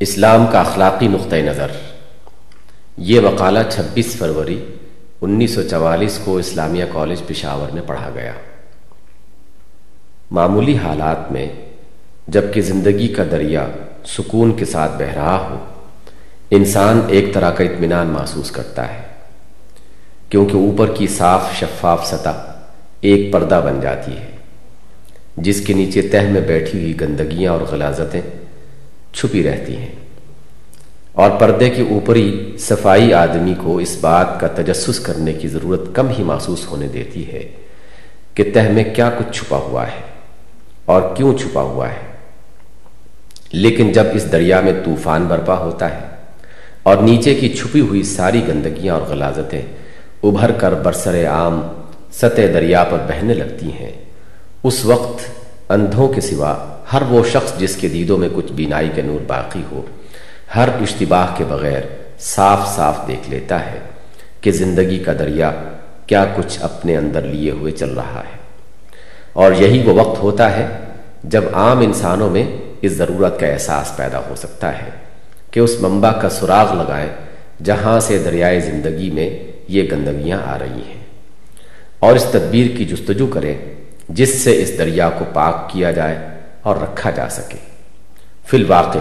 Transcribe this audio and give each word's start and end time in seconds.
اسلام 0.00 0.46
کا 0.46 0.60
اخلاقی 0.60 1.08
نقطۂ 1.08 1.36
نظر۔ 1.36 1.70
یہ 2.96 3.20
مقالہ 3.20 3.58
چھبیس 3.70 4.14
فروری 4.16 4.64
انیس 5.20 5.54
سو 5.54 5.62
چوالیس 5.62 6.18
کو 6.24 6.36
اسلامیہ 6.36 6.84
کالج 6.92 7.22
پشاور 7.26 7.74
میں 7.74 7.82
پڑھا 7.86 8.10
گیا۔ 8.14 8.32
معمولی 10.30 10.76
حالات 10.76 11.32
میں 11.32 11.46
جبکہ 12.28 12.60
زندگی 12.60 13.08
کا 13.08 13.24
دریا 13.30 13.66
سکون 14.06 14.56
کے 14.56 14.64
ساتھ 14.64 14.92
بہ 14.98 15.12
رہا 15.14 15.36
ہو، 15.50 15.58
انسان 16.50 17.00
ایک 17.08 17.32
طرح 17.34 17.50
کا 17.50 17.64
اطمینان 17.64 18.06
محسوس 18.06 18.50
کرتا 18.50 18.88
ہے، 18.94 19.02
کیونکہ 20.28 20.56
اوپر 20.56 20.94
کی 20.94 21.06
صاف 21.06 21.54
شفاف 21.60 22.06
سطح 22.06 22.44
ایک 23.00 23.32
پردہ 23.32 23.60
بن 23.64 23.80
جاتی 23.80 24.16
ہے، 24.16 24.30
جس 25.36 25.60
کے 25.60 25.72
نیچے 25.72 26.02
تہ 26.02 26.28
میں 26.30 26.40
بیٹھی 26.40 26.82
ہوئی 26.82 27.00
گندگیاں 27.00 27.52
اور 27.52 27.60
غلازتیں 27.60 28.20
چھپی 29.12 29.42
رہتی 29.42 29.76
ہیں۔ 29.76 29.92
اور 31.12 31.30
پردے 31.30 31.70
کے 31.70 31.82
اوپری 31.82 32.56
صفائی 32.58 33.14
آدمی 33.14 33.54
کو 33.62 33.78
اس 33.78 33.98
بات 34.00 34.40
کا 34.40 34.46
تجسس 34.46 35.00
کرنے 35.00 35.32
کی 35.32 35.48
ضرورت 35.48 35.80
کم 35.94 36.08
ہی 36.08 36.22
محسوس 36.22 36.66
ہونے 36.66 36.88
دیتی 36.88 37.32
ہے 37.32 37.52
کہ 38.34 38.44
تہ 38.54 38.58
میں 38.72 38.84
کیا 38.94 39.10
کچھ 39.18 39.38
چھپا 39.38 39.56
ہوا 39.56 39.86
ہے 39.86 40.02
اور 40.84 41.02
کیوں 41.16 41.38
چھپا 41.38 41.62
ہوا 41.62 41.88
ہے۔ 41.88 42.10
لیکن 43.52 43.92
جب 43.92 44.04
اس 44.12 44.32
دریا 44.32 44.60
میں 44.60 44.72
طوفان 44.84 45.24
برپا 45.24 45.58
ہوتا 45.58 45.94
ہے 45.94 46.06
اور 46.82 46.96
نیچے 46.96 47.34
کی 47.34 47.48
چھپی 47.48 47.80
ہوئی 47.80 48.02
ساری 48.02 48.48
گندگیاں 48.48 48.94
اور 48.94 49.02
غلازتیں 49.02 49.62
ابھر 50.22 50.52
کر 50.52 50.72
برسر 50.72 51.26
عام 51.26 51.60
سطح 52.12 52.40
دریا 52.54 52.84
پر 52.84 52.98
بہنے 53.08 53.34
لگتی 53.34 53.72
ہیں، 53.72 53.92
اس 54.62 54.84
وقت 54.84 55.39
اندھوں 55.70 56.08
کے 56.08 56.20
سوا 56.20 56.76
ہر 56.92 57.02
وہ 57.08 57.22
شخص 57.32 57.58
جس 57.58 57.76
کے 57.76 57.88
دیدوں 57.88 58.18
میں 58.18 58.28
کچھ 58.34 58.52
بینائی 58.52 58.90
کے 58.94 59.02
نور 59.02 59.24
باقی 59.26 59.62
ہو، 59.72 59.82
ہر 60.56 60.68
اشتباہ 60.80 61.26
کے 61.36 61.44
بغیر 61.48 61.80
صاف 62.18 62.76
صاف 62.76 63.08
دیکھ 63.08 63.30
لیتا 63.30 63.72
ہے 63.72 63.78
کہ 64.40 64.52
زندگی 64.52 64.98
کا 64.98 65.12
دریا 65.18 65.52
کیا 66.06 66.24
کچھ 66.36 66.58
اپنے 66.62 66.96
اندر 66.96 67.22
لیے 67.22 67.50
ہوئے 67.50 67.72
چل 67.72 67.90
رہا 67.90 68.22
ہے۔ 68.26 68.38
اور 69.32 69.52
یہی 69.52 69.82
وہ 69.82 69.92
وقت 69.92 70.22
ہوتا 70.22 70.56
ہے 70.56 70.68
جب 71.24 71.44
عام 71.52 71.78
انسانوں 71.78 72.30
میں 72.30 72.44
اس 72.82 72.92
ضرورت 72.92 73.40
کا 73.40 73.46
احساس 73.46 73.96
پیدا 73.96 74.18
ہو 74.18 74.34
سکتا 74.36 74.78
ہے 74.78 74.90
کہ 75.50 75.60
اس 75.60 75.80
منبع 75.80 76.12
کا 76.12 76.28
سراغ 76.28 76.74
لگائیں 76.74 77.10
جہاں 77.64 78.00
سے 78.00 78.18
دریائے 78.18 78.60
زندگی 78.60 79.10
میں 79.10 79.38
یہ 79.68 79.82
گندگیاں 79.92 80.38
آ 80.46 80.58
رہی 80.58 80.82
ہیں۔ 80.88 81.04
اور 81.98 82.16
اس 82.16 82.24
تدبیر 82.24 82.76
کی 82.76 82.84
جستجو 82.84 83.26
کریں 83.26 83.54
جس 84.10 84.40
سے 84.44 84.62
اس 84.62 84.78
دریا 84.78 85.10
کو 85.18 85.24
پاک 85.32 85.70
کیا 85.70 85.90
جائے 85.90 86.18
اور 86.62 86.76
رکھا 86.76 87.10
جا 87.10 87.28
سکے۔ 87.28 87.56
فی 88.46 88.56
الواقع، 88.56 88.98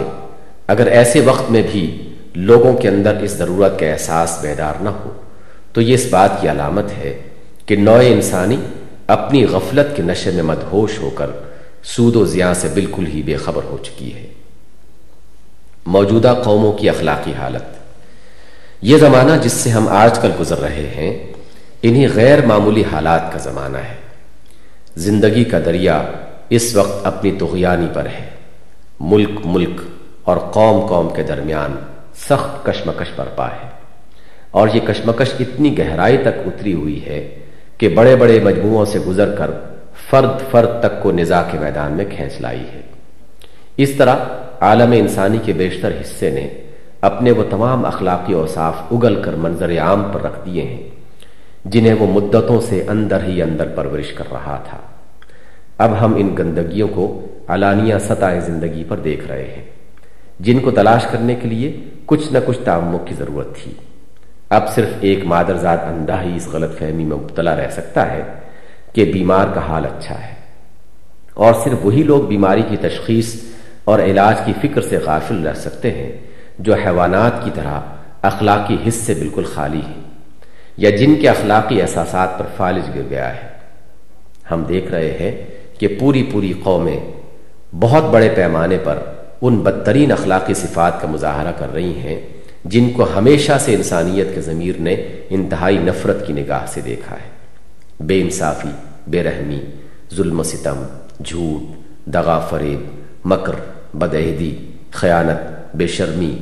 اگر 0.68 0.88
ایسے 0.88 1.20
وقت 1.20 1.52
میں 1.52 1.62
بھی 1.72 2.14
لوگوں 2.36 2.78
کے 2.78 2.88
اندر 2.88 3.16
اس 3.22 3.32
ضرورت 3.32 3.80
کا 3.80 3.86
احساس 3.86 4.38
بیدار 4.42 4.74
نہ 4.82 4.90
ہو، 4.90 5.22
تو 5.74 5.82
یہ 5.82 5.94
اس 5.94 6.08
بات 6.10 6.42
کی 6.42 6.50
علامت 6.50 6.86
ہے 6.98 7.20
کہ 7.66 7.76
نوع 7.76 8.02
انسانی 8.02 8.58
اپنی 9.08 9.46
غفلت 9.46 9.96
کے 9.96 10.04
نشے 10.04 10.32
میں 10.32 10.44
مدہوش 10.44 11.00
ہو 11.00 11.10
کر 11.10 11.30
سود 11.84 12.16
و 12.16 12.26
زیاں 12.26 12.54
سے 12.54 12.68
بالکل 12.74 13.08
ہی 13.08 13.24
بے 13.24 13.36
خبر 13.36 13.64
ہو 13.64 13.78
چکی 13.78 14.14
ہے۔ 14.14 14.28
موجودہ 15.86 16.42
قوموں 16.44 16.72
کی 16.74 16.90
اخلاقی 16.90 17.34
حالت۔ 17.34 17.64
یہ 18.82 18.98
زمانہ 18.98 19.32
جس 19.42 19.52
سے 19.52 19.70
ہم 19.70 19.88
آج 19.88 20.20
کل 20.20 20.32
گزر 20.40 20.58
رہے 20.58 20.88
ہیں، 20.96 21.34
انہی 21.84 22.08
غیر 22.08 22.46
معمولی 22.46 22.84
حالات 22.92 23.34
کا 23.34 23.40
زمانہ 23.40 23.78
ہے۔ 23.78 24.09
زندگی 24.96 25.44
کا 25.44 25.60
دریا 25.66 26.04
اس 26.50 26.76
وقت 26.76 27.08
اپنی 27.08 27.32
تغیانی 27.32 27.88
پر 27.94 28.06
ہے۔ 28.06 28.30
ملک 29.00 29.40
ملک 29.46 29.82
اور 30.24 30.38
قوم 30.38 30.86
قوم 30.86 31.10
کے 31.16 31.24
درمیان 31.24 31.76
سخت 32.16 32.66
کشمکش 32.66 33.08
برپا 33.16 33.48
ہے۔ 33.48 33.70
اور 34.52 34.68
یہ 34.74 34.80
کشمکش 34.88 35.34
اتنی 35.40 35.78
گہرائی 35.78 36.18
تک 36.18 36.40
اتری 36.46 36.74
ہوئی 36.74 37.06
ہے 37.06 37.36
کہ 37.78 37.90
بڑے 37.90 38.16
بڑے 38.16 38.40
مجموعوں 38.40 38.86
سے 38.86 39.00
گزر 39.00 39.36
کر 39.36 39.52
فرد 40.10 40.52
فرد 40.52 40.70
تک 40.80 41.04
کو 41.04 41.12
نزا 41.12 41.42
کے 41.52 41.60
میدان 41.60 41.92
میں 41.92 42.06
کھینچ 42.16 42.42
لائی 42.42 42.60
ہے۔ 42.60 42.82
اس 43.78 43.92
طرح 43.92 44.16
عالم 44.62 44.92
انسانی 44.92 45.38
کے 45.46 45.54
بیشتر 45.54 45.92
حصے 46.02 46.30
نے 46.30 46.48
اپنے 47.02 47.32
وہ 47.32 47.44
تمام 47.50 47.86
اخلاقی 47.86 48.34
اوصاف 48.34 48.74
اگل 48.92 49.22
کر 49.22 49.34
منظر 49.34 49.80
عام 49.80 50.04
پر 50.14 50.22
رکھ 50.22 50.46
دیے 50.46 50.62
ہیں۔ 50.62 50.89
جنہیں 51.66 51.94
وہ 51.94 52.08
مدتوں 52.08 52.62
سے 52.62 52.86
اندر 52.88 53.24
ہی 53.24 53.42
اندر 53.42 53.68
پرورش 53.68 54.14
کر 54.14 54.24
رہا 54.32 54.64
تھا۔ 54.70 54.78
اب 55.78 56.06
ہم 56.06 56.16
ان 56.16 56.36
گندگیوں 56.38 56.88
کو 56.88 57.26
علانیہ 57.48 57.96
سطح 58.00 58.40
زندگی 58.46 58.84
پر 58.88 58.98
دیکھ 58.98 59.28
رہے 59.28 59.54
ہیں۔ 59.58 59.64
جن 60.40 60.60
کو 60.60 60.72
تلاش 60.72 61.06
کرنے 61.12 61.36
کے 61.36 61.48
لیے 61.48 61.84
کچھ 62.06 62.34
نہ 62.34 62.38
کچھ 62.46 62.60
تعمک 62.60 63.08
کی 63.08 63.16
ضرورت 63.16 63.56
تھی۔ 63.56 63.74
اب 64.50 64.70
صرف 64.70 64.90
ایک 65.02 65.26
مادرزاد 65.26 65.78
اندھا 65.78 66.24
ہی 66.24 66.36
اس 66.36 66.48
غلط 66.48 66.80
فہمی 66.80 67.04
میں 67.04 67.18
مبتلا 67.18 67.56
رہ 67.56 67.70
سکتا 67.70 68.12
ہے 68.12 68.22
کہ 68.94 69.06
بیمار 69.06 69.48
کا 69.54 69.62
حال 69.68 69.86
اچھا 69.86 70.16
ہے۔ 70.16 70.34
اور 71.34 71.54
صرف 71.64 71.86
وہی 71.86 72.04
لوگ 72.04 72.24
بیماری 72.24 72.62
کی 72.70 72.78
تشخیص 72.78 73.36
اور 73.84 74.00
علاج 74.00 74.36
کی 74.46 74.54
فکر 74.62 74.82
سے 74.82 74.98
غافل 74.98 75.48
رہ 75.48 75.54
سکتے 75.54 75.92
ہیں 75.92 76.12
جو 76.60 76.74
حیوانات 76.74 77.44
کی 77.44 77.52
طرح 77.54 77.80
اخلاقی 78.22 78.78
حص 78.88 78.96
سے 78.96 79.14
بالکل 79.14 79.44
خالی 79.44 79.82
ہیں۔ 79.88 79.99
یا 80.80 80.90
جن 80.90 81.16
کے 81.22 81.30
اخلاقی 81.30 81.82
احساسات 81.82 82.40
پر 82.40 82.46
فالج 82.58 82.90
گر 82.96 83.02
گیا 83.10 83.34
ہے۔ 83.36 83.48
ہم 84.52 84.64
دیکھ 84.64 84.92
رہے 84.92 85.12
ہیں 85.20 85.32
کہ 85.80 85.88
پوری 86.00 86.24
پوری 86.32 86.54
قومیں 86.64 87.00
بہت 87.80 88.04
بڑے 88.04 88.30
پیمانے 88.36 88.78
پر 88.84 88.98
ان 89.42 89.58
بدترین 89.58 90.12
اخلاقی 90.12 90.54
صفات 90.54 91.02
کا 91.02 91.08
مظاہرہ 91.08 91.52
کر 91.58 91.74
رہی 91.74 92.00
ہیں، 92.00 92.20
جن 92.66 92.90
کو 92.90 93.06
ہمیشہ 93.16 93.52
سے 93.60 93.76
انسانیت 93.76 94.28
کے 94.36 94.42
ضمیر 94.42 94.76
نے 94.80 94.96
انتہائی 95.30 95.78
نفرت 95.78 96.28
کی 96.28 96.34
نگاہ 96.34 96.66
سے 96.68 96.82
دیکھا 96.82 97.16
ہے۔ 97.16 98.04
بے 98.04 98.22
انصافی، 98.22 98.70
بے 99.08 99.24
رحمی، 99.24 99.60
ظلم 100.16 100.40
و 100.40 100.44
ستم، 100.44 100.84
جھوٹ، 101.24 101.62
دغا 102.06 102.40
فریب، 102.40 102.82
مکر، 103.26 103.56
بدعہدی، 103.94 104.56
خیانت، 104.92 105.76
بے 105.76 105.88
شرمی، 105.88 106.38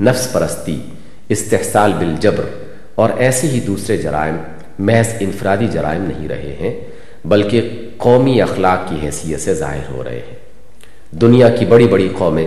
نفس 0.00 0.32
پرستی، 0.32 0.80
استحصال 1.28 1.92
بالجبر 1.98 2.67
اور 2.98 3.10
ایسے 3.18 3.46
ہی 3.46 3.60
دوسرے 3.60 3.96
جرائم 3.96 4.36
محض 4.78 5.08
انفرادی 5.20 5.66
جرائم 5.68 6.02
نہیں 6.02 6.28
رہے 6.28 6.56
ہیں، 6.60 6.80
بلکہ 7.24 7.88
قومی 7.96 8.42
اخلاق 8.42 8.88
کی 8.88 8.96
حیثیت 9.02 9.40
سے 9.40 9.54
ظاہر 9.54 9.90
ہو 9.90 10.04
رہے 10.04 10.20
ہیں۔ 10.30 10.36
دنیا 11.10 11.48
کی 11.48 11.66
بڑی 11.66 11.88
بڑی 11.88 12.08
قومیں 12.18 12.46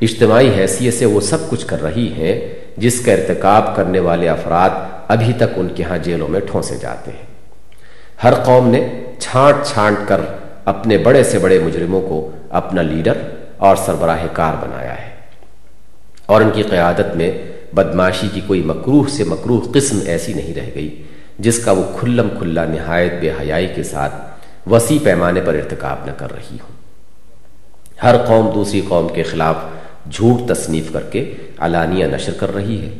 اجتماعی 0.00 0.50
حیثیت 0.58 0.94
سے 0.94 1.06
وہ 1.06 1.20
سب 1.20 1.50
کچھ 1.50 1.66
کر 1.66 1.82
رہی 1.82 2.12
ہیں 2.12 2.40
جس 2.76 3.00
کا 3.00 3.12
ارتکاب 3.12 3.76
کرنے 3.76 3.98
والے 3.98 4.28
افراد 4.28 4.70
ابھی 5.08 5.32
تک 5.36 5.50
ان 5.56 5.68
کے 5.68 5.82
ہاں 5.82 5.98
جیلوں 5.98 6.28
میں 6.28 6.40
ٹھونسے 6.40 6.76
جاتے 6.76 7.10
ہیں۔ 7.10 7.26
ہر 8.24 8.34
قوم 8.34 8.68
نے 8.68 8.88
چھانٹ 9.18 9.66
چھانٹ 9.66 9.98
کر 10.08 10.20
اپنے 10.64 10.98
بڑے 10.98 11.24
سے 11.24 11.38
بڑے 11.38 11.58
مجرموں 11.58 12.00
کو 12.00 12.30
اپنا 12.50 12.82
لیڈر 12.82 13.12
اور 13.56 13.76
سربراہ 13.76 14.26
کار 14.32 14.54
بنایا 14.64 15.06
ہے۔ 15.06 15.10
اور 16.26 16.40
ان 16.40 16.50
کی 16.54 16.62
قیادت 16.62 17.16
میں 17.16 17.30
بدماشی 17.74 18.28
کی 18.34 18.40
کوئی 18.46 18.62
مکروح 18.62 19.08
سے 19.08 19.24
مکروح 19.24 19.60
قسم 19.74 19.98
ایسی 20.06 20.32
نہیں 20.32 20.54
رہ 20.54 20.70
گئی 20.74 21.02
جس 21.38 21.64
کا 21.64 21.72
وہ 21.72 21.82
کھلم 22.00 22.28
کھلا 22.38 22.64
نہایت 22.64 23.12
بے 23.20 23.30
حیائی 23.30 23.68
کے 23.74 23.82
ساتھ 23.82 24.14
وسیع 24.70 24.98
پیمانے 25.04 25.40
پر 25.40 25.54
ارتکاب 25.54 26.06
نہ 26.06 26.10
کر 26.16 26.32
رہی 26.32 26.56
ہوں۔ 26.62 26.76
ہر 28.02 28.16
قوم 28.16 28.50
دوسری 28.54 28.80
قوم 28.88 29.08
کے 29.08 29.22
خلاف 29.22 29.56
جھوٹ 30.10 30.48
تصنیف 30.48 30.92
کر 30.92 31.00
کے 31.00 31.34
علانیہ 31.58 32.06
نشر 32.06 32.32
کر 32.32 32.54
رہی 32.54 32.80
ہے 32.80 32.90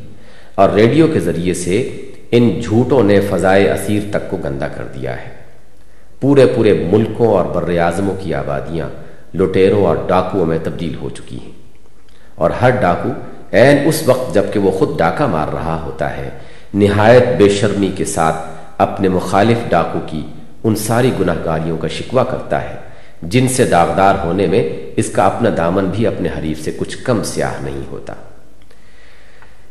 اور 0.54 0.70
ریڈیو 0.70 1.06
کے 1.12 1.20
ذریعے 1.20 1.54
سے 1.54 2.00
ان 2.30 2.60
جھوٹوں 2.60 3.02
نے 3.02 3.20
فضائے 3.20 3.70
اسیر 3.70 4.02
تک 4.10 4.30
کو 4.30 4.36
گندا 4.36 4.68
کر 4.68 4.84
دیا 4.94 5.16
ہے۔ 5.16 5.30
پورے 6.20 6.46
پورے 6.46 6.88
ملکوں 6.92 7.28
اور 7.28 7.44
بر 7.44 7.78
اعظموں 7.78 8.16
کی 8.20 8.34
آبادیاں 8.34 8.88
لٹیروں 9.36 9.84
اور 9.84 9.96
ڈاکوؤں 10.06 10.46
میں 10.46 10.58
تبدیل 10.62 10.94
ہو 10.94 11.10
چکی 11.10 11.38
ہیں 11.44 11.52
اور 12.34 12.50
ہر 12.50 12.70
ڈاکو 12.70 13.08
عین 13.52 13.78
اس 13.84 14.02
وقت 14.06 14.34
جبکہ 14.34 14.58
وہ 14.58 14.70
خود 14.70 14.98
ڈاکہ 14.98 15.26
مار 15.26 15.48
رہا 15.48 15.82
ہوتا 15.82 16.16
ہے۔ 16.16 16.30
نہایت 16.74 17.24
بے 17.38 17.48
شرمی 17.48 17.90
کے 17.96 18.04
ساتھ 18.04 18.36
اپنے 18.78 19.08
مخالف 19.08 19.58
ڈاکو 19.68 19.98
کی 20.06 20.26
ان 20.64 20.76
ساری 20.76 21.10
گناہ 21.20 21.34
گاریوں 21.44 21.76
کا 21.76 21.88
شکوہ 21.88 22.24
کرتا 22.24 22.62
ہے۔ 22.62 22.76
جن 23.22 23.48
سے 23.48 23.64
داغدار 23.64 24.14
ہونے 24.24 24.46
میں 24.46 24.90
اس 24.96 25.08
کا 25.08 25.26
اپنا 25.26 25.50
دامن 25.56 25.84
بھی 25.84 26.06
اپنے 26.06 26.28
حریف 26.38 26.64
سے 26.64 26.70
کچھ 26.76 26.98
کم 27.04 27.22
سیاہ 27.22 27.62
نہیں 27.62 27.90
ہوتا۔ 27.90 28.12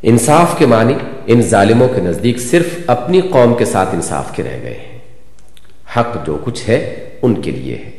انصاف 0.03 0.57
کے 0.57 0.65
معنی 0.65 0.93
ان 1.25 1.41
ظالموں 1.41 1.87
کے 1.87 2.01
نزدیک 2.01 2.39
صرف 2.39 2.65
اپنی 2.87 3.21
قوم 3.21 3.53
کے 3.53 3.65
ساتھ 3.65 3.89
انصاف 3.93 4.35
کے 4.35 4.43
رہ 4.43 4.63
گئے 4.63 4.79
ہیں۔ 4.89 4.99
حق 5.97 6.25
جو 6.25 6.37
کچھ 6.43 6.69
ہے، 6.69 7.09
ان 7.21 7.41
کے 7.41 7.51
لیے 7.51 7.75
ہے۔ 7.75 7.91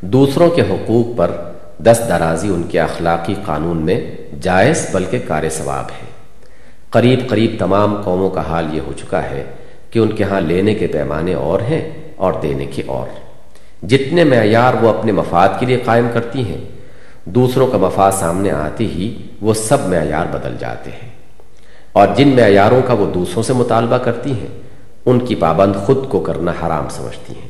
دوسروں 0.00 0.50
کے 0.50 0.62
حقوق 0.62 1.18
پر 1.18 1.30
دست 1.78 2.08
درازی 2.08 2.48
ان 2.48 2.62
کے 2.62 2.80
اخلاقی 2.80 3.34
قانون 3.44 3.76
میں 3.76 4.10
جائز 4.40 4.86
بلکہ 4.92 5.18
کار 5.28 5.48
ثواب 5.48 5.84
ہے۔ 5.90 6.06
قریب 6.90 7.20
قریب 7.28 7.56
تمام 7.58 8.02
قوموں 8.04 8.30
کا 8.30 8.40
حال 8.40 8.66
یہ 8.72 8.80
ہو 8.86 8.92
چکا 8.92 9.22
ہے 9.22 9.44
کہ 9.90 9.98
ان 9.98 10.08
کے 10.08 10.24
ہاں 10.24 10.40
لینے 10.40 10.74
کے 10.74 10.86
پیمانے 10.86 11.34
اور 11.34 11.60
ہیں 11.60 11.90
اور 12.16 12.32
دینے 12.42 12.66
کے 12.66 12.82
اور۔ 12.86 13.06
جتنے 13.86 14.24
معیار 14.24 14.74
وہ 14.80 14.88
اپنے 14.88 15.12
مفاد 15.12 15.48
کے 15.60 15.66
لیے 15.66 15.78
قائم 15.84 16.08
کرتی 16.12 16.44
ہیں، 16.44 16.64
دوسروں 17.24 17.66
کا 17.66 17.78
مفاد 17.78 18.12
سامنے 18.12 18.50
آتے 18.50 18.84
ہی 18.84 19.14
وہ 19.40 19.54
سب 19.54 19.88
معیار 19.88 20.26
بدل 20.26 20.56
جاتے 20.58 20.90
ہیں۔ 20.90 21.10
اور 21.92 22.08
جن 22.16 22.28
معیاروں 22.28 22.80
کا 22.86 22.92
وہ 22.92 23.06
دوسروں 23.06 23.42
سے 23.42 23.52
مطالبہ 23.52 23.98
کرتی 23.98 24.32
ہیں، 24.32 24.62
ان 25.06 25.18
کی 25.18 25.34
پابند 25.34 25.76
خود 25.76 26.08
کو 26.08 26.20
کرنا 26.20 26.50
حرام 26.50 26.88
سمجھتی 26.88 27.34
ہیں۔ 27.34 27.48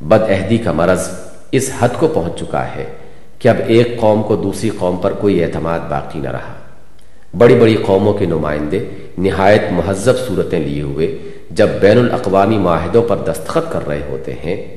بد 0.00 0.30
عہدی 0.30 0.58
کا 0.58 0.72
مرض 0.72 1.08
اس 1.52 1.70
حد 1.80 1.88
کو 1.98 2.08
پہنچ 2.08 2.40
چکا 2.40 2.66
ہے 2.74 2.84
کہ 3.44 3.48
اب 3.48 3.56
ایک 3.66 4.00
قوم 4.00 4.22
کو 4.22 4.36
دوسری 4.36 4.70
قوم 4.78 4.96
پر 4.96 5.12
کوئی 5.12 5.44
اعتماد 5.44 5.80
باقی 5.88 6.18
نہ 6.18 6.30
رہا۔ 6.30 6.54
بڑی 7.38 7.54
بڑی 7.54 7.76
قوموں 7.86 8.12
کے 8.12 8.26
نمائندے 8.26 8.84
نہایت 9.18 9.62
مہذب 9.70 10.18
صورتیں 10.18 10.60
لیے 10.60 10.82
ہوئے 10.82 11.18
جب 11.50 11.68
بین 11.80 11.98
الاقوامی 11.98 12.58
معاہدوں 12.58 13.02
پر 13.02 13.16
دستخط 13.16 13.72
کر 13.72 13.86
رہے 13.86 14.00
ہوتے 14.08 14.32
ہیں، 14.32 14.76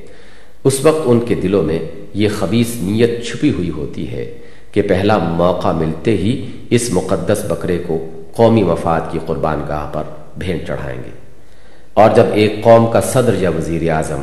اس 0.64 0.84
وقت 0.84 0.98
ان 1.04 1.20
کے 1.20 1.34
دلوں 1.34 1.62
میں 1.62 1.78
یہ 2.14 2.28
خبیص 2.38 2.66
نیت 2.80 3.26
چھپی 3.26 3.50
ہوئی 3.50 3.70
ہوتی 3.70 4.12
ہے 4.12 4.38
کہ 4.72 4.82
پہلا 4.82 5.18
موقع 5.18 5.72
ملتے 5.72 6.10
ہی 6.10 6.50
اس 6.70 6.92
مقدس 6.92 7.44
بکرے 7.48 7.78
کو 7.86 8.10
قومی 8.36 8.62
مفاد 8.62 9.00
کی 9.10 9.18
قربان 9.26 9.62
گاہ 9.68 9.90
پر 9.92 10.02
بھینٹ 10.38 10.66
چڑھائیں 10.66 10.98
گے۔ 11.06 11.10
اور 11.94 12.10
جب 12.14 12.24
ایک 12.32 12.62
قوم 12.62 12.86
کا 12.86 13.00
صدر 13.00 13.34
یا 13.38 13.50
وزیر 13.50 13.90
اعظم 13.90 14.22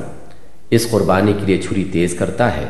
اس 0.70 0.92
قربانی 0.92 1.34
کے 1.34 1.46
لیے 1.46 1.58
چھری 1.58 1.84
تیز 1.92 2.14
کرتا 2.14 2.58
ہے 2.58 2.66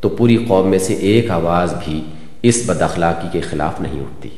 تو 0.00 0.08
پوری 0.08 0.36
قوم 0.48 0.68
میں 0.68 0.78
سے 0.78 0.94
ایک 0.94 1.30
آواز 1.30 1.74
بھی 1.84 2.02
اس 2.42 2.62
بد 2.66 2.82
اخلاقی 2.82 3.28
کے 3.32 3.40
خلاف 3.40 3.80
نہیں 3.80 4.00
اٹھتی، 4.00 4.28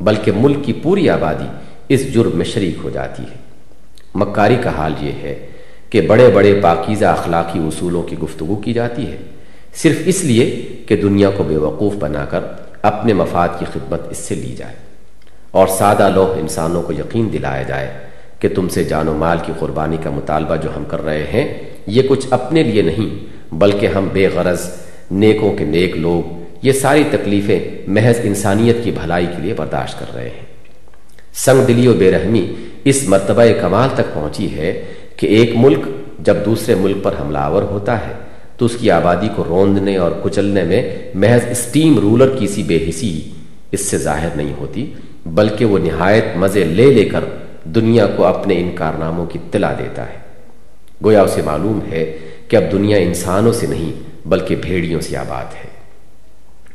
بلکہ 0.00 0.32
ملک 0.36 0.64
کی 0.64 0.72
پوری 0.72 1.08
آبادی 1.10 1.46
اس 1.88 2.12
جرم 2.14 2.36
میں 2.36 2.44
شریک 2.44 2.76
ہو 2.84 2.90
جاتی 2.90 3.22
ہے۔ 3.22 3.36
مکاری 4.14 4.56
کا 4.62 4.70
حال 4.70 4.92
یہ 5.00 5.12
ہے 5.12 5.34
کہ 5.90 6.00
بڑے 6.00 6.28
بڑے 6.34 6.58
پاکیزہ 6.62 7.04
اخلاقی 7.04 7.58
اصولوں 7.58 8.02
کی 8.02 8.18
گفتگو 8.18 8.56
کی 8.56 8.72
جاتی 8.72 9.10
ہے، 9.10 9.16
صرف 9.74 9.96
اس 10.04 10.24
لیے 10.24 10.46
کہ 10.86 10.96
دنیا 10.96 11.30
کو 11.36 11.42
بے 11.42 11.56
وقوف 11.56 11.94
بنا 11.94 12.24
کر 12.24 12.44
اپنے 12.82 13.12
مفاد 13.12 13.48
کی 13.58 13.64
خدمت 13.72 14.00
اس 14.10 14.18
سے 14.18 14.34
لی 14.34 14.54
جائے۔ 14.56 14.74
اور 15.50 15.68
سادہ 15.68 16.08
لوہ 16.14 16.34
انسانوں 16.40 16.82
کو 16.82 16.92
یقین 16.92 17.32
دلایا 17.32 17.62
جائے 17.62 17.88
کہ 18.40 18.48
تم 18.48 18.68
سے 18.68 18.84
جان 18.84 19.08
و 19.08 19.14
مال 19.14 19.38
کی 19.46 19.52
قربانی 19.58 19.96
کا 20.02 20.10
مطالبہ 20.10 20.56
جو 20.56 20.68
ہم 20.76 20.84
کر 20.84 21.04
رہے 21.04 21.26
ہیں، 21.32 21.46
یہ 21.86 22.02
کچھ 22.08 22.26
اپنے 22.30 22.62
لیے 22.62 22.82
نہیں، 22.82 23.08
بلکہ 23.54 23.86
ہم 23.86 24.08
بے 24.12 24.26
غرض 24.34 24.66
نیکوں 25.10 25.52
کے 25.56 25.64
نیک 25.64 25.96
لوگ 25.96 26.34
یہ 26.62 26.72
ساری 26.72 27.02
تکلیفیں 27.10 27.60
محض 27.86 28.20
انسانیت 28.22 28.76
کی 28.84 28.90
بھلائی 28.90 29.26
کے 29.26 29.42
لیے 29.42 29.54
برداشت 29.54 29.98
کر 29.98 30.14
رہے 30.14 30.28
ہیں۔ 30.28 30.44
سنگ 31.34 31.64
دلی 31.64 31.86
و 31.86 31.92
بے 31.92 32.10
رحمی 32.10 32.54
اس 32.84 33.08
مرتبہ 33.08 33.42
کمال 33.60 33.88
تک 33.94 34.14
پہنچی 34.14 34.56
ہے 34.56 34.84
کہ 35.16 35.26
ایک 35.26 35.52
ملک 35.56 35.78
جب 36.18 36.36
دوسرے 36.44 36.74
ملک 36.74 36.96
پر 37.02 37.14
حملہ 37.20 37.38
آور 37.38 37.62
ہوتا 37.62 38.08
ہے 38.08 38.12
تو 38.56 38.64
اس 38.64 38.76
کی 38.80 38.90
آبادی 38.90 39.28
کو 39.36 39.44
روندنے 39.44 39.96
اور 39.96 40.12
کچلنے 40.22 40.62
میں 40.62 40.98
محض 41.14 41.40
اسٹیم 41.50 41.98
رولر 41.98 42.36
کی 42.36 42.46
سی 42.46 42.62
بے 42.62 42.84
حسی 42.88 43.30
اس 43.72 43.80
سے 43.80 43.98
ظاہر 43.98 44.28
نہیں 44.36 44.52
ہوتی، 44.58 44.92
بلکہ 45.26 45.64
وہ 45.64 45.78
نہایت 45.78 46.24
مزے 46.36 46.64
لے 46.64 46.90
لے 46.90 47.04
کر 47.04 47.24
دنیا 47.64 48.06
کو 48.16 48.24
اپنے 48.24 48.60
ان 48.60 48.70
کارناموں 48.74 49.26
کی 49.26 49.38
اطلاع 49.38 49.72
دیتا 49.78 50.02
ہے۔ 50.02 50.18
گویا 51.04 51.22
اسے 51.22 51.42
معلوم 51.42 51.78
ہے 51.90 52.16
کہ 52.48 52.56
اب 52.56 52.62
دنیا 52.72 52.98
انسانوں 52.98 53.52
سے 53.52 53.66
نہیں 53.66 53.92
بلکہ 54.26 54.56
بھیڑیوں 54.56 55.00
سے 55.00 55.16
آباد 55.16 55.54
ہے۔ 55.54 55.76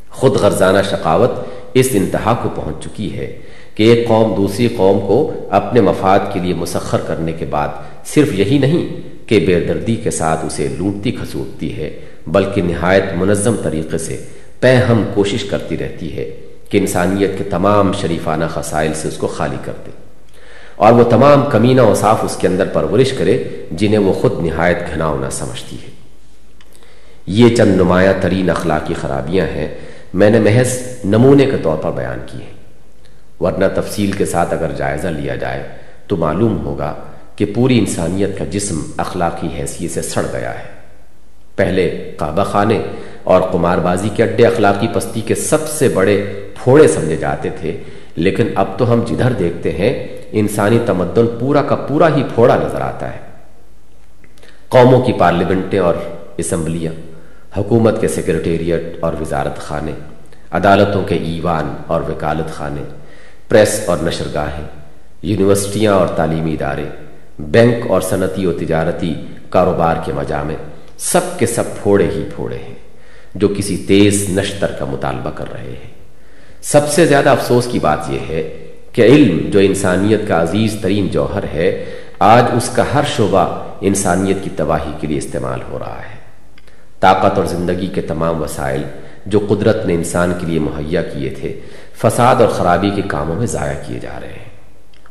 خود 0.09 0.31
غرضانہ 0.31 0.77
شقاوت 0.89 1.31
اس 1.73 1.87
انتہا 1.91 2.33
کو 2.43 2.49
پہنچ 2.55 2.83
چکی 2.83 3.17
ہے 3.17 3.39
کہ 3.75 3.83
ایک 3.83 4.07
قوم 4.07 4.35
دوسری 4.35 4.67
قوم 4.67 4.99
کو 4.99 5.47
اپنے 5.49 5.81
مفاد 5.81 6.19
کے 6.33 6.39
لیے 6.39 6.53
مسخر 6.53 6.97
کرنے 7.07 7.31
کے 7.31 7.45
بعد 7.45 7.67
صرف 8.05 8.33
یہی 8.33 8.57
نہیں 8.57 9.11
کہ 9.29 9.39
بے 9.39 9.59
دردی 9.59 9.95
کے 9.95 10.11
ساتھ 10.11 10.45
اسے 10.45 10.67
لوٹتی 10.77 11.11
کھسوٹتی 11.11 11.77
ہے، 11.77 11.99
بلکہ 12.27 12.61
نہایت 12.61 13.03
منظم 13.15 13.55
طریقے 13.63 13.97
سے 13.97 14.25
پہ 14.59 14.75
ہم 14.75 15.03
کوشش 15.13 15.43
کرتی 15.43 15.77
رہتی 15.77 16.17
ہے 16.17 16.31
کہ 16.69 16.77
انسانیت 16.77 17.37
کے 17.37 17.43
تمام 17.43 17.91
شریفانہ 18.01 18.45
خسائل 18.49 18.93
سے 18.93 19.07
اس 19.07 19.17
کو 19.17 19.27
خالی 19.27 19.57
کر 19.65 19.73
دے۔ 19.85 19.91
اور 20.75 20.93
وہ 20.93 21.03
تمام 21.03 21.45
کمینہ 21.51 21.81
و 21.81 21.95
صاف 21.95 22.23
اس 22.23 22.37
کے 22.37 22.47
اندر 22.47 22.65
پرورش 22.73 23.11
کرے 23.11 23.43
جنہیں 23.71 23.97
وہ 23.97 24.13
خود 24.13 24.45
نہایت 24.45 24.77
گھناؤنا 24.93 25.29
سمجھتی 25.29 25.75
ہے۔ 25.75 25.90
یہ 27.25 27.55
چند 27.55 27.75
نمایاں 27.75 28.13
ترین 28.21 28.49
اخلاقی 28.49 28.93
خرابیاں 29.01 29.45
ہیں، 29.45 29.67
میں 30.13 30.29
نے 30.29 30.39
محض 30.39 30.77
نمونے 31.05 31.45
کے 31.45 31.57
طور 31.63 31.77
پر 31.77 31.91
بیان 31.91 32.19
کی 32.25 32.37
ہیں۔ 32.41 32.53
ورنہ 33.39 33.65
تفصیل 33.75 34.11
کے 34.11 34.25
ساتھ 34.25 34.53
اگر 34.53 34.71
جائزہ 34.77 35.07
لیا 35.07 35.35
جائے، 35.35 35.63
تو 36.07 36.17
معلوم 36.17 36.65
ہوگا 36.65 36.93
کہ 37.35 37.45
پوری 37.55 37.79
انسانیت 37.79 38.37
کا 38.37 38.45
جسم 38.45 38.81
اخلاقی 38.97 39.47
حیثیت 39.57 39.91
سے 39.91 40.01
سڑ 40.01 40.25
گیا 40.33 40.59
ہے۔ 40.59 40.63
پہلے 41.55 42.11
کعبہ 42.17 42.43
خانے 42.43 42.81
اور 43.23 43.41
قمار 43.41 43.77
بازی 43.77 44.09
کے 44.15 44.23
اڈے 44.23 44.45
اخلاقی 44.45 44.87
پستی 44.93 45.21
کے 45.21 45.35
سب 45.35 45.67
سے 45.67 45.89
بڑے 45.89 46.43
پھوڑے 46.63 46.87
سمجھے 46.87 47.15
جاتے 47.15 47.49
تھے، 47.49 47.77
لیکن 48.15 48.47
اب 48.55 48.67
تو 48.77 48.93
ہم 48.93 49.01
جدھر 49.07 49.31
دیکھتے 49.31 49.71
ہیں، 49.71 50.07
انسانی 50.31 50.79
تمدن 50.85 51.27
پورا 51.39 51.61
کا 51.61 51.75
پورا 51.75 52.15
ہی 52.15 52.23
پھوڑا 52.35 52.55
نظر 52.55 52.81
آتا 52.81 53.13
ہے۔ 53.13 53.19
قوموں 54.69 55.01
کی 55.01 55.13
پارلیمنٹیں 55.13 55.79
اور 55.79 55.93
اسمبلیاں۔ 56.37 57.10
حکومت 57.57 58.01
کے 58.01 58.07
سیکرٹیریٹ 58.07 58.97
اور 58.99 59.13
وزارت 59.21 59.57
خانے، 59.57 59.91
عدالتوں 60.51 61.03
کے 61.03 61.15
ایوان 61.15 61.75
اور 61.87 62.01
وکالت 62.01 62.53
خانے، 62.53 62.83
پریس 63.49 63.81
اور 63.85 63.97
نشرگاہیں، 64.03 64.67
یونیورسٹیاں 65.23 65.93
اور 65.93 66.07
تعلیمی 66.07 66.53
ادارے، 66.53 66.85
بینک 67.39 67.91
اور 67.91 68.01
صنعتی 68.01 68.45
و 68.45 68.53
تجارتی 68.53 69.13
کاروبار 69.49 69.95
کے 70.05 70.13
مجامع 70.13 70.53
سب 70.97 71.39
کے 71.39 71.45
سب 71.45 71.63
پھوڑے 71.83 72.07
ہی 72.15 72.23
پھوڑے 72.35 72.57
ہیں، 72.57 72.75
جو 73.35 73.47
کسی 73.57 73.77
تیز 73.87 74.25
نشتر 74.29 74.71
کا 74.71 74.85
مطالبہ 74.85 75.31
کر 75.35 75.51
رہے 75.53 75.73
ہیں۔ 75.83 75.91
سب 76.61 76.87
سے 76.87 77.05
زیادہ 77.05 77.29
افسوس 77.29 77.67
کی 77.71 77.79
بات 77.79 78.09
یہ 78.09 78.19
ہے 78.29 78.41
کہ 78.93 79.01
علم 79.01 79.49
جو 79.49 79.59
انسانیت 79.59 80.27
کا 80.27 80.41
عزیز 80.41 80.75
ترین 80.81 81.07
جوہر 81.07 81.43
ہے، 81.53 81.85
آج 82.19 82.43
اس 82.53 82.69
کا 82.69 82.83
ہر 82.93 83.03
شعبہ 83.17 83.45
انسانیت 83.81 84.43
کی 84.43 84.49
تباہی 84.55 84.91
کے 84.99 85.07
لیے 85.07 85.17
استعمال 85.17 85.59
ہو 85.71 85.79
رہا 85.79 85.99
ہے۔ 86.09 86.20
طاقت 87.01 87.37
اور 87.37 87.45
زندگی 87.45 87.87
کے 87.87 88.01
تمام 88.01 88.41
وسائل 88.41 88.83
جو 89.25 89.39
قدرت 89.49 89.85
نے 89.85 89.93
انسان 89.93 90.33
کے 90.39 90.45
لیے 90.45 90.59
مہیا 90.59 91.01
کیے 91.01 91.29
تھے، 91.29 91.59
فساد 91.97 92.35
اور 92.35 92.47
خرابی 92.47 92.89
کے 92.89 93.01
کاموں 93.01 93.35
میں 93.35 93.47
ضائع 93.47 93.77
کیے 93.87 93.99
جا 93.99 94.19
رہے 94.21 94.27
ہیں۔ 94.27 94.51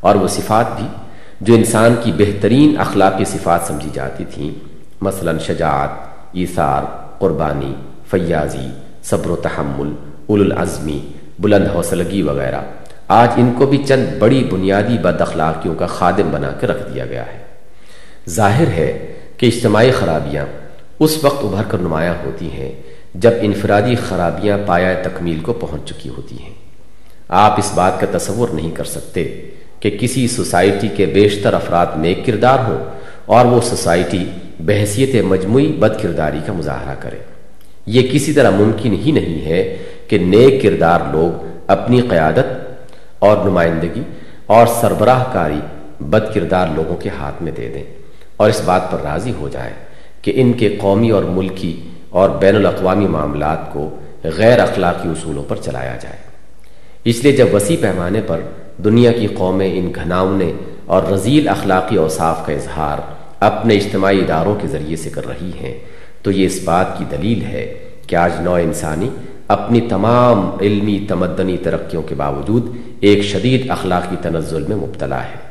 اور 0.00 0.14
وہ 0.14 0.28
صفات 0.28 0.76
بھی 0.76 0.86
جو 1.40 1.54
انسان 1.54 1.94
کی 2.02 2.12
بہترین 2.12 2.80
اخلاقی 2.80 3.24
صفات 3.24 3.60
سمجھی 3.66 3.90
جاتی 3.92 4.24
تھیں، 4.34 4.50
مثلا 5.00 5.32
شجاعت، 5.38 5.88
ایثار، 6.32 6.82
قربانی، 7.18 7.74
فیاضی، 8.10 8.68
صبر 9.02 9.30
و 9.30 9.36
تحمل 9.36 9.94
اول 10.26 10.52
العظمی 10.52 11.08
بلند 11.38 11.66
حوصلگی 11.74 12.22
وغیرہ۔ 12.22 12.60
آج 13.08 13.28
ان 13.36 13.52
کو 13.58 13.66
بھی 13.66 13.78
چند 13.78 14.06
بڑی 14.18 14.48
بنیادی 14.52 14.98
بد 14.98 15.20
اخلاقیوں 15.20 15.74
کا 15.74 15.86
خادم 15.86 16.30
بنا 16.30 16.50
کے 16.60 16.66
رکھ 16.66 16.94
دیا 16.94 17.06
گیا 17.06 17.24
ہے۔ 17.26 17.38
ظاہر 18.30 18.66
ہے 18.66 19.14
کہ 19.36 19.46
اجتماعی 19.46 19.90
خرابیاں 19.90 20.46
اس 21.00 21.24
وقت 21.24 21.44
ابھر 21.44 21.62
کر 21.68 21.78
نمایاں 21.78 22.14
ہوتی 22.26 22.50
ہیں 22.50 22.72
جب 23.14 23.30
انفرادی 23.40 23.94
خرابیاں 23.94 24.58
پایا 24.66 24.92
تکمیل 25.02 25.40
کو 25.40 25.52
پہنچ 25.52 25.88
چکی 25.88 26.08
ہوتی 26.08 26.42
ہیں۔ 26.42 26.54
آپ 27.28 27.54
اس 27.58 27.72
بات 27.74 28.00
کا 28.00 28.18
تصور 28.18 28.48
نہیں 28.48 28.70
کر 28.70 28.84
سکتے 28.84 29.40
کہ 29.80 29.98
کسی 30.00 30.28
سوسائٹی 30.28 30.88
کے 30.88 31.06
بیشتر 31.06 31.54
افراد 31.54 31.86
نیک 31.96 32.26
کردار 32.26 32.58
ہوں 32.58 32.84
اور 33.26 33.44
وہ 33.44 33.60
سوسائٹی 33.60 34.24
بحثیت 34.60 35.24
مجموعی 35.24 35.66
بد 35.66 36.02
کرداری 36.02 36.38
کا 36.46 36.52
مظاہرہ 36.52 36.94
کرے۔ 37.00 37.16
یہ 37.86 38.08
کسی 38.12 38.32
طرح 38.32 38.50
ممکن 38.50 38.92
ہی 38.92 39.10
نہیں 39.10 39.46
ہے 39.46 39.76
کہ 40.08 40.18
نیک 40.18 40.62
کردار 40.62 41.00
لوگ 41.12 41.46
اپنی 41.66 42.00
قیادت 42.00 42.46
اور 43.18 43.36
نمائندگی 43.44 44.02
اور 44.46 44.66
سربراہ 44.66 45.24
کاری 45.32 45.60
بد 46.00 46.34
کردار 46.34 46.66
لوگوں 46.74 46.96
کے 46.96 47.08
ہاتھ 47.08 47.42
میں 47.42 47.52
دے 47.52 47.68
دیں 47.74 47.84
اور 48.36 48.48
اس 48.48 48.62
بات 48.64 48.90
پر 48.90 48.98
راضی 49.02 49.32
ہو 49.40 49.48
جائیں۔ 49.48 49.89
کہ 50.22 50.32
ان 50.34 50.52
کے 50.52 50.76
قومی 50.80 51.10
اور 51.10 51.24
ملکی 51.24 51.80
اور 52.08 52.30
بین 52.30 52.56
الاقوامی 52.56 53.06
معاملات 53.06 53.72
کو 53.72 53.90
غیر 54.24 54.60
اخلاقی 54.60 55.08
اصولوں 55.08 55.44
پر 55.48 55.56
چلایا 55.56 55.96
جائے۔ 56.00 56.16
اس 57.04 57.24
لیے 57.24 57.32
جب 57.32 57.46
وسیع 57.52 57.76
پیمانے 57.80 58.20
پر 58.26 58.40
دنیا 58.84 59.12
کی 59.12 59.26
قومیں 59.26 59.78
ان 59.78 59.92
گھناؤنے 59.94 60.52
اور 60.86 61.02
رزیل 61.02 61.48
اخلاقی 61.48 61.96
اوصاف 61.96 62.46
کا 62.46 62.52
اظہار 62.52 62.98
اپنے 63.40 63.74
اجتماعی 63.74 64.20
اداروں 64.20 64.54
کے 64.54 64.68
ذریعے 64.68 64.96
سے 64.96 65.10
کر 65.10 65.26
رہی 65.26 65.50
ہیں، 65.60 65.78
تو 66.22 66.30
یہ 66.30 66.46
اس 66.46 66.60
بات 66.64 66.98
کی 66.98 67.04
دلیل 67.10 67.42
ہے 67.42 67.78
کہ 68.06 68.16
آج 68.16 68.32
نو 68.40 68.54
انسانی 68.54 69.08
اپنی 69.48 69.80
تمام 69.80 70.50
علمی 70.60 71.04
تمدنی 71.08 71.56
ترقیوں 71.56 72.02
کے 72.02 72.14
باوجود 72.14 72.76
ایک 73.00 73.22
شدید 73.22 73.70
اخلاقی 73.70 74.16
تنزل 74.22 74.62
میں 74.62 74.76
مبتلا 74.76 75.22
ہے۔ 75.22 75.50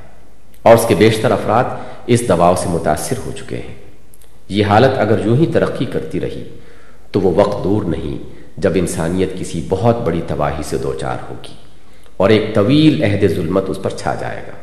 اور 0.61 0.73
اس 0.73 0.85
کے 0.87 0.95
بیشتر 0.95 1.31
افراد 1.31 1.63
اس 2.07 2.29
دباؤ 2.29 2.55
سے 2.55 2.69
متاثر 2.69 3.15
ہو 3.25 3.31
چکے 3.37 3.55
ہیں۔ 3.55 3.88
یہ 4.49 4.65
حالت 4.65 4.97
اگر 4.97 5.19
یوں 5.25 5.37
ہی 5.37 5.45
ترقی 5.45 5.85
کرتی 5.85 6.19
رہی 6.19 6.43
تو 7.11 7.21
وہ 7.21 7.31
وقت 7.35 7.63
دور 7.63 7.83
نہیں 7.83 8.17
جب 8.57 8.71
انسانیت 8.75 9.39
کسی 9.39 9.65
بہت 9.69 10.01
بڑی 10.01 10.21
تباہی 10.27 10.63
سے 10.63 10.77
دوچار 10.77 11.17
ہوگی 11.29 11.53
اور 12.17 12.29
ایک 12.29 12.55
طویل 12.55 13.03
عہد 13.03 13.27
ظلمت 13.27 13.63
اس 13.67 13.79
پر 13.81 13.89
چھا 13.89 14.15
جائے 14.15 14.41
گا۔ 14.47 14.57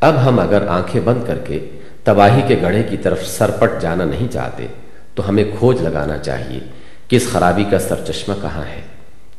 اب 0.00 0.28
ہم 0.28 0.38
اگر 0.38 0.66
آنکھیں 0.66 1.00
بند 1.04 1.26
کر 1.26 1.38
کے 1.38 1.58
تباہی 2.04 2.42
کے 2.46 2.56
گڑھے 2.62 2.82
کی 2.82 2.96
طرف 2.96 3.26
سرپٹ 3.26 3.80
جانا 3.82 4.04
نہیں 4.04 4.32
چاہتے 4.32 4.66
تو 5.14 5.28
ہمیں 5.28 5.44
کھوج 5.58 5.82
لگانا 5.82 6.18
چاہیے 6.18 6.60
کہ 7.08 7.16
اس 7.16 7.28
خرابی 7.32 7.64
کا 7.70 7.78
سر 7.78 8.04
چشمہ 8.06 8.34
کہاں 8.42 8.64
ہے، 8.64 8.80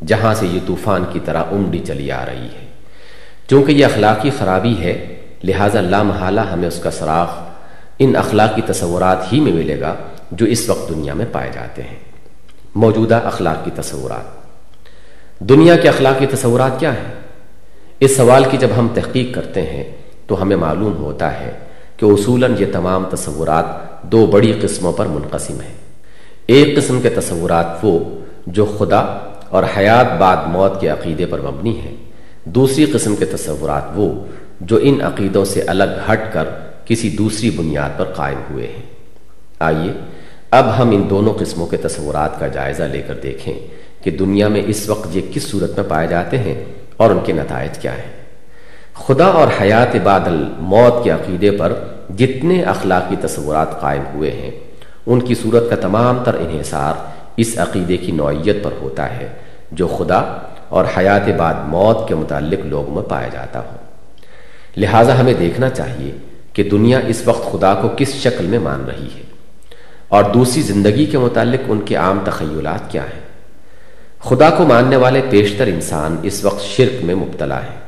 جہاں 0.05 0.33
سے 0.33 0.47
یہ 0.47 0.59
طوفان 0.67 1.03
کی 1.13 1.19
طرح 1.25 1.43
امڈی 1.51 1.79
چلی 1.79 2.11
آ 2.11 2.25
رہی 2.25 2.47
ہے۔ 2.55 2.65
چونکہ 3.49 3.71
یہ 3.71 3.85
اخلاقی 3.85 4.29
خرابی 4.37 4.75
ہے، 4.79 4.93
لہٰذا 5.43 5.79
اللہ 5.79 6.03
محالہ 6.03 6.41
ہمیں 6.41 6.67
اس 6.67 6.79
کا 6.83 6.91
سراغ 6.91 7.27
ان 7.99 8.15
اخلاقی 8.15 8.61
تصورات 8.65 9.33
ہی 9.33 9.39
میں 9.39 9.51
ملے 9.51 9.79
گا 9.79 9.95
جو 10.31 10.45
اس 10.45 10.69
وقت 10.69 10.89
دنیا 10.89 11.13
میں 11.13 11.25
پائے 11.31 11.49
جاتے 11.53 11.81
ہیں۔ 11.81 11.95
موجودہ 12.75 13.15
اخلاقی 13.15 13.71
تصورات۔ 13.75 14.39
دنیا 15.39 15.75
کے 15.75 15.89
اخلاقی 15.89 16.25
تصورات 16.25 16.79
کیا 16.79 16.93
ہیں؟ 16.93 17.13
اس 17.99 18.17
سوال 18.17 18.43
کی 18.51 18.57
جب 18.57 18.67
ہم 18.77 18.87
تحقیق 18.93 19.35
کرتے 19.35 19.61
ہیں 19.61 19.83
تو 20.27 20.41
ہمیں 20.41 20.55
معلوم 20.55 20.97
ہوتا 20.97 21.39
ہے 21.39 21.51
کہ 21.97 22.05
اصولاً 22.05 22.55
یہ 22.59 22.65
تمام 22.73 23.05
تصورات 23.11 23.65
دو 24.03 24.25
بڑی 24.25 24.59
قسموں 24.61 24.91
پر 24.91 25.05
منقسم 25.05 25.61
ہیں۔ 25.61 25.75
ایک 26.47 26.77
قسم 26.77 27.01
کے 27.01 27.09
تصورات 27.09 27.65
وہ 27.83 28.19
جو 28.47 28.65
خدا 28.65 28.99
اور 29.49 29.63
حیات 29.77 30.19
بعد 30.19 30.37
موت 30.47 30.81
کے 30.81 30.87
عقیدے 30.87 31.25
پر 31.25 31.41
مبنی 31.41 31.79
ہیں۔ 31.79 31.95
دوسری 32.43 32.85
قسم 32.85 33.15
کے 33.15 33.25
تصورات 33.25 33.83
وہ 33.95 34.25
جو 34.61 34.79
ان 34.81 35.01
عقیدوں 35.01 35.45
سے 35.45 35.61
الگ 35.61 36.11
ہٹ 36.11 36.33
کر 36.33 36.45
کسی 36.89 37.09
دوسری 37.09 37.49
بنیاد 37.49 37.89
پر 37.97 38.05
قائم 38.05 38.39
ہوئے 38.51 38.67
ہیں۔ 38.67 38.83
آئیے، 39.59 39.93
اب 40.51 40.81
ہم 40.81 40.89
ان 40.89 41.09
دونوں 41.09 41.33
قسموں 41.33 41.67
کے 41.67 41.77
تصورات 41.77 42.39
کا 42.39 42.47
جائزہ 42.47 42.83
لے 42.83 43.01
کر 43.01 43.13
دیکھیں 43.23 43.53
کہ 44.03 44.11
دنیا 44.11 44.47
میں 44.47 44.61
اس 44.65 44.89
وقت 44.89 45.15
یہ 45.15 45.21
کس 45.33 45.43
صورت 45.43 45.79
میں 45.79 45.89
پائے 45.89 46.07
جاتے 46.07 46.37
ہیں 46.37 46.65
اور 46.97 47.11
ان 47.11 47.19
کے 47.25 47.33
نتائج 47.33 47.77
کیا 47.77 47.93
ہیں۔ 47.93 48.23
خدا 48.93 49.25
اور 49.25 49.47
حیات 49.61 49.95
بادل 50.03 50.43
موت 50.57 51.03
کے 51.03 51.09
عقیدے 51.09 51.51
پر 51.51 51.73
جتنے 52.17 52.63
اخلاقی 52.63 53.15
تصورات 53.21 53.81
قائم 53.81 54.03
ہوئے 54.13 54.31
ہیں، 54.31 54.51
ان 55.05 55.19
کی 55.19 55.35
صورت 55.35 55.69
کا 55.69 55.75
تمام 55.75 56.23
تر 56.23 56.33
انحصار 56.33 56.93
اس 57.37 57.57
عقیدے 57.57 57.97
کی 57.97 58.11
نوعیت 58.11 58.63
پر 58.63 58.71
ہوتا 58.81 59.17
ہے 59.17 59.27
جو 59.71 59.87
خدا 59.87 60.17
اور 60.69 60.85
حیات 60.97 61.29
بعد 61.37 61.53
موت 61.67 62.07
کے 62.07 62.15
متعلق 62.15 62.65
لوگوں 62.65 62.95
میں 62.95 63.03
پایا 63.03 63.27
جاتا 63.27 63.59
ہو۔ 63.59 63.75
لہٰذا 64.77 65.19
ہمیں 65.19 65.33
دیکھنا 65.33 65.69
چاہیے 65.69 66.11
کہ 66.59 66.69
دنیا 66.69 66.99
اس 67.07 67.21
وقت 67.25 67.51
خدا 67.51 67.73
کو 67.73 67.89
کس 67.97 68.13
شکل 68.13 68.45
میں 68.45 68.59
مان 68.59 68.85
رہی 68.85 69.05
ہے 69.05 69.21
اور 70.07 70.23
دوسری 70.23 70.61
زندگی 70.61 71.05
کے 71.05 71.17
متعلق 71.17 71.63
ان 71.67 71.81
کے 71.81 71.95
عام 71.95 72.19
تخیلات 72.25 72.91
کیا 72.91 73.03
ہیں؟ 73.03 73.21
خدا 74.19 74.49
کو 74.49 74.63
ماننے 74.63 74.95
والے 74.95 75.21
پیشتر 75.29 75.67
انسان 75.67 76.15
اس 76.23 76.45
وقت 76.45 76.63
شرک 76.63 77.03
میں 77.03 77.15
مبتلا 77.15 77.63
ہیں۔ 77.63 77.79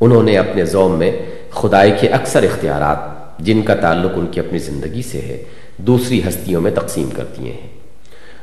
انہوں 0.00 0.22
نے 0.22 0.38
اپنے 0.38 0.64
زوم 0.64 0.98
میں 0.98 1.12
خدائی 1.50 1.92
کے 2.00 2.08
اکثر 2.08 2.42
اختیارات، 2.42 2.98
جن 3.38 3.62
کا 3.62 3.74
تعلق 3.74 4.12
ان 4.14 4.26
کی 4.26 4.40
اپنی 4.40 4.58
زندگی 4.58 5.02
سے 5.02 5.20
ہے، 5.20 5.42
دوسری 5.76 6.20
ہستیوں 6.28 6.60
میں 6.60 6.70
تقسیم 6.70 7.10
کر 7.10 7.24
دیے 7.38 7.52
ہیں۔ 7.52 7.70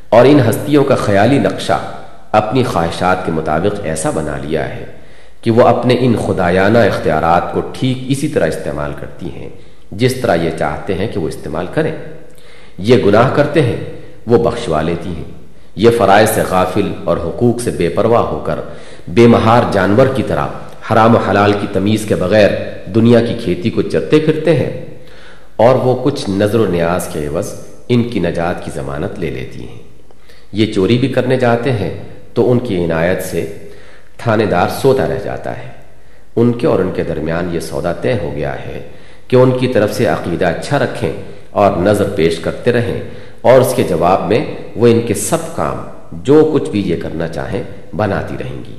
اور 0.10 0.26
ان 0.26 0.40
ہستیوں 0.50 0.84
کا 0.84 0.96
خیالی 0.96 1.40
نقشہ 1.40 1.92
اپنی 2.32 2.64
خواہشات 2.64 3.26
کے 3.26 3.32
مطابق 3.32 3.80
ایسا 3.84 4.10
بنا 4.10 4.38
لیا 4.38 4.76
ہے 4.76 5.01
کہ 5.42 5.52
وہ 5.52 5.68
اپنے 5.68 5.96
ان 6.00 6.16
خدایانہ 6.28 6.78
اختیارات 6.78 7.54
کو 7.54 7.62
ٹھیک 7.74 7.98
اسی 8.08 8.28
طرح 8.28 8.48
استعمال 8.48 8.94
کرتی 9.00 9.30
ہیں، 9.36 9.50
جس 9.92 10.16
طرح 10.16 10.36
یہ 10.36 10.50
چاہتے 10.60 10.94
ہیں 10.94 11.08
کہ 11.08 11.20
وہ 11.20 11.28
استعمال 11.28 11.66
کریں۔ 11.74 11.92
یہ 12.78 12.96
گناہ 13.06 13.36
کرتے 13.36 13.62
ہیں، 13.62 13.84
وہ 14.28 14.44
بخشوا 14.44 14.82
لیتی 14.82 15.10
ہیں۔ 15.10 15.24
یہ 15.76 15.90
فرائض 15.98 16.30
سے 16.30 16.42
غافل 16.50 16.94
اور 17.04 17.18
حقوق 17.18 17.62
سے 17.62 17.72
بے 17.72 17.90
پرواہ 17.90 18.22
ہو 18.22 18.40
کر، 18.40 18.60
بے 19.08 19.28
مہار 19.28 19.64
جانور 19.72 20.08
کی 20.16 20.24
طرح، 20.28 20.48
حرام 20.92 21.16
و 21.16 21.20
حلال 21.30 21.54
کی 21.54 21.68
تمیز 21.74 22.06
کے 22.06 22.16
بغیر 22.16 22.50
دنیا 22.96 23.22
کی 23.22 23.34
کھیتی 23.44 23.70
کو 23.70 23.82
چرتے 23.82 24.20
پھرتے 24.20 24.56
ہیں۔ 24.56 24.86
اور 25.56 25.76
وہ 25.76 26.04
کچھ 26.04 26.30
نظر 26.30 26.60
و 26.60 26.66
نیاز 26.66 27.08
کے 27.08 27.28
عوض 27.28 27.54
ان 27.90 28.04
کی 28.04 28.20
نجات 28.20 28.66
کی 28.66 28.72
ضمانت 28.76 29.20
لے 29.20 29.30
لیتی 29.30 29.60
ہیں۔ 29.60 29.80
یہ 30.54 30.74
چوری 30.74 30.98
بھی 30.98 31.08
کرنے 31.08 31.38
جاتے 31.38 31.72
ہیں، 31.72 32.04
تو 32.34 32.52
ان 32.52 32.60
کی 32.60 32.86
عنایت 32.86 33.24
سے 33.24 33.54
تھانے 34.24 34.46
دار 34.46 34.68
سوتا 34.82 35.08
رہ 35.08 35.20
جاتا 35.24 35.58
ہے۔ 35.58 35.82
ان 36.36 36.54
کے 36.54 36.68
اور 36.68 36.80
ان 36.80 36.92
کے 36.96 37.04
درمیان 37.04 37.50
یہ 37.52 37.60
سودا 37.60 37.94
طے 37.94 38.14
ہو 38.14 38.32
گیا 38.36 38.66
ہے 38.66 38.90
کہ 39.28 39.36
ان 39.36 39.58
کی 39.58 39.68
طرف 39.68 39.94
سے 39.94 40.06
عقیدہ 40.06 40.46
اچھا 40.46 40.80
رکھیں 40.80 41.12
اور 41.50 41.72
نظر 41.78 42.10
پیش 42.10 42.40
کرتے 42.40 42.72
رہیں 42.72 43.02
اور 43.42 43.62
اس 43.62 43.74
کے 43.76 43.84
جواب 43.84 44.28
میں 44.28 44.46
وہ 44.76 44.88
ان 44.88 45.02
کے 45.02 45.14
سب 45.14 45.56
کام 45.56 45.78
جو 46.12 46.50
کچھ 46.54 46.70
بھی 46.70 46.82
یہ 46.82 46.96
کرنا 47.02 47.28
چاہیں 47.28 47.64
بناتی 47.96 48.36
رہیں 48.40 48.66
گی۔ 48.70 48.78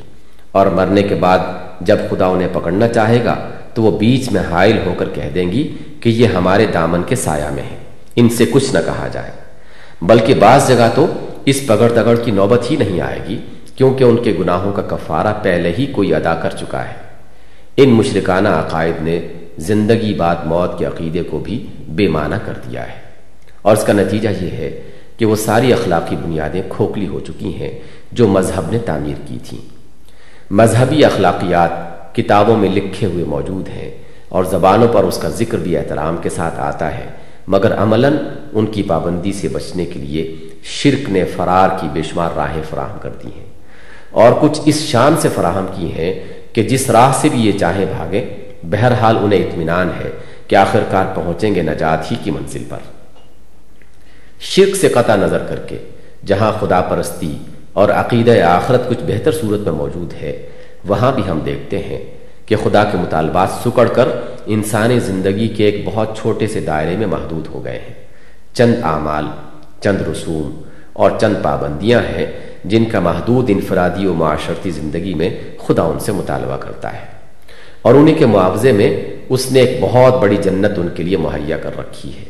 اور 0.53 0.67
مرنے 0.67 1.03
کے 1.03 1.15
بعد 1.15 1.39
جب 1.81 1.97
خدا 2.11 2.27
انہیں 2.27 2.49
پکڑنا 2.53 2.89
چاہے 2.89 3.25
گا 3.25 3.49
تو 3.75 3.83
وہ 3.83 3.99
بیچ 3.99 4.33
میں 4.33 4.43
حائل 4.51 4.79
ہو 4.87 4.95
کر 4.99 5.09
کہہ 5.15 5.31
دیں 5.35 5.53
گی 5.53 5.77
کہ 6.01 6.09
یہ 6.09 6.27
ہمارے 6.27 6.67
دامن 6.67 7.03
کے 7.03 7.17
سایہ 7.17 7.55
میں 7.55 7.63
ہے۔ 7.63 7.77
ان 8.17 8.29
سے 8.29 8.45
کچھ 8.51 8.75
نہ 8.75 8.79
کہا 8.87 9.09
جائے۔ 9.13 9.31
بلکہ 10.03 10.35
بعض 10.35 10.69
جگہ 10.69 10.89
تو 10.95 11.07
اس 11.45 11.67
پگڑ 11.67 11.89
تگڑ 11.89 12.17
کی 12.17 12.31
نوبت 12.31 12.71
ہی 12.71 12.77
نہیں 12.77 13.01
آئے 13.01 13.19
گی۔ 13.29 13.41
کیونکہ 13.77 14.05
ان 14.05 14.17
کے 14.17 14.35
گناہوں 14.39 14.73
کا 14.73 14.83
کفارہ 14.83 15.35
پہلے 15.43 15.73
ہی 15.79 15.87
کوئی 15.87 16.15
ادا 16.15 16.35
کر 16.35 16.51
چکا 16.51 16.85
ہے۔ 16.85 16.95
ان 17.77 17.89
مشرکانہ 17.89 18.49
عقائد 18.49 19.03
نے 19.03 19.21
زندگی 19.59 20.15
بعد 20.15 20.37
موت 20.45 20.79
کے 20.79 20.85
عقیدے 20.85 21.23
کو 21.23 21.39
بھی 21.39 21.67
بے 21.89 22.09
معنی 22.09 22.37
کر 22.45 22.53
دیا 22.53 22.89
ہے۔ 22.89 23.03
اور 23.63 23.77
اس 23.77 23.85
کا 23.85 23.93
نتیجہ 23.93 24.29
یہ 24.29 24.51
ہے 24.51 24.83
کہ 25.17 25.27
وہ 25.27 25.37
ساری 25.37 25.73
اخلاقی 25.73 26.17
بنیادیں 26.17 26.63
کھوکھلی 26.69 27.07
ہو 27.07 27.21
چکی 27.21 27.55
ہیں 27.55 27.79
جو 28.13 28.29
مذہب 28.29 28.71
نے 28.71 28.79
تعمیر 28.79 29.15
کی 29.27 29.39
تھیں۔ 29.49 29.69
مذہبی 30.51 31.05
اخلاقیات 31.05 31.71
کتابوں 32.15 32.57
میں 32.57 32.69
لکھے 32.69 33.07
ہوئے 33.07 33.25
موجود 33.25 33.69
ہیں 33.69 33.91
اور 34.29 34.45
زبانوں 34.45 34.89
پر 34.89 35.05
اس 35.05 35.19
کا 35.19 35.29
ذکر 35.29 35.59
بھی 35.59 35.77
احترام 35.77 36.17
کے 36.17 36.29
ساتھ 36.31 36.61
آتا 36.61 36.99
ہے۔ 36.99 37.05
مگر 37.47 37.75
عملاً 37.75 38.17
ان 38.53 38.67
کی 38.67 38.83
پابندی 38.83 39.33
سے 39.33 39.49
بچنے 39.49 39.85
کے 39.85 39.99
لیے 39.99 40.37
شرک 40.63 41.11
نے 41.11 41.25
فرار 41.25 41.69
کی 41.81 41.89
بے 41.93 42.03
شمار 42.03 42.31
راہیں 42.37 42.63
فراہم 42.71 42.99
کر 43.01 43.11
دی 43.23 43.29
ہیں۔ 43.37 43.52
اور 44.13 44.33
کچھ 44.41 44.61
اس 44.65 44.81
شان 44.81 45.17
سے 45.17 45.29
فراہم 45.29 45.67
کی 45.75 45.93
ہیں 45.93 46.21
کہ 46.53 46.63
جس 46.63 46.91
راہ 46.91 47.13
سے 47.21 47.29
بھی 47.29 47.47
یہ 47.47 47.53
چاہیں 47.59 47.87
بھاگیں 47.97 48.25
بہرحال 48.63 49.17
انہیں 49.23 49.45
اطمینان 49.45 49.91
ہے 50.05 50.11
کہ 50.47 50.57
آخر 50.57 50.81
کار 50.91 51.05
پہنچیں 51.15 51.55
گے 51.55 51.63
نجات 51.63 52.11
ہی 52.11 52.17
کی 52.23 52.31
منزل 52.31 52.65
پر۔ 52.69 52.79
شرک 54.41 54.77
سے 54.77 54.89
قطع 54.89 55.17
نظر 55.17 55.43
کر 55.49 55.57
کے، 55.57 55.79
جہاں 56.27 56.53
خدا 56.61 56.81
پرستی 56.81 57.39
اور 57.73 57.89
عقیدہ 57.89 58.41
آخرت 58.41 58.89
کچھ 58.89 58.99
بہتر 59.07 59.33
صورت 59.33 59.61
میں 59.61 59.73
موجود 59.73 60.13
ہے، 60.23 60.49
وہاں 60.89 61.13
بھی 61.13 61.23
ہم 61.31 61.41
دیکھتے 61.41 61.79
ہیں 61.79 62.05
کہ 62.47 62.57
خدا 62.57 62.85
کے 62.85 62.99
مطالبات 62.99 63.49
سکڑ 63.65 63.89
کر 63.89 64.09
انسانی 64.47 64.99
زندگی 65.01 65.49
کے 65.49 65.65
ایک 65.65 65.83
بہت 65.85 66.17
چھوٹے 66.17 66.47
سے 66.47 66.61
دائرے 66.61 66.97
میں 66.97 67.07
محدود 67.07 67.47
ہو 67.47 67.65
گئے 67.65 67.79
ہیں۔ 67.79 67.95
چند 68.55 68.75
اعمال، 68.83 69.25
چند 69.81 70.01
رسوم 70.01 70.63
اور 70.93 71.11
چند 71.21 71.35
پابندیاں 71.43 72.01
ہیں 72.01 72.27
جن 72.65 72.85
کا 72.85 73.01
محدود 73.01 73.45
انفرادی 73.49 74.07
و 74.07 74.15
معاشرتی 74.15 74.71
زندگی 74.71 75.15
میں 75.15 75.31
خدا 75.67 75.83
ان 75.83 75.99
سے 75.99 76.13
مطالبہ 76.13 76.57
کرتا 76.57 76.93
ہے۔ 76.93 77.07
اور 77.83 77.95
انہیں 77.95 78.15
کے 78.15 78.27
معاوضے 78.27 78.73
میں 78.73 79.01
اس 79.29 79.53
نے 79.53 79.61
ایک 79.61 79.79
بہت 79.81 80.21
بڑی 80.21 80.37
جنت 80.37 80.79
ان 80.79 80.89
کے 80.95 81.03
لیے 81.03 81.17
مہیا 81.17 81.57
کر 81.57 81.71
رکھی 81.79 82.11
ہے۔ 82.19 82.25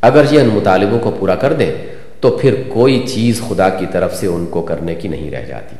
اگر 0.00 0.24
یہ 0.30 0.40
ان 0.40 0.46
مطالبوں 0.46 0.98
کو 0.98 1.10
پورا 1.10 1.34
کر 1.34 1.52
دیں، 1.52 1.74
تو 2.20 2.30
پھر 2.30 2.54
کوئی 2.68 3.04
چیز 3.08 3.42
خدا 3.48 3.68
کی 3.68 3.86
طرف 3.92 4.14
سے 4.14 4.26
ان 4.26 4.46
کو 4.46 4.62
کرنے 4.62 4.94
کی 4.94 5.08
نہیں 5.08 5.30
رہ 5.30 5.44
جاتی۔ 5.44 5.76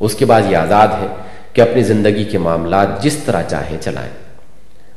اس 0.00 0.14
کے 0.14 0.24
بعد 0.24 0.42
یہ 0.48 0.56
آزاد 0.56 0.88
ہے 0.88 1.06
کہ 1.52 1.60
اپنی 1.60 1.82
زندگی 1.82 2.24
کے 2.24 2.38
معاملات 2.38 3.02
جس 3.02 3.16
طرح 3.16 3.42
چاہیں 3.48 3.78
چلائیں۔ 3.80 4.10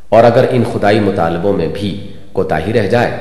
اور 0.10 0.24
اگر 0.24 0.46
ان 0.50 0.64
خدائی 0.74 1.00
مطالبوں 1.00 1.54
میں 1.54 1.68
بھی 1.74 2.14
کوتاہی 2.34 2.74
رہ 2.74 2.88
جائے، 2.88 3.12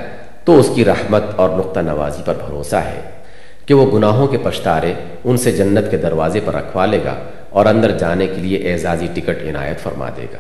تو 0.45 0.59
اس 0.59 0.71
کی 0.75 0.85
رحمت 0.85 1.23
اور 1.37 1.59
نقطہ 1.59 1.81
نوازی 1.81 2.23
پر 2.25 2.35
بھروسہ 2.47 2.76
ہے۔ 2.76 3.22
کہ 3.66 3.75
وہ 3.75 3.90
گناہوں 3.92 4.26
کے 4.26 4.38
پشتارے 4.42 4.92
ان 5.25 5.37
سے 5.37 5.52
جنت 5.52 5.90
کے 5.90 5.97
دروازے 5.97 6.40
پر 6.45 6.54
رکھوا 6.54 6.87
لے 6.87 6.99
گا 7.04 7.14
اور 7.50 7.66
اندر 7.66 7.99
جانے 7.99 8.26
کے 8.26 8.40
لیے 8.40 8.73
اعزازی 8.73 9.07
ٹکٹ 9.14 9.42
عنایت 9.42 9.81
فرما 9.81 10.09
دے 10.16 10.26
گا۔ 10.33 10.38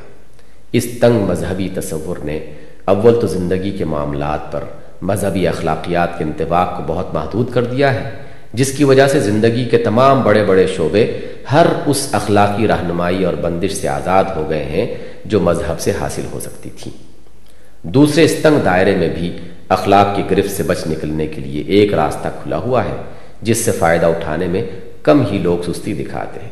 اس 0.72 0.86
تنگ 1.00 1.26
مذہبی 1.28 1.68
تصور 1.74 2.16
نے 2.24 2.38
اول 2.84 3.20
تو 3.20 3.26
زندگی 3.26 3.70
کے 3.70 3.84
معاملات 3.84 4.52
پر 4.52 4.64
مذہبی 5.02 5.46
اخلاقیات 5.48 6.18
کے 6.18 6.24
انتباق 6.24 6.76
کو 6.76 6.82
بہت 6.86 7.14
محدود 7.14 7.52
کر 7.52 7.64
دیا 7.64 7.92
ہے، 7.94 8.10
جس 8.52 8.72
کی 8.76 8.84
وجہ 8.84 9.06
سے 9.06 9.20
زندگی 9.20 9.64
کے 9.64 9.78
تمام 9.78 10.22
بڑے 10.22 10.44
بڑے 10.44 10.66
شعبے 10.66 11.04
ہر 11.52 11.66
اس 11.86 12.08
اخلاقی 12.12 12.68
رہنمائی 12.68 13.24
اور 13.24 13.34
بندش 13.34 13.72
سے 13.72 13.88
آزاد 13.88 14.24
ہو 14.36 14.48
گئے 14.50 14.64
ہیں 14.64 14.86
جو 15.24 15.40
مذہب 15.40 15.80
سے 15.80 15.92
حاصل 16.00 16.26
ہو 16.32 16.40
سکتی 16.40 16.70
تھی 16.80 16.90
دوسرے 17.82 18.24
اس 18.24 18.34
تنگ 18.42 18.58
دائرے 18.64 18.94
میں 18.96 19.08
بھی 19.08 19.30
اخلاق 19.72 20.16
کی 20.16 20.22
گرفت 20.30 20.50
سے 20.50 20.62
بچ 20.62 20.86
نکلنے 20.86 21.26
کے 21.26 21.40
لیے 21.40 21.62
ایک 21.66 21.94
راستہ 21.94 22.28
کھلا 22.42 22.56
ہوا 22.56 22.84
ہے، 22.84 22.96
جس 23.42 23.58
سے 23.58 23.70
فائدہ 23.70 24.06
اٹھانے 24.06 24.46
میں 24.46 24.62
کم 25.02 25.26
ہی 25.32 25.38
لوگ 25.38 25.72
سستی 25.72 25.94
دکھاتے 25.94 26.40
ہیں۔ 26.40 26.50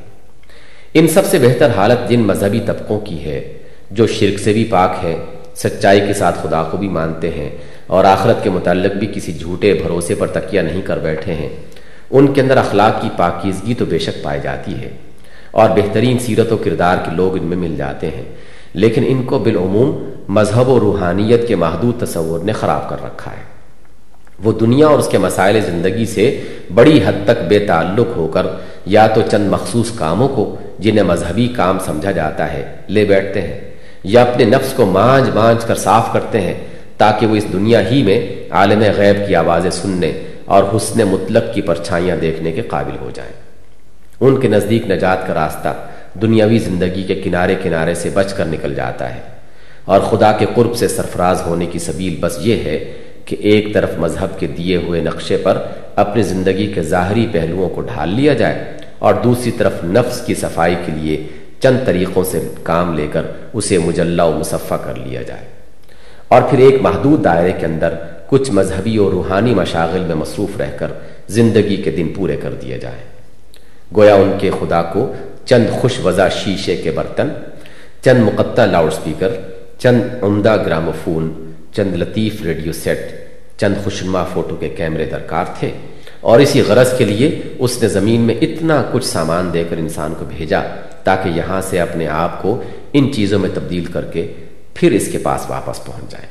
ان 0.94 1.08
سب 1.08 1.24
سے 1.24 1.38
بہتر 1.38 1.70
حالت 1.76 2.08
جن 2.08 2.20
مذہبی 2.20 2.60
طبقوں 2.66 3.00
کی 3.00 3.24
ہے، 3.24 3.52
جو 3.90 4.06
شرک 4.06 4.38
سے 4.38 4.52
بھی 4.52 4.64
پاک 4.64 5.04
ہے 5.04 5.16
سچائی 5.54 6.00
کے 6.06 6.12
ساتھ 6.12 6.38
خدا 6.42 6.62
کو 6.62 6.76
بھی 6.76 6.88
مانتے 6.88 7.30
ہیں 7.30 7.50
اور 7.86 8.04
آخرت 8.04 8.42
کے 8.42 8.50
متعلق 8.50 8.92
بھی 8.92 9.06
کسی 9.14 9.32
جھوٹے 9.32 9.74
بھروسے 9.74 10.14
پر 10.14 10.26
تکیہ 10.26 10.60
نہیں 10.60 10.82
کر 10.82 10.98
بیٹھے 10.98 11.34
ہیں، 11.34 11.48
ان 12.10 12.32
کے 12.32 12.40
اندر 12.40 12.56
اخلاق 12.56 13.02
کی 13.02 13.08
پاکیزگی 13.16 13.74
تو 13.74 13.84
بے 13.84 13.98
شک 13.98 14.22
پائی 14.22 14.40
جاتی 14.42 14.74
ہے 14.74 14.90
اور 15.50 15.70
بہترین 15.70 16.18
سیرت 16.18 16.52
و 16.52 16.56
کردار 16.56 16.96
کے 17.04 17.10
لوگ 17.16 17.36
ان 17.36 17.44
میں 17.44 17.56
مل 17.56 17.74
جاتے 17.76 18.06
ہیں۔ 18.06 18.22
لیکن 18.74 19.04
ان 19.06 19.22
کو 19.22 19.38
بالعموم 19.38 20.09
مذہب 20.30 20.68
و 20.68 20.80
روحانیت 20.80 21.49
کے 21.49 21.56
محدود 21.56 22.00
تصور 22.00 22.40
نے 22.40 22.52
خراب 22.52 22.88
کر 22.88 22.96
رکھا 23.04 23.30
ہے۔ 23.30 23.42
وہ 24.44 24.52
دنیا 24.52 24.87
اور 24.87 24.99
اس 24.99 25.08
کے 25.08 25.18
مسائل 25.18 25.60
زندگی 25.60 26.06
سے 26.06 26.44
بڑی 26.75 27.00
حد 27.06 27.26
تک 27.26 27.42
بے 27.49 27.58
تعلق 27.58 28.16
ہو 28.16 28.28
کر 28.28 28.46
یا 28.87 29.06
تو 29.06 29.22
چند 29.30 29.49
مخصوص 29.50 29.90
کاموں 29.94 30.28
کو 30.28 30.56
جنہیں 30.78 31.02
مذہبی 31.02 31.49
کام 31.56 31.78
سمجھا 31.78 32.10
جاتا 32.10 32.52
ہے، 32.52 32.76
لے 32.88 33.04
بیٹھتے 33.04 33.42
ہیں، 33.42 33.60
یا 34.04 34.22
اپنے 34.22 34.44
نفس 34.44 34.72
کو 34.72 34.84
مانج 34.84 35.30
مانج 35.34 35.64
کر 35.64 35.75
صاف 35.75 36.12
کرتے 36.12 36.40
ہیں 36.40 36.54
تاکہ 36.96 37.26
وہ 37.26 37.37
اس 37.37 37.44
دنیا 37.52 37.90
ہی 37.90 38.02
میں 38.02 38.37
عالم 38.50 38.82
غیب 38.96 39.28
کی 39.28 39.34
آوازیں 39.34 39.70
سننے 39.70 40.12
اور 40.44 40.64
حسن 40.76 41.02
مطلق 41.08 41.54
کی 41.54 41.60
پرچھائیاں 41.60 42.16
دیکھنے 42.16 42.52
کے 42.52 42.62
قابل 42.62 42.96
ہو 43.00 43.10
جائیں۔ 43.14 43.32
ان 44.20 44.40
کے 44.40 44.49
نزدیک 44.49 44.90
نجات 44.90 45.26
کا 45.26 45.34
راستہ 45.34 45.75
دنیاوی 46.22 46.58
زندگی 46.58 47.02
کے 47.02 47.14
کنارے 47.14 47.54
کنارے 47.62 47.94
سے 47.94 48.10
بچ 48.14 48.32
کر 48.32 48.44
نکل 48.44 48.75
جاتا 48.75 49.14
ہے۔ 49.14 49.39
اور 49.90 50.00
خدا 50.00 50.32
کے 50.32 50.47
قرب 50.54 50.76
سے 50.76 50.88
سرفراز 50.88 51.42
ہونے 51.47 51.66
کی 51.66 51.78
سبیل 51.78 52.16
بس 52.20 52.38
یہ 52.40 52.56
ہے 52.64 52.92
کہ 53.25 53.37
ایک 53.40 53.75
طرف 53.75 53.90
مذہب 53.99 54.38
کے 54.38 54.47
دیے 54.47 54.76
ہوئے 54.76 55.00
نقشے 55.00 55.37
پر 55.37 55.59
اپنی 55.97 56.23
زندگی 56.23 56.66
کے 56.66 56.82
ظاہری 56.82 57.26
پہلوؤں 57.32 57.68
کو 57.68 57.80
ڈھال 57.80 58.09
لیا 58.09 58.35
جائے 58.35 58.76
اور 58.99 59.14
دوسری 59.14 59.50
طرف 59.50 59.73
نفس 59.85 60.20
کی 60.20 60.35
صفائی 60.35 60.75
کے 60.87 60.92
لیے 60.92 61.26
چند 61.61 61.78
طریقوں 61.87 62.25
سے 62.25 62.49
کام 62.62 62.94
لے 62.94 63.06
کر 63.12 63.23
اسے 63.52 63.78
مجلہ 63.78 64.23
و 64.23 64.32
مصفہ 64.38 64.75
کر 64.75 64.94
لیا 64.94 65.23
جائے۔ 65.23 65.44
اور 66.28 66.42
پھر 66.50 66.59
ایک 66.59 66.75
محدود 66.80 67.25
دائرے 67.25 67.52
کے 67.61 67.66
اندر 67.66 67.94
کچھ 68.26 68.50
مذہبی 68.50 68.97
اور 68.97 69.12
روحانی 69.12 69.54
مشاغل 69.54 70.00
میں 70.00 70.14
مصروف 70.14 70.61
رہ 70.61 70.70
کر 70.76 70.87
زندگی 71.28 71.76
کے 71.76 71.90
دن 71.90 72.09
پورے 72.16 72.37
کر 72.37 72.54
دیے 72.54 72.78
جائیں 72.78 73.04
گویا 73.97 74.14
ان 74.14 74.32
کے 74.38 74.50
خدا 74.61 74.82
کو 74.82 75.12
چند 75.44 75.70
خوش 75.70 75.99
وضع 76.04 76.28
شیشے 76.28 76.76
کے 76.76 76.90
برتن، 76.90 77.28
چند 78.04 78.23
مقطع 78.23 78.64
لاؤڈ 78.64 78.92
سپیکر 78.92 79.28
چند 79.82 80.02
عمدہ 80.22 80.56
گراموفون، 80.66 81.52
چند 81.72 81.94
لطیف 81.96 82.42
ریڈیو 82.42 82.72
سیٹ، 82.72 82.99
چند 83.60 83.75
خوشنما 83.84 84.25
فوٹو 84.25 84.56
کے 84.56 84.68
کیمرے 84.68 85.04
درکار 85.04 85.44
تھے 85.58 85.70
اور 86.20 86.40
اسی 86.40 86.60
غرض 86.60 86.92
کے 86.99 87.04
لیے 87.04 87.40
اس 87.58 87.82
نے 87.82 87.88
زمین 87.88 88.20
میں 88.20 88.34
اتنا 88.40 88.82
کچھ 88.92 89.04
سامان 89.04 89.52
دے 89.54 89.64
کر 89.70 89.76
انسان 89.76 90.14
کو 90.18 90.25
بھیجا 90.25 90.60
تاکہ 91.04 91.28
یہاں 91.28 91.60
سے 91.60 91.80
اپنے 91.80 92.08
آپ 92.08 92.42
کو 92.42 92.62
ان 92.92 93.12
چیزوں 93.12 93.38
میں 93.38 93.50
تبدیل 93.54 93.84
کر 93.84 94.04
کے 94.04 94.26
پھر 94.75 94.92
اس 94.92 95.08
کے 95.12 95.18
پاس 95.18 95.44
واپس 95.49 95.84
پہنچ 95.84 96.10
جائے۔ 96.12 96.26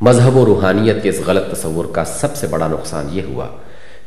مذہب 0.00 0.36
و 0.36 0.44
روحانیت 0.46 1.02
کے 1.02 1.08
اس 1.08 1.20
غلط 1.26 1.52
تصور 1.52 1.84
کا 1.92 2.04
سب 2.04 2.36
سے 2.36 2.46
بڑا 2.46 2.68
نقصان 2.68 3.08
یہ 3.12 3.22
ہوا 3.28 3.46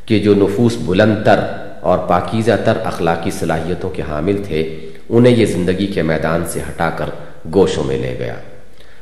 کہ 0.06 0.20
جو 0.20 0.34
نفوس 0.36 0.78
بلند 0.86 1.16
تر 1.26 1.40
اور 1.82 1.98
پاکیزہ 2.08 2.52
تر 2.66 2.78
اخلاقی 2.84 3.32
صلاحیتوں 3.32 3.90
کے 3.90 4.02
حامل 4.10 4.38
تھے، 4.48 4.62
انہیں 5.10 5.36
یہ 5.36 5.46
زندگی 5.46 5.88
کے 5.88 6.02
میدان 6.02 6.44
سے 6.50 6.60
ہٹا 6.60 6.90
کر 6.90 7.10
گوشوں 7.54 7.84
میں 7.84 7.98
لے 7.98 8.16
گیا 8.20 8.36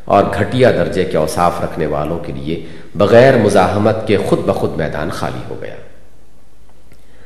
اور 0.06 0.24
گھٹیا 0.40 0.72
درجے 0.72 1.06
کے 1.06 1.18
اوصاف 1.18 1.62
رکھنے 1.64 1.86
والوں 1.86 2.20
کے 2.20 2.34
لیے 2.34 2.66
بغیر 2.96 3.38
مزاحمت 3.38 4.08
کے 4.08 4.18
خود 4.18 4.40
بخود 4.40 4.78
میدان 4.78 5.10
خالی 5.10 5.44
ہو 5.50 5.56
گیا۔ 5.62 5.76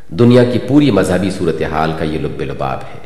دنیا 0.07 0.43
کی 0.43 0.59
پوری 0.67 0.91
مذہبی 0.91 1.29
صورتحال 1.29 1.91
کا 1.97 2.03
یہ 2.03 2.19
لب 2.19 2.41
لباب 2.41 2.77
ہے۔ 2.77 2.99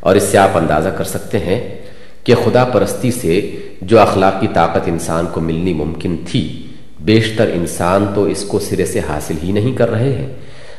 اور 0.00 0.16
اس 0.16 0.22
سے 0.22 0.38
آپ 0.38 0.50
اندازہ 0.54 0.88
کر 0.88 1.04
سکتے 1.04 1.38
ہیں 1.38 1.78
کہ 2.24 2.34
خدا 2.44 2.64
پرستی 2.64 3.10
سے 3.10 3.56
جو 3.82 4.00
اخلاقی 4.00 4.46
طاقت 4.54 4.80
انسان 4.86 5.26
کو 5.32 5.40
ملنی 5.40 5.74
ممکن 5.74 6.16
تھی، 6.26 6.66
بیشتر 7.00 7.50
انسان 7.54 8.06
تو 8.14 8.24
اس 8.24 8.44
کو 8.44 8.58
سرے 8.58 8.86
سے 8.86 9.00
حاصل 9.08 9.34
ہی 9.42 9.52
نہیں 9.52 9.76
کر 9.76 9.90
رہے 9.90 10.12
ہیں۔ 10.12 10.32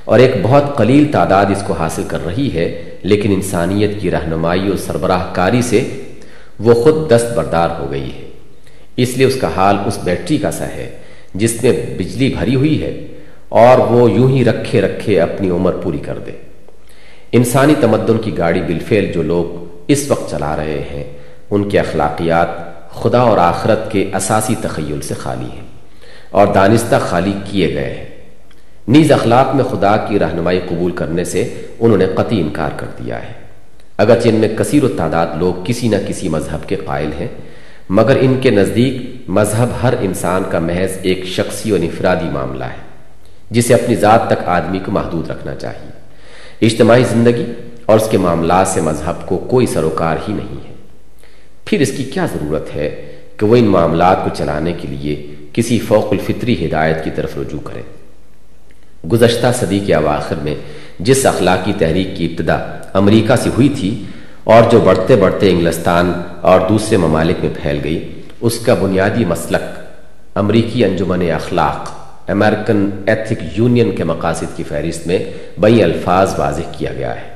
اور 0.05 0.19
ایک 0.19 0.31
بہت 0.41 0.77
قلیل 0.77 1.11
تعداد 1.11 1.45
اس 1.45 1.63
کو 1.67 1.73
حاصل 1.73 2.03
کر 2.07 2.25
رہی 2.25 2.53
ہے، 2.53 2.83
لیکن 3.03 3.31
انسانیت 3.31 3.91
کی 3.99 4.11
رہنمائی 4.11 4.67
اور 4.67 4.77
سربراہ 4.77 5.33
کاری 5.33 5.61
سے 5.61 6.02
وہ 6.59 6.73
خود 6.73 7.11
دست 7.11 7.37
بردار 7.37 7.69
ہو 7.79 7.91
گئی 7.91 8.13
ہے۔ 8.15 8.29
اس 8.97 9.17
لیے 9.17 9.27
اس 9.27 9.35
کا 9.41 9.49
حال 9.55 9.77
اس 9.85 9.99
بیٹری 10.03 10.37
کا 10.37 10.51
سا 10.51 10.67
ہے، 10.67 10.97
جس 11.33 11.63
میں 11.63 11.71
بجلی 11.97 12.35
بھری 12.39 12.55
ہوئی 12.55 12.83
ہے 12.83 13.07
اور 13.49 13.77
وہ 13.77 14.11
یوں 14.11 14.29
ہی 14.29 14.45
رکھے 14.45 14.81
رکھے 14.81 15.21
اپنی 15.21 15.49
عمر 15.49 15.71
پوری 15.71 15.97
کر 15.97 16.19
دے۔ 16.19 16.31
انسانی 17.31 17.73
تمدن 17.81 18.17
کی 18.17 18.37
گاڑی 18.37 18.61
بالفعل 18.61 19.05
جو 19.05 19.23
لوگ 19.23 19.45
اس 19.87 20.11
وقت 20.11 20.31
چلا 20.31 20.55
رہے 20.55 20.83
ہیں، 20.91 21.03
ان 21.51 21.69
کے 21.69 21.79
اخلاقیات 21.79 22.47
خدا 22.91 23.19
اور 23.19 23.37
آخرت 23.37 23.91
کے 23.91 24.09
اساسی 24.15 24.55
تخیل 24.61 25.01
سے 25.01 25.13
خالی 25.13 25.45
ہیں 25.45 25.67
اور 26.31 26.47
دانستہ 26.47 26.95
خالی 27.01 27.33
کیے 27.45 27.73
گئے 27.73 27.93
ہیں۔ 27.93 28.05
نیز 28.87 29.11
اخلاق 29.11 29.55
میں 29.55 29.63
خدا 29.63 29.97
کی 29.97 30.19
رہنمائی 30.19 30.59
قبول 30.69 30.91
کرنے 30.91 31.23
سے 31.23 31.53
انہوں 31.79 31.97
نے 31.97 32.05
قطعی 32.05 32.41
انکار 32.41 32.69
کر 32.77 32.87
دیا 32.87 33.23
ہے۔ 33.23 33.42
اگرچہ 34.03 34.27
ان 34.27 34.35
میں 34.35 34.49
کثیر 34.57 34.83
و 34.83 34.87
تعداد 34.87 35.27
لوگ 35.37 35.63
کسی 35.65 35.87
نہ 35.87 35.95
کسی 36.07 36.29
مذہب 36.29 36.67
کے 36.69 36.75
قائل 36.75 37.11
ہیں، 37.19 37.27
مگر 37.89 38.17
ان 38.21 38.39
کے 38.41 38.49
نزدیک 38.49 39.29
مذہب 39.29 39.69
ہر 39.83 39.93
انسان 40.01 40.43
کا 40.51 40.59
محض 40.59 40.97
ایک 41.01 41.25
شخصی 41.25 41.71
و 41.71 41.75
انفرادی 41.75 42.29
معاملہ 42.29 42.63
ہے، 42.63 42.81
جسے 43.51 43.73
اپنی 43.73 43.95
ذات 43.95 44.27
تک 44.27 44.47
آدمی 44.47 44.79
کو 44.85 44.91
محدود 44.91 45.29
رکھنا 45.29 45.55
چاہیے۔ 45.55 45.91
اجتماعی 46.65 47.03
زندگی 47.03 47.45
اور 47.85 47.99
اس 47.99 48.07
کے 48.09 48.17
معاملات 48.17 48.67
سے 48.67 48.81
مذہب 48.81 49.25
کو 49.25 49.37
کوئی 49.37 49.67
سروکار 49.67 50.17
ہی 50.27 50.33
نہیں 50.33 50.59
ہے۔ 50.67 50.73
پھر 51.65 51.81
اس 51.81 51.91
کی 51.97 52.03
کیا 52.03 52.25
ضرورت 52.25 52.75
ہے 52.75 52.89
کہ 53.37 53.45
وہ 53.45 53.55
ان 53.55 53.65
معاملات 53.65 54.23
کو 54.23 54.29
چلانے 54.33 54.73
کے 54.73 54.87
لیے 54.87 55.15
کسی 55.53 55.79
فوق 55.79 56.11
الفطری 56.11 56.65
ہدایت 56.65 57.03
کی 57.03 57.11
طرف 57.15 57.37
رجوع 57.37 57.59
کرے؟ 57.59 57.81
گزشتہ 59.11 59.47
صدی 59.59 59.79
کے 59.79 59.93
اواخر 59.93 60.35
میں 60.35 60.55
جس 60.99 61.25
اخلاقی 61.25 61.73
تحریک 61.77 62.15
کی 62.17 62.25
ابتدا 62.25 62.57
امریکہ 62.93 63.35
سے 63.35 63.49
ہوئی 63.55 63.69
تھی 63.69 64.03
اور 64.43 64.63
جو 64.71 64.79
بڑھتے 64.79 65.15
بڑھتے 65.15 65.49
انگلستان 65.49 66.11
اور 66.41 66.59
دوسرے 66.69 66.97
ممالک 66.97 67.43
میں 67.43 67.49
پھیل 67.61 67.79
گئی، 67.83 68.21
اس 68.41 68.59
کا 68.59 68.73
بنیادی 68.73 69.25
مسلک 69.25 69.79
امریکی 70.35 70.83
انجمن 70.85 71.31
اخلاق 71.31 71.91
امریکن 72.29 72.89
ایتھک 73.05 73.57
یونین 73.57 73.95
کے 73.95 74.03
مقاصد 74.03 74.55
کی 74.55 74.63
فہرست 74.63 75.07
میں 75.07 75.19
بئی 75.59 75.83
الفاظ 75.83 76.39
واضح 76.39 76.71
کیا 76.71 76.93
گیا 76.93 77.15
ہے۔ 77.15 77.31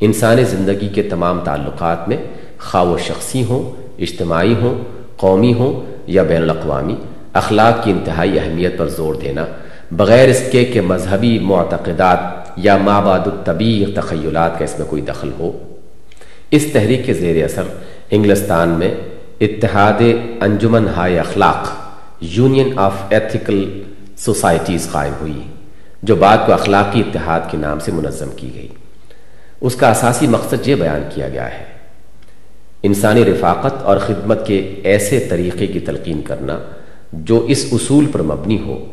انسانی 0.00 0.44
زندگی 0.44 0.88
کے 0.88 1.02
تمام 1.02 1.40
تعلقات 1.44 2.08
میں 2.08 2.16
خواہ 2.58 2.84
و 2.84 2.96
شخصی 2.98 3.44
ہوں، 3.44 3.70
اجتماعی 3.98 4.54
ہوں، 4.54 4.82
قومی 5.16 5.52
ہوں 5.52 5.80
یا 6.06 6.22
بین 6.22 6.42
الاقوامی، 6.42 6.94
اخلاق 7.32 7.84
کی 7.84 7.90
انتہائی 7.90 8.38
اہمیت 8.38 8.78
پر 8.78 8.88
زور 8.88 9.14
دینا، 9.14 9.44
بغیر 9.90 10.28
اس 10.28 10.42
کے 10.50 10.64
کہ 10.64 10.80
مذہبی 10.80 11.38
معتقدات 11.38 12.43
یا 12.56 12.76
ماباد 12.76 13.26
الطبی 13.26 13.84
تخیلات 13.94 14.58
کا 14.58 14.64
اس 14.64 14.78
میں 14.78 14.86
کوئی 14.86 15.02
دخل 15.02 15.30
ہو؟ 15.38 15.50
اس 16.50 16.66
تحریک 16.72 17.04
کے 17.06 17.14
زیر 17.14 17.42
اثر 17.44 17.62
انگلستان 18.10 18.68
میں 18.68 18.94
اتحاد 19.40 20.02
انجمن 20.40 20.86
ہائے 20.88 21.18
اخلاق 21.18 21.72
یونین 22.20 22.72
آف 22.76 22.94
ایتھیکل 23.10 23.82
سوسائٹیز 24.16 24.88
قائم 24.92 25.12
ہوئی، 25.20 25.40
جو 26.02 26.16
بعد 26.16 26.38
کو 26.46 26.52
اخلاقی 26.52 27.00
اتحاد 27.00 27.40
کے 27.50 27.56
نام 27.56 27.78
سے 27.80 27.92
منظم 27.92 28.30
کی 28.36 28.50
گئی۔ 28.54 28.68
اس 29.60 29.76
کا 29.76 29.90
اساسی 29.90 30.26
مقصد 30.26 30.68
یہ 30.68 30.74
بیان 30.74 31.02
کیا 31.14 31.28
گیا 31.28 31.46
ہے، 31.46 31.64
انسانی 32.82 33.24
رفاقت 33.24 33.82
اور 33.82 33.96
خدمت 33.96 34.46
کے 34.46 34.58
ایسے 34.84 35.26
طریقے 35.30 35.66
کی 35.66 35.80
تلقین 35.80 36.22
کرنا 36.22 36.58
جو 37.12 37.44
اس 37.48 37.66
اصول 37.72 38.06
پر 38.06 38.22
مبنی 38.22 38.58
ہو۔ 38.60 38.84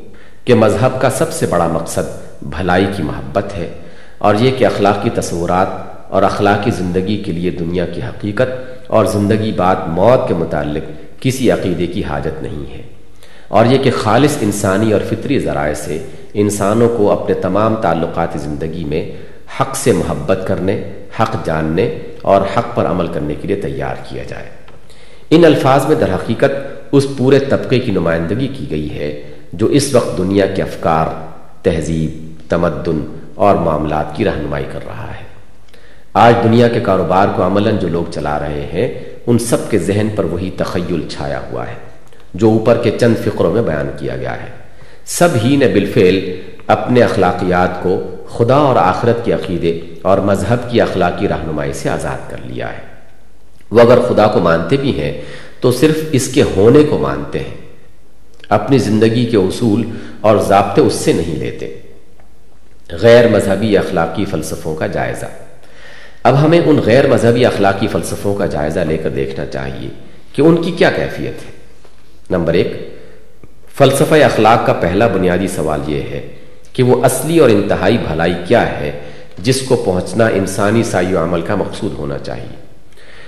کہ 0.46 0.56
مذہب 0.56 1.02
کا 1.02 1.10
سب 1.10 1.32
سے 1.32 1.46
بڑا 1.46 1.68
مقصد 1.68 2.10
بھلائی 2.42 2.86
کی 2.96 3.04
محبت 3.04 3.58
ہے 3.58 3.74
اور 4.18 4.36
یہ 4.36 4.52
کہ 4.58 4.66
اخلاقی 4.66 5.10
تصورات 5.14 5.68
اور 6.10 6.24
اخلاقی 6.24 6.72
زندگی 6.72 7.18
کے 7.18 7.32
لیے 7.32 7.52
دنیا 7.52 7.86
کی 7.86 8.02
حقیقت 8.02 8.52
اور 8.88 9.06
زندگی 9.06 9.52
بعد 9.52 9.76
موت 9.88 10.28
کے 10.28 10.34
متعلق 10.34 11.22
کسی 11.22 11.52
عقیدے 11.52 11.88
کی 11.88 12.04
حاجت 12.04 12.44
نہیں 12.44 12.78
ہے 12.78 12.82
اور 13.48 13.66
یہ 13.66 13.78
کہ 13.78 13.92
خالص 13.92 14.38
انسانی 14.42 14.92
اور 14.92 15.02
فطری 15.10 15.40
ذرائع 15.40 15.74
سے 15.74 16.06
انسانوں 16.34 16.90
کو 16.98 17.12
اپنے 17.12 17.36
تمام 17.36 17.76
تعلقات 17.76 18.28
زندگی 18.36 18.84
میں 18.84 19.12
حق 19.60 19.76
سے 19.76 19.92
محبت 19.92 20.40
کرنے، 20.48 20.84
حق 21.20 21.36
جاننے 21.46 21.98
اور 22.22 22.42
حق 22.58 22.76
پر 22.76 22.86
عمل 22.86 23.08
کرنے 23.08 23.36
کے 23.42 23.48
لیے 23.48 23.56
تیار 23.56 23.96
کیا 24.10 24.24
جائے۔ 24.24 24.50
ان 25.30 25.46
الفاظ 25.46 25.86
میں 25.86 25.96
در 25.96 26.14
حقیقت 26.14 26.52
اس 26.92 27.08
پورے 27.18 27.40
طبقے 27.40 27.80
کی 27.80 27.92
نمائندگی 27.92 28.48
کی 28.48 28.72
گئی 28.72 29.00
ہے 29.00 29.31
جو 29.54 29.66
اس 29.66 29.94
وقت 29.94 30.18
دنیا 30.18 30.46
کے 30.46 30.62
افکار، 30.62 31.06
تہذیب، 31.64 32.42
تمدن 32.50 33.18
اور 33.36 33.56
معاملات 33.56 34.16
کی 34.16 34.26
رہنمائی 34.26 34.66
کر 34.72 34.80
رہا 34.88 35.08
ہے۔ 35.08 35.24
آج 36.14 36.34
دنیا 36.44 36.68
کے 36.68 36.80
کاروبار 36.80 37.28
کو 37.36 37.46
عملاً 37.46 37.78
جو 37.78 37.88
لوگ 37.88 38.12
چلا 38.12 38.40
رہے 38.40 38.66
ہیں، 38.74 39.00
ان 39.28 39.40
سب 39.40 39.58
کے 39.70 39.78
ذہن 39.78 40.08
پر 40.16 40.24
وہی 40.24 40.50
تخیل 40.58 41.08
چھایا 41.10 41.40
ہوا 41.52 41.68
ہے، 41.68 41.74
جو 42.34 42.50
اوپر 42.50 42.78
کے 42.78 42.92
چند 43.00 43.16
فقروں 43.26 43.54
میں 43.54 43.62
بیان 43.62 43.90
کیا 44.00 44.18
گیا 44.18 44.34
ہے۔ 44.34 44.48
سب 45.06 45.30
ہی 45.44 45.56
نے 45.56 45.68
بالفعل 45.68 46.42
اپنے 46.68 47.04
اخلاقیات 47.04 47.84
کو 47.84 48.16
خدا 48.30 48.56
اور 48.56 48.76
آخرت 48.76 49.26
کے 49.26 49.34
عقیدے 49.34 49.80
اور 50.02 50.18
مذہب 50.18 50.72
کی 50.72 50.82
اخلاقی 50.82 51.28
رہنمائی 51.28 51.74
سے 51.74 51.90
آزاد 51.90 52.30
کر 52.30 52.38
لیا 52.46 52.68
ہے۔ 52.68 52.92
وہ 53.72 53.82
اگر 53.82 54.00
خدا 54.10 54.28
کو 54.28 54.40
مانتے 54.40 54.78
بھی 54.78 55.02
ہیں، 55.02 55.22
تو 55.60 55.72
صرف 55.72 55.98
اس 56.12 56.28
کے 56.28 56.44
ہونے 56.58 56.84
کو 56.84 56.98
مانتے 56.98 57.40
ہیں۔ 57.40 57.61
اپنی 58.52 58.78
زندگی 58.78 59.26
کے 59.26 59.38
اصول 59.38 59.84
اور 60.22 60.38
ضابطے 60.38 60.82
اس 60.82 60.94
سے 60.94 61.14
نہیں 61.14 61.36
لیتے۔ 61.36 61.78
غیر 62.92 63.28
مذہبی 63.28 63.78
اخلاقی 63.78 64.26
فلسفوں 64.26 64.76
کا 64.76 64.88
جائزہ۔ 64.88 65.26
اب 66.24 66.46
ہمیں 66.46 66.62
ان 66.66 66.80
غیر 66.86 67.08
مذہبی 67.08 67.46
اخلاقی 67.46 67.88
فلسفوں 67.88 68.36
کا 68.36 68.46
جائزہ 68.46 68.80
لے 68.80 68.98
کر 68.98 69.10
دیکھنا 69.10 69.46
چاہیے 69.46 69.90
کہ 70.34 70.42
ان 70.42 70.62
کی 70.62 70.72
کیا 70.72 70.92
کیفیت 70.92 71.46
ہے۔ 71.46 71.52
نمبر 72.30 72.54
ایک، 72.54 73.00
فلسفہ 73.78 74.16
اخلاق 74.16 74.66
کا 74.66 74.74
پہلا 74.74 75.08
بنیادی 75.08 75.48
سوال 75.48 75.82
یہ 75.88 76.02
ہے 76.02 76.28
کہ 76.74 76.84
وہ 76.84 77.06
اصلی 77.06 77.40
اور 77.40 77.50
انتہائی 77.50 77.98
بھلائی 77.98 78.34
کیا 78.48 78.80
ہے 78.80 79.00
جس 79.38 79.62
کو 79.62 79.76
پہنچنا 79.76 80.28
انسانی 80.28 80.84
سائی 80.84 81.14
و 81.14 81.24
عمل 81.24 81.42
کا 81.42 81.56
مقصود 81.56 81.94
ہونا 81.94 82.18
چاہیے۔ 82.18 82.56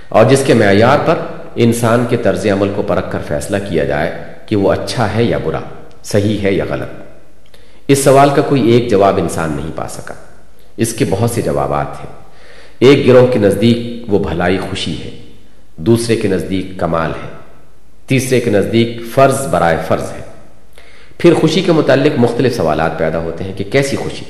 اور 0.08 0.24
جس 0.24 0.42
کے 0.46 0.54
معیار 0.54 0.98
پر 1.06 1.14
انسان 1.54 2.04
کے 2.08 2.16
طرز 2.16 2.46
عمل 2.46 2.72
کو 2.76 2.82
پرکھ 2.82 3.12
کر 3.12 3.18
فیصلہ 3.28 3.56
کیا 3.68 3.84
جائے 3.84 4.33
کہ 4.46 4.56
وہ 4.56 4.72
اچھا 4.72 5.14
ہے 5.14 5.24
یا 5.24 5.38
برا، 5.38 5.60
صحیح 6.02 6.38
ہے 6.42 6.52
یا 6.52 6.64
غلط۔ 6.68 7.02
اس 7.88 8.04
سوال 8.04 8.30
کا 8.36 8.42
کوئی 8.42 8.70
ایک 8.70 8.90
جواب 8.90 9.18
انسان 9.18 9.52
نہیں 9.56 9.70
پا 9.74 9.88
سکا۔ 9.88 10.14
اس 10.76 10.94
کے 10.94 11.04
بہت 11.10 11.30
سے 11.30 11.42
جوابات 11.42 12.00
ہیں۔ 12.00 12.24
ایک 12.78 13.06
گروہ 13.06 13.26
کے 13.26 13.38
نزدیک 13.38 14.12
وہ 14.12 14.18
بھلائی 14.18 14.58
خوشی 14.58 14.94
ہے، 15.04 15.10
دوسرے 15.76 16.16
کے 16.16 16.28
نزدیک 16.28 16.80
کمال 16.80 17.10
ہے، 17.10 17.28
تیسرے 18.06 18.40
کے 18.40 18.50
نزدیک 18.50 19.14
فرض 19.14 19.46
برائے 19.46 19.76
فرض 19.88 20.02
ہے۔ 20.02 20.20
پھر 21.18 21.34
خوشی 21.34 21.62
کے 21.62 21.72
متعلق 21.72 22.18
مختلف 22.18 22.56
سوالات 22.56 22.98
پیدا 22.98 23.18
ہوتے 23.18 23.44
ہیں 23.44 23.52
کہ 23.56 23.64
کیسی 23.64 23.96
خوشی؟ 23.96 24.24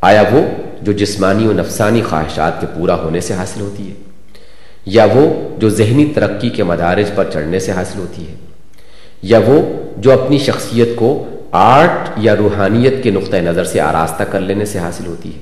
آیا 0.00 0.22
وہ 0.32 0.42
جو 0.82 0.92
جسمانی 0.92 1.46
و 1.46 1.52
نفسانی 1.52 2.02
خواہشات 2.02 2.60
کے 2.60 2.66
پورا 2.74 2.94
ہونے 2.94 3.20
سے 3.20 3.34
حاصل 3.34 3.60
ہوتی 3.60 3.88
ہے؟ 3.88 3.94
یا 4.86 5.06
وہ 5.14 5.48
جو 5.58 5.68
ذہنی 5.68 6.12
ترقی 6.14 6.48
کے 6.48 6.62
مدارج 6.62 7.10
پر 7.14 7.30
چڑھنے 7.32 7.58
سے 7.58 7.72
حاصل 7.72 7.98
ہوتی 7.98 8.28
ہے؟ 8.28 8.34
یا 9.22 9.38
وہ 9.46 9.82
جو 9.96 10.12
اپنی 10.12 10.38
شخصیت 10.38 10.88
کو 10.96 11.28
آرٹ 11.50 12.10
یا 12.16 12.36
روحانیت 12.36 13.02
کے 13.02 13.10
نقطۂ 13.10 13.36
نظر 13.36 13.64
سے 13.64 13.80
آراستہ 13.80 14.22
کر 14.22 14.40
لینے 14.40 14.64
سے 14.64 14.78
حاصل 14.78 15.06
ہوتی 15.06 15.34
ہے۔ 15.34 15.40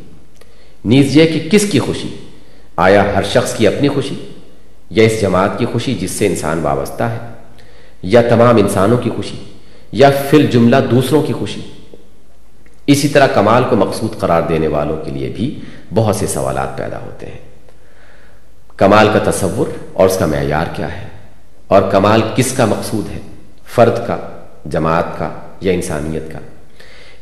نیز 0.84 1.16
یہ 1.16 1.24
کہ 1.26 1.48
کس 1.50 1.70
کی 1.70 1.78
خوشی؟ 1.78 2.16
آیا 2.76 3.04
ہر 3.16 3.22
شخص 3.22 3.54
کی 3.54 3.66
اپنی 3.66 3.88
خوشی 3.88 4.14
یا 4.90 5.04
اس 5.04 5.20
جماعت 5.20 5.58
کی 5.58 5.66
خوشی 5.66 5.94
جس 5.94 6.10
سے 6.10 6.26
انسان 6.26 6.60
وابستہ 6.60 7.02
ہے؟ 7.02 7.18
یا 8.02 8.22
تمام 8.30 8.56
انسانوں 8.56 8.98
کی 8.98 9.10
خوشی 9.10 9.36
یا 9.92 10.10
فل 10.30 10.46
جملہ 10.46 10.76
دوسروں 10.90 11.22
کی 11.22 11.32
خوشی؟ 11.32 11.60
اسی 12.86 13.08
طرح 13.08 13.26
کمال 13.26 13.64
کو 13.70 13.76
مقصود 13.76 14.18
قرار 14.18 14.42
دینے 14.42 14.68
والوں 14.68 15.04
کے 15.04 15.10
لیے 15.10 15.32
بھی 15.36 15.60
بہت 15.94 16.16
سے 16.16 16.26
سوالات 16.26 16.78
پیدا 16.78 16.98
ہوتے 16.98 17.26
ہیں۔ 17.26 17.38
کمال 18.76 19.08
کا 19.12 19.30
تصور 19.30 19.66
اور 19.92 20.06
اس 20.08 20.16
کا 20.18 20.26
معیار 20.26 20.66
کیا 20.72 21.00
ہے؟ 21.00 21.06
اور 21.66 21.82
کمال 21.82 22.22
کس 22.34 22.52
کا 22.52 22.64
مقصود 22.64 23.10
ہے؟ 23.10 23.18
فرد 23.74 24.06
کا، 24.06 24.16
جماعت 24.64 25.18
کا 25.18 25.30
یا 25.60 25.72
انسانیت 25.72 26.32
کا۔ 26.32 26.38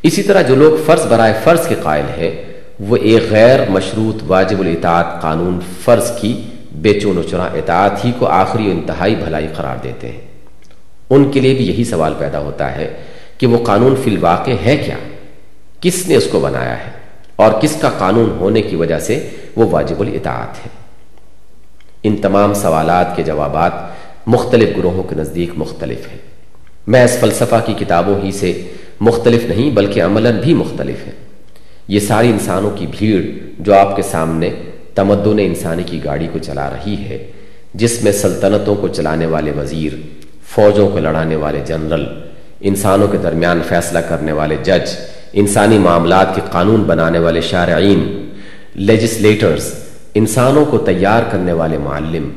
اسی 0.02 0.22
طرح 0.22 0.42
جو 0.42 0.54
لوگ 0.54 0.82
فرض 0.86 1.06
برائے 1.06 1.34
فرض 1.44 1.66
کے 1.66 1.74
قائل 1.82 2.20
ہیں، 2.20 2.42
وہ 2.80 2.96
ایک 2.96 3.22
غیر 3.30 3.68
مشروط 3.68 4.16
واجب 4.26 4.60
الاطاعت 4.60 5.22
قانون 5.22 5.58
فرض 5.84 6.20
کی 6.20 6.42
بے 6.72 7.00
چون 7.00 7.18
و 7.18 7.22
چرا 7.22 7.42
اطاعت 7.42 8.04
ہی 8.04 8.12
کو 8.18 8.26
آخری 8.26 8.68
و 8.68 8.70
انتہائی 8.70 9.14
بھلائی 9.14 9.48
قرار 9.56 9.76
دیتے 9.82 10.12
ہیں۔ 10.12 10.20
ان 11.10 11.30
کے 11.30 11.40
لیے 11.40 11.54
بھی 11.54 11.66
یہی 11.66 11.84
سوال 11.84 12.14
پیدا 12.18 12.38
ہوتا 12.38 12.76
ہے 12.76 12.94
کہ 13.38 13.46
وہ 13.46 13.64
قانون 13.64 13.94
فی 14.04 14.10
الواقع 14.10 14.50
ہے 14.64 14.76
کیا؟ 14.76 14.96
کس 15.80 16.08
نے 16.08 16.16
اس 16.16 16.26
کو 16.30 16.40
بنایا 16.40 16.78
ہے؟ 16.78 16.90
اور 17.36 17.52
کس 17.60 17.76
کا 17.80 17.90
قانون 17.98 18.30
ہونے 18.30 18.62
کی 18.62 18.76
وجہ 18.76 18.98
سے 18.98 19.28
وہ 19.56 19.66
واجب 19.70 20.00
الاطاعت 20.00 20.66
ہے؟ 20.66 20.68
ان 22.02 22.16
تمام 22.16 22.54
سوالات 22.54 23.16
کے 23.16 23.22
جوابات 23.22 23.72
مختلف 24.26 24.76
گروہوں 24.76 25.02
کے 25.02 25.14
نزدیک 25.14 25.50
مختلف 25.56 26.08
ہیں۔ 26.10 26.33
میں 26.86 27.04
اس 27.04 27.18
فلسفہ 27.20 27.60
کی 27.66 27.74
کتابوں 27.78 28.14
ہی 28.24 28.32
سے 28.32 28.52
مختلف 29.00 29.44
نہیں، 29.44 29.70
بلکہ 29.70 30.02
عملاً 30.02 30.40
بھی 30.40 30.54
مختلف 30.54 31.06
ہیں۔ 31.06 31.12
یہ 31.88 32.00
ساری 32.00 32.28
انسانوں 32.28 32.70
کی 32.70 32.86
بھیڑ 32.90 33.22
جو 33.58 33.74
آپ 33.74 33.96
کے 33.96 34.02
سامنے 34.02 34.50
تمدن 34.94 35.38
انسانی 35.38 35.82
کی 35.82 36.04
گاڑی 36.04 36.28
کو 36.32 36.38
چلا 36.38 36.70
رہی 36.70 36.96
ہے، 36.96 37.18
جس 37.74 38.02
میں 38.02 38.12
سلطنتوں 38.12 38.74
کو 38.74 38.88
چلانے 38.88 39.26
والے 39.26 39.52
وزیر، 39.56 39.96
فوجوں 40.48 40.88
کو 40.88 40.98
لڑانے 40.98 41.36
والے 41.36 41.60
جنرل، 41.66 42.04
انسانوں 42.60 43.08
کے 43.08 43.18
درمیان 43.22 43.60
فیصلہ 43.68 43.98
کرنے 43.98 44.32
والے 44.32 44.56
جج، 44.62 44.94
انسانی 45.32 45.78
معاملات 45.78 46.34
کے 46.34 46.42
قانون 46.50 46.82
بنانے 46.82 47.18
والے 47.18 47.40
شارعین 47.40 48.30
لیجسلیٹرز 48.74 49.72
انسانوں 50.14 50.64
کو 50.64 50.78
تیار 50.78 51.22
کرنے 51.30 51.52
والے 51.52 51.78
معلم، 51.78 52.28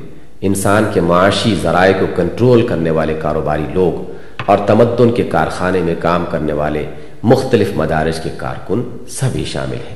انسان 0.42 0.84
کے 0.94 1.02
معاشی 1.02 1.56
ذرائع 1.62 1.94
کو 2.00 2.06
کنٹرول 2.16 2.68
کرنے 2.68 2.90
والے 2.90 3.14
کاروباری 3.22 3.66
لوگ 3.74 4.07
اور 4.48 4.58
تمدن 4.58 5.12
کے 5.12 5.24
کارخانے 5.24 5.80
میں 5.80 5.96
کام 6.00 6.26
کرنے 6.32 6.54
والے 6.54 6.86
مختلف 7.24 7.70
مدارج 7.76 8.20
کے 8.24 8.30
کارکن 8.38 8.82
سبھی 9.10 9.46
شامل 9.46 9.78
ہیں۔ 9.90 9.96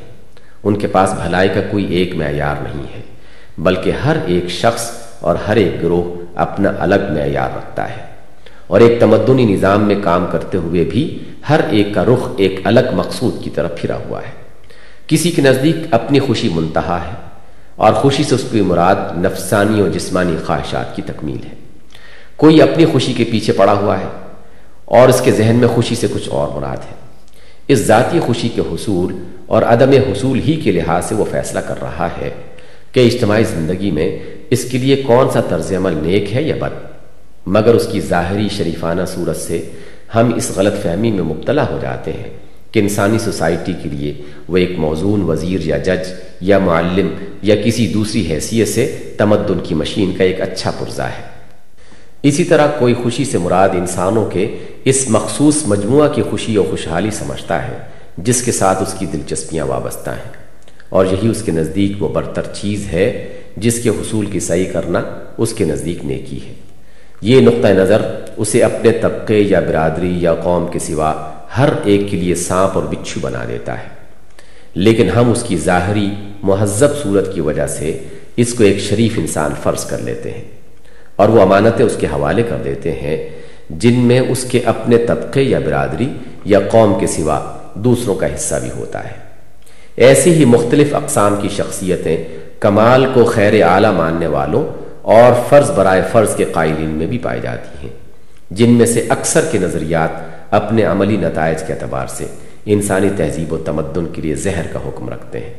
ان 0.64 0.78
کے 0.78 0.88
پاس 0.88 1.14
بھلائی 1.24 1.50
کا 1.50 1.62
کوئی 1.72 1.86
ایک 1.86 2.16
معیار 2.16 2.56
نہیں 2.64 2.84
ہے، 2.96 3.02
بلکہ 3.58 3.92
ہر 3.92 4.18
ایک 4.26 4.50
شخص 4.50 4.92
اور 5.20 5.36
ہر 5.48 5.56
ایک 5.56 5.84
گروہ 5.84 6.22
اپنا 6.36 6.72
الگ 6.80 6.96
معیار 6.96 7.58
رکھتا 7.58 7.90
ہے۔ 7.90 8.02
اور 8.68 8.82
ایک 8.82 9.00
تمدنی 9.00 9.46
نظام 9.46 9.82
میں 9.82 9.96
کام 10.04 10.26
کرتے 10.32 10.58
ہوئے 10.58 10.84
بھی 10.84 11.18
ہر 11.50 11.60
ایک 11.70 11.88
کا 11.96 12.06
رخ 12.06 12.28
ایک 12.38 12.60
الگ 12.64 12.94
مقصود 12.94 13.44
کی 13.44 13.50
طرف 13.50 13.82
پھرا 13.82 13.96
ہوا 13.96 14.20
ہے۔ 14.20 14.32
کسی 15.08 15.32
کے 15.32 15.42
نزدیک 15.42 15.76
اپنی 15.92 16.20
خوشی 16.20 16.50
منتہا 16.50 17.00
ہے 17.08 17.16
اور 17.76 17.94
خوشی 17.94 18.24
سے 18.24 18.36
اس 18.36 18.46
کی 18.52 18.62
مراد 18.62 18.96
نفسانی 19.18 19.80
اور 19.80 19.90
جسمانی 19.90 20.36
خواہشات 20.46 20.96
کی 20.96 21.02
تکمیل 21.02 21.46
ہے۔ 21.46 21.56
کوئی 22.36 22.62
اپنی 22.62 22.86
خوشی 22.86 23.14
کے 23.14 23.24
پیچھے 23.32 23.54
پڑا 23.54 23.74
ہوا 23.74 24.00
ہے 24.00 24.06
اور 24.92 25.10
اس 25.10 25.22
کے 25.22 25.32
ذہن 25.32 25.56
میں 25.56 25.68
خوشی 25.68 25.96
سے 25.96 26.08
کچھ 26.14 26.30
اور 26.30 26.48
مراد 26.56 26.78
ہے۔ 26.78 26.96
اس 27.68 27.80
ذاتی 27.80 28.20
خوشی 28.20 28.50
کے 28.50 28.62
حصول 28.62 29.16
اور 29.46 29.62
عدم 29.62 29.92
حصول 29.92 30.40
ہی 30.40 30.56
کے 30.56 30.72
لحاظ 30.72 31.06
سے 31.06 31.16
وہ 31.16 31.26
فیصلہ 31.32 31.60
کر 31.60 31.82
رہا 31.82 32.08
ہے 32.22 32.30
کہ 32.92 33.00
اجتماعی 33.00 33.44
زندگی 33.44 33.92
میں 33.92 34.20
اس 34.50 34.66
کے 34.72 34.78
لیے 34.78 34.96
کون 34.96 35.32
سا 35.32 35.42
طرز 35.42 35.74
عمل 35.74 35.94
نیک 35.94 36.34
ہے 36.34 36.42
یا 36.42 36.56
بد۔ 36.60 36.76
مگر 37.46 37.74
اس 37.74 37.88
کی 37.92 38.02
ظاہری 38.02 38.48
شریفانہ 38.58 39.02
صورت 39.14 39.38
سے 39.38 39.70
ہم 40.16 40.34
اس 40.34 40.52
غلط 40.56 40.84
فہمی 40.84 41.12
میں 41.12 41.24
مبتلا 41.24 41.64
ہو 41.64 41.80
جاتے 41.82 42.14
ہیں 42.14 42.30
کہ 42.72 42.80
انسانی 42.80 43.20
سوسائٹی 43.20 43.74
کے 43.84 43.90
لیے 43.90 44.14
وہ 44.48 44.58
ایک 44.58 44.72
موزون 44.78 45.22
وزیر 45.22 45.60
یا 45.64 45.78
جج 45.78 46.14
یا 46.42 46.60
معلم 46.60 47.10
یا 47.42 47.56
کسی 47.56 47.88
دوسری 47.88 48.32
حیثیت 48.32 48.68
سے 48.68 48.86
تمدن 49.18 49.60
کی 49.64 49.76
مشین 49.76 50.14
کا 50.18 50.24
ایک 50.24 50.42
اچھا 50.42 50.72
پرزہ 50.72 51.02
ہے۔ 51.02 51.32
اسی 52.24 52.44
طرح 52.44 52.68
کوئی 52.80 52.94
خوشی 52.94 53.26
سے 53.26 53.38
مراد 53.38 53.70
انسانوں 53.70 54.26
کے 54.26 54.58
اس 54.86 55.06
مخصوص 55.10 55.64
مجموعہ 55.66 56.08
کی 56.08 56.22
خوشی 56.22 56.56
اور 56.56 56.66
خوشحالی 56.70 57.12
سمجھتا 57.12 57.68
ہے، 57.68 57.78
جس 58.18 58.42
کے 58.42 58.52
ساتھ 58.52 58.84
اس 58.84 58.96
کی 59.00 59.06
دلچسپیاں 59.06 59.66
وابستہ 59.66 60.10
ہیں۔ 60.10 60.32
اور 60.90 61.06
یہی 61.06 61.28
اس 61.28 61.42
کے 61.42 61.52
نزدیک 61.52 62.04
وہ 62.04 62.08
برتر 62.08 62.42
چیز 62.54 62.86
ہے، 62.94 63.28
جس 63.58 63.80
کے 63.84 63.90
حصول 63.90 64.26
کی 64.26 64.40
صحیح 64.40 64.66
کرنا 64.74 65.02
اس 65.38 65.54
کے 65.54 65.66
نزدیک 65.66 66.06
نیکی 66.06 66.48
ہے۔ 66.48 66.54
یہ 67.22 67.42
نقطۂ 67.42 67.68
نظر 67.68 68.02
اسے 68.38 68.64
اپنے 68.64 68.92
طبقے 68.92 69.40
یا 69.40 69.60
برادری 69.60 70.18
یا 70.22 70.36
قوم 70.36 70.68
کے 70.68 70.80
سوا 70.80 71.34
ہر 71.58 71.70
ایک 71.84 72.02
کے 72.10 72.18
لیے 72.18 72.36
سانپ 72.36 72.72
اور 72.76 72.84
بچھو 72.84 73.20
بنا 73.22 73.46
دیتا 73.48 73.80
ہے۔ 73.80 73.88
لیکن 74.76 75.10
ہم 75.10 75.32
اس 75.32 75.44
کی 75.48 75.58
ظاہری، 75.58 76.10
مہذب 76.44 76.98
صورت 77.04 77.34
کی 77.34 77.42
وجہ 77.42 77.68
سے 77.68 78.00
اس 78.36 78.54
کو 78.54 78.64
ایک 78.64 78.80
شریف 78.80 79.14
انسان 79.18 79.52
فرض 79.64 79.86
کر 79.86 79.98
لیتے 79.98 80.32
ہیں 80.32 80.44
اور 81.16 81.30
وہ 81.30 81.42
امانتیں 81.42 81.86
اس 81.86 81.96
کے 82.00 82.08
حوالے 82.08 82.44
کر 82.44 82.58
دیتے 82.66 82.92
ہیں 82.92 83.41
جن 83.78 84.00
میں 84.00 84.20
اس 84.20 84.44
کے 84.44 84.60
اپنے 84.66 84.98
طبقے 84.98 85.42
یا 85.42 85.60
برادری 85.60 86.14
یا 86.46 86.60
قوم 86.72 87.00
کے 87.00 87.08
سوا 87.08 87.58
دوسروں 87.74 88.16
کا 88.16 88.36
حصہ 88.36 88.56
بھی 88.56 88.72
ہوتا 88.72 89.04
ہے۔ 89.04 89.16
ایسی 89.96 90.34
ہی 90.34 90.46
مختلف 90.46 90.96
اقسام 90.96 91.36
کی 91.42 91.50
شخصیتیں 91.50 92.18
کمال 92.60 93.06
کو 93.14 93.26
خیر 93.26 93.64
اعلیٰ 93.64 93.94
ماننے 93.94 94.28
والوں 94.28 94.66
اور 95.02 95.32
فرض 95.50 95.72
برائے 95.72 96.02
فرض 96.12 96.36
کے 96.36 96.46
قائلین 96.52 96.90
میں 96.90 97.08
بھی 97.08 97.18
پائی 97.18 97.42
جاتی 97.42 97.88
ہیں۔ 97.88 97.94
جن 98.52 98.70
میں 98.70 98.86
سے 98.86 99.06
اکثر 99.10 99.42
کے 99.52 99.58
نظریات 99.58 100.10
اپنے 100.54 100.84
عملی 100.84 101.18
نتائج 101.18 101.64
کے 101.68 101.74
اعتبار 101.74 102.08
سے 102.08 102.26
انسانی 102.66 103.10
تہذیب 103.18 103.54
و 103.54 103.58
تمدن 103.58 104.06
کے 104.06 104.22
لیے 104.22 104.36
زہر 104.36 104.68
کا 104.74 104.80
حکم 104.88 105.10
رکھتے 105.10 105.40
ہیں۔ 105.40 105.54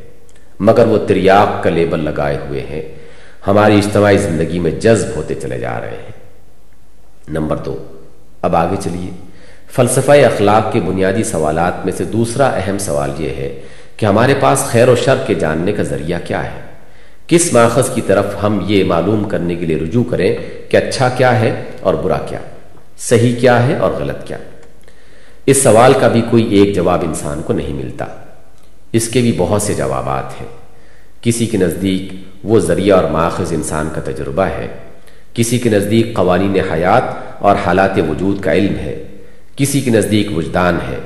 مگر 0.60 0.86
وہ 0.86 0.98
تریاق 0.98 1.62
کا 1.62 1.70
لیبل 1.70 2.04
لگائے 2.04 2.38
ہوئے 2.48 2.60
ہیں۔ 2.60 2.82
ہماری 3.46 3.78
اجتماعی 3.78 4.18
زندگی 4.18 4.58
میں 4.58 4.70
جذب 4.70 5.16
ہوتے 5.16 5.34
چلے 5.34 5.58
جا 5.58 5.80
رہے 5.80 5.90
ہیں۔ 5.90 6.12
نمبر 7.28 7.56
دو 7.56 7.84
اب 8.42 8.56
آگے 8.56 8.76
چلیے۔ 8.80 9.10
فلسفہ 9.70 10.12
اخلاق 10.12 10.72
کے 10.72 10.80
بنیادی 10.80 11.22
سوالات 11.22 11.84
میں 11.84 11.92
سے 11.96 12.04
دوسرا 12.04 12.46
اہم 12.46 12.78
سوال 12.78 13.10
یہ 13.18 13.28
ہے 13.28 13.60
کہ 13.96 14.06
ہمارے 14.06 14.34
پاس 14.40 14.58
خیر 14.58 14.88
و 14.88 14.96
شر 14.96 15.14
کے 15.26 15.34
جاننے 15.34 15.72
کا 15.72 15.82
ذریعہ 15.82 16.18
کیا 16.24 16.44
ہے؟ 16.44 16.60
کس 17.26 17.52
ماخذ 17.52 17.94
کی 17.94 18.00
طرف 18.00 18.24
ہم 18.42 18.58
یہ 18.66 18.84
معلوم 18.84 19.24
کرنے 19.24 19.54
کے 19.54 19.66
لیے 19.66 19.76
رجوع 19.76 20.04
کریں 20.04 20.36
کہ 20.70 20.76
اچھا 20.76 21.08
کیا 21.08 21.40
ہے 21.40 21.64
اور 21.80 21.94
برا 21.94 22.18
کیا؟ 22.18 22.38
صحیح 22.98 23.34
کیا 23.36 23.66
ہے 23.66 23.76
اور 23.76 23.90
غلط 23.90 24.26
کیا؟ 24.26 24.36
اس 25.46 25.62
سوال 25.62 25.92
کا 26.00 26.08
بھی 26.08 26.22
کوئی 26.30 26.54
ایک 26.54 26.74
جواب 26.74 27.00
انسان 27.02 27.42
کو 27.42 27.52
نہیں 27.52 27.72
ملتا۔ 27.72 28.04
اس 28.92 29.08
کے 29.08 29.20
بھی 29.20 29.34
بہت 29.36 29.62
سے 29.62 29.74
جوابات 29.74 30.40
ہیں۔ 30.40 30.48
کسی 31.22 31.46
کے 31.46 31.58
نزدیک 31.58 32.14
وہ 32.44 32.60
ذریعہ 32.60 32.96
اور 32.96 33.10
ماخذ 33.10 33.52
انسان 33.52 33.88
کا 33.94 34.00
تجربہ 34.00 34.42
ہے۔ 34.42 34.68
کسی 35.34 35.58
کے 35.58 35.70
نزدیک 35.70 36.14
قوانین 36.14 36.56
حیات 36.72 37.02
اور 37.42 37.56
حالات 37.66 37.98
وجود 38.08 38.40
کا 38.40 38.52
علم 38.52 38.76
ہے، 38.76 39.02
کسی 39.56 39.80
کے 39.80 39.90
نزدیک 39.90 40.38
وجدان 40.38 40.78
ہے، 40.90 40.96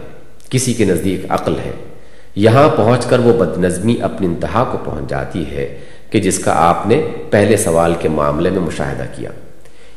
کسی 0.51 0.75
کے 0.75 0.85
نزدیک 0.85 1.27
عقل 1.29 1.55
ہے۔ 1.65 1.71
یہاں 2.35 2.69
پہنچ 2.77 3.07
کر 3.07 3.19
وہ 3.19 3.33
بد 3.33 3.59
نظمی 3.59 3.97
اپنی 4.03 4.27
انتہا 4.27 4.65
کو 4.73 4.79
پہنچ 4.85 5.11
جاتی 5.11 5.51
ہے 5.51 5.79
کہ 6.11 6.21
جس 6.21 6.39
کا 6.39 6.53
آپ 6.57 6.87
نے 6.87 7.09
پہلے 7.31 7.57
سوال 7.57 7.95
کے 7.99 8.09
معاملے 8.09 8.51
میں 8.51 8.61
مشاہدہ 8.61 9.05
کیا۔ 9.17 9.31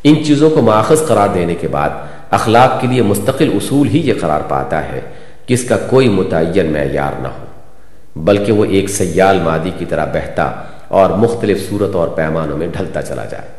ان 0.03 0.23
چیزوں 0.23 0.49
کو 0.49 0.61
ماخذ 0.61 1.05
قرار 1.07 1.27
دینے 1.33 1.55
کے 1.55 1.67
بعد 1.67 1.89
اخلاق 2.31 2.81
کے 2.81 2.87
لیے 2.87 3.01
مستقل 3.01 3.49
اصول 3.53 3.87
ہی 3.87 4.07
یہ 4.07 4.13
قرار 4.21 4.41
پاتا 4.47 4.83
ہے 4.83 5.01
کہ 5.45 5.53
اس 5.53 5.63
کا 5.63 5.77
کوئی 5.77 6.09
متعین 6.09 6.71
معیار 6.71 7.21
نہ 7.21 7.27
ہو، 7.27 7.45
بلکہ 8.15 8.51
وہ 8.51 8.65
ایک 8.65 8.89
سیال 8.89 9.39
مادی 9.39 9.71
کی 9.77 9.85
طرح 9.85 10.05
بہتا 10.05 10.43
اور 10.87 11.09
مختلف 11.09 11.69
صورت 11.69 11.95
اور 11.95 12.07
پیمانوں 12.07 12.57
میں 12.57 12.67
ڈھلتا 12.67 13.01
چلا 13.01 13.25
جائے۔ 13.25 13.58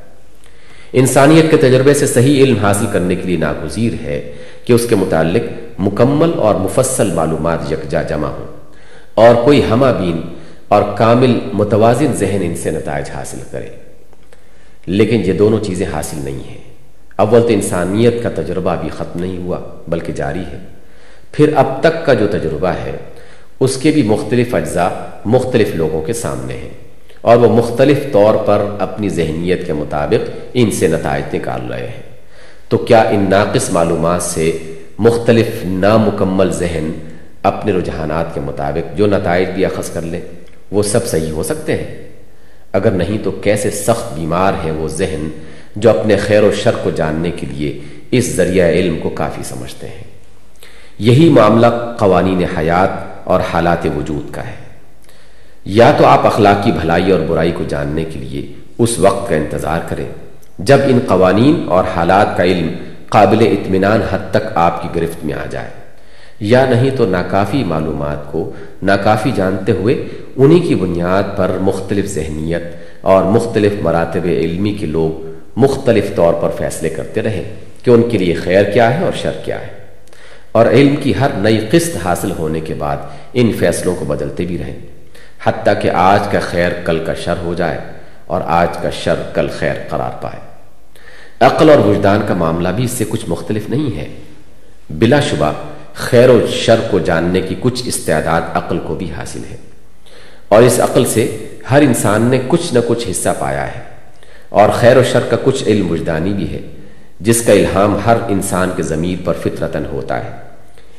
انسانیت 0.92 1.50
کے 1.50 1.56
تجربے 1.56 1.94
سے 1.94 2.06
صحیح 2.06 2.44
علم 2.44 2.56
حاصل 2.56 2.86
کرنے 2.92 3.14
کے 3.14 3.22
لیے 3.22 3.36
ناگزیر 3.36 3.92
ہے 4.04 4.32
کہ 4.64 4.72
اس 4.72 4.86
کے 4.88 4.94
متعلق 4.94 5.42
مکمل 5.78 6.30
اور 6.36 6.54
مفصل 6.54 7.12
معلومات 7.12 7.72
یکجا 7.72 8.02
جمع 8.02 8.28
ہوں 8.28 8.46
اور 9.14 9.34
کوئی 9.44 9.62
ہمہ 9.70 9.86
بین 9.98 10.20
اور 10.68 10.82
کامل 10.96 11.38
متوازن 11.52 12.12
ذہن 12.14 12.38
ان 12.42 12.56
سے 12.56 12.70
نتائج 12.70 13.10
حاصل 13.10 13.38
کرے۔ 13.50 13.66
لیکن 14.86 15.22
یہ 15.24 15.32
دونوں 15.32 15.58
چیزیں 15.60 15.86
حاصل 15.92 16.16
نہیں 16.24 16.48
ہیں۔ 16.48 16.58
اول 17.16 17.42
تو 17.42 17.48
انسانیت 17.48 18.22
کا 18.22 18.28
تجربہ 18.34 18.76
بھی 18.80 18.88
ختم 18.88 19.20
نہیں 19.20 19.36
ہوا، 19.36 19.58
بلکہ 19.88 20.12
جاری 20.12 20.40
ہے۔ 20.40 20.58
پھر 21.32 21.52
اب 21.56 21.80
تک 21.80 22.06
کا 22.06 22.14
جو 22.14 22.26
تجربہ 22.26 22.68
ہے، 22.68 22.92
اس 23.60 23.76
کے 23.76 23.90
بھی 23.90 24.02
مختلف 24.02 24.54
اجزاء 24.54 24.88
مختلف 25.24 25.74
لوگوں 25.74 26.02
کے 26.02 26.12
سامنے 26.12 26.54
ہیں۔ 26.54 26.89
اور 27.20 27.36
وہ 27.36 27.48
مختلف 27.56 27.98
طور 28.12 28.34
پر 28.34 28.66
اپنی 28.78 29.08
ذہنیت 29.08 29.66
کے 29.66 29.72
مطابق 29.72 30.30
ان 30.54 30.70
سے 30.70 30.88
نتائج 30.88 31.34
نکال 31.34 31.72
رہے 31.72 31.86
ہیں۔ 31.86 32.10
تو 32.68 32.78
کیا 32.78 33.00
ان 33.00 33.26
ناقص 33.30 33.70
معلومات 33.70 34.22
سے 34.22 34.58
مختلف 34.98 35.46
نامکمل 35.64 36.52
ذہن 36.52 36.92
اپنے 37.42 37.72
رجحانات 37.72 38.34
کے 38.34 38.40
مطابق 38.40 38.98
جو 38.98 39.06
نتائج 39.06 39.48
بھی 39.48 39.64
اخذ 39.64 39.90
کر 39.90 40.02
لیں 40.02 40.20
وہ 40.70 40.82
سب 40.82 41.06
صحیح 41.06 41.32
ہو 41.32 41.42
سکتے 41.42 41.76
ہیں؟ 41.76 42.08
اگر 42.72 42.90
نہیں 42.90 43.18
تو 43.24 43.30
کیسے 43.30 43.70
سخت 43.70 44.14
بیمار 44.14 44.52
ہیں 44.64 44.72
وہ 44.72 44.88
ذہن 44.88 45.28
جو 45.76 45.90
اپنے 45.90 46.16
خیر 46.16 46.42
و 46.42 46.52
شر 46.52 46.74
کو 46.82 46.90
جاننے 46.90 47.30
کے 47.30 47.46
لیے 47.46 47.80
اس 48.10 48.34
ذریعہ 48.34 48.68
علم 48.68 48.98
کو 49.02 49.08
کافی 49.08 49.42
سمجھتے 49.42 49.88
ہیں؟ 49.88 50.04
یہی 50.98 51.28
معاملہ 51.28 51.66
قوانین 51.98 52.44
حیات 52.58 53.20
اور 53.24 53.40
حالات 53.52 53.86
وجود 53.96 54.34
کا 54.34 54.46
ہے۔ 54.46 54.69
یا 55.64 55.92
تو 55.98 56.06
آپ 56.06 56.26
اخلاقی 56.26 56.72
بھلائی 56.72 57.10
اور 57.10 57.20
برائی 57.20 57.50
کو 57.50 57.64
جاننے 57.68 58.04
کے 58.04 58.18
لیے 58.18 58.52
اس 58.78 58.98
وقت 58.98 59.28
کا 59.28 59.36
انتظار 59.36 59.80
کریں، 59.88 60.04
جب 60.58 60.78
ان 60.86 60.98
قوانین 61.06 61.62
اور 61.68 61.84
حالات 61.96 62.36
کا 62.36 62.44
علم 62.44 62.68
قابل 63.08 63.46
اطمینان 63.50 64.00
حد 64.10 64.18
تک 64.30 64.48
آپ 64.54 64.82
کی 64.82 65.00
گرفت 65.00 65.24
میں 65.24 65.34
آ 65.34 65.46
جائے۔ 65.50 65.68
یا 66.40 66.66
نہیں 66.70 66.90
تو 66.96 67.06
ناکافی 67.06 67.64
معلومات 67.64 68.32
کو 68.32 68.52
ناکافی 68.82 69.30
جانتے 69.34 69.72
ہوئے 69.72 70.08
انہی 70.36 70.60
کی 70.60 70.74
بنیاد 70.74 71.22
پر 71.36 71.50
مختلف 71.60 72.06
ذہنیت 72.06 72.62
اور 73.00 73.24
مختلف 73.24 73.72
مراتب 73.82 74.20
علمی 74.24 74.72
کے 74.72 74.86
لوگ 74.86 75.26
مختلف 75.56 76.14
طور 76.14 76.34
پر 76.34 76.48
فیصلے 76.58 76.88
کرتے 76.88 77.22
رہیں 77.22 77.44
کہ 77.84 77.90
ان 77.90 78.02
کے 78.10 78.18
لیے 78.18 78.34
خیر 78.34 78.64
کیا 78.64 79.00
ہے 79.00 79.04
اور 79.04 79.12
شر 79.16 79.32
کیا 79.44 79.60
ہے۔ 79.60 79.80
اور 80.52 80.66
علم 80.66 80.96
کی 80.96 81.12
ہر 81.20 81.28
نئی 81.36 81.66
قسط 81.70 81.96
حاصل 82.04 82.30
ہونے 82.30 82.60
کے 82.60 82.74
بعد 82.74 82.96
ان 83.32 83.52
فیصلوں 83.58 83.96
کو 83.96 84.04
بدلتے 84.04 84.44
بھی 84.44 84.58
رہیں۔ 84.58 84.78
حتیٰ 85.44 85.82
کہ 85.82 85.90
آج 85.90 86.20
کا 86.32 86.40
خیر 86.40 86.72
کل 86.84 87.04
کا 87.04 87.14
شر 87.14 87.34
ہو 87.42 87.54
جائے 87.54 87.78
اور 88.26 88.40
آج 88.44 88.78
کا 88.82 88.90
شر 88.90 89.14
کل 89.34 89.48
خیر 89.58 89.74
قرار 89.88 90.22
پائے۔ 90.22 90.50
عقل 91.40 91.70
اور 91.70 91.78
وجدان 91.78 92.20
کا 92.28 92.34
معاملہ 92.34 92.68
بھی 92.68 92.84
اس 92.84 92.90
سے 92.90 93.04
کچھ 93.08 93.24
مختلف 93.28 93.68
نہیں 93.68 93.96
ہے۔ 93.96 94.08
بلا 94.90 95.20
شبہ 95.20 95.52
خیر 95.94 96.28
و 96.28 96.46
شر 96.50 96.80
کو 96.90 96.98
جاننے 96.98 97.40
کی 97.40 97.54
کچھ 97.60 97.82
استعداد 97.86 98.42
عقل 98.54 98.78
کو 98.78 98.94
بھی 98.94 99.10
حاصل 99.10 99.42
ہے۔ 99.50 99.56
اور 100.48 100.62
اس 100.62 100.80
عقل 100.80 101.04
سے 101.04 101.48
ہر 101.70 101.82
انسان 101.82 102.22
نے 102.22 102.40
کچھ 102.48 102.74
نہ 102.74 102.78
کچھ 102.88 103.10
حصہ 103.10 103.28
پایا 103.38 103.66
ہے۔ 103.66 103.80
اور 104.48 104.68
خیر 104.68 104.96
و 104.96 105.02
شر 105.02 105.20
کا 105.20 105.36
کچھ 105.44 105.64
علم 105.64 105.90
وجدانی 105.90 106.32
بھی 106.32 106.52
ہے، 106.52 106.60
جس 107.20 107.42
کا 107.42 107.52
الہام 107.52 107.98
ہر 108.06 108.16
انسان 108.28 108.70
کے 108.76 108.82
ضمیر 108.82 109.16
پر 109.24 109.34
فطرتن 109.34 109.86
ہوتا 109.92 110.24
ہے۔ 110.24 110.30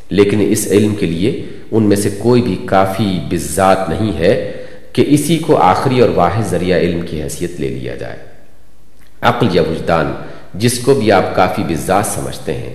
لیکن 0.09 0.45
اس 0.49 0.67
علم 0.71 0.95
کے 0.95 1.05
لیے 1.05 1.45
ان 1.71 1.83
میں 1.83 1.95
سے 1.95 2.09
کوئی 2.17 2.41
بھی 2.41 2.55
کافی 2.65 3.19
بذات 3.29 3.89
نہیں 3.89 4.17
ہے 4.19 4.51
کہ 4.93 5.05
اسی 5.07 5.37
کو 5.37 5.57
آخری 5.57 5.99
اور 5.99 6.09
واحد 6.09 6.43
ذریعہ 6.49 6.79
علم 6.79 7.01
کی 7.01 7.21
حیثیت 7.21 7.59
لے 7.59 7.67
لیا 7.67 7.95
جائے۔ 7.95 8.17
عقل 9.21 9.47
یا 9.51 9.61
وجدان، 9.61 10.13
جس 10.53 10.79
کو 10.79 10.93
بھی 10.93 11.11
آپ 11.11 11.35
کافی 11.35 11.63
بذات 11.63 12.05
سمجھتے 12.05 12.53
ہیں، 12.53 12.73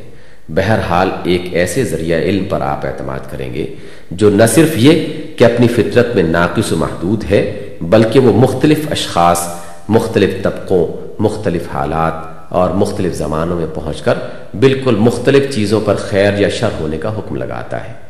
بہرحال 0.49 1.11
ایک 1.25 1.43
ایسے 1.53 1.85
ذریعہ 1.85 2.19
علم 2.19 2.45
پر 2.45 2.61
آپ 2.61 2.87
اعتماد 2.87 3.31
کریں 3.31 3.55
گے 3.55 3.75
جو 4.11 4.31
نہ 4.31 4.43
صرف 4.55 4.69
یہ 4.77 5.07
کہ 5.37 5.45
اپنی 5.45 5.69
فطرت 5.69 6.15
میں 6.15 6.23
ناقص 6.23 6.73
و 6.73 6.77
محدود 6.77 7.25
ہے، 7.31 7.43
بلکہ 7.81 8.21
وہ 8.21 8.33
مختلف 8.33 8.79
اشخاص، 8.91 9.49
مختلف 9.89 10.43
طبقوں، 10.43 10.87
مختلف 11.23 11.63
حالات 11.75 12.15
اور 12.53 12.71
مختلف 12.71 13.15
زمانوں 13.15 13.57
میں 13.57 13.67
پہنچ 13.75 14.03
کر 14.03 14.15
بالکل 14.61 14.97
مختلف 14.99 15.55
چیزوں 15.55 15.81
پر 15.85 15.95
خیر 15.95 16.41
یا 16.41 16.49
شر 16.49 16.69
ہونے 16.81 16.99
کا 16.99 17.19
حکم 17.19 17.37
لگاتا 17.37 17.89
ہے۔ 17.89 18.06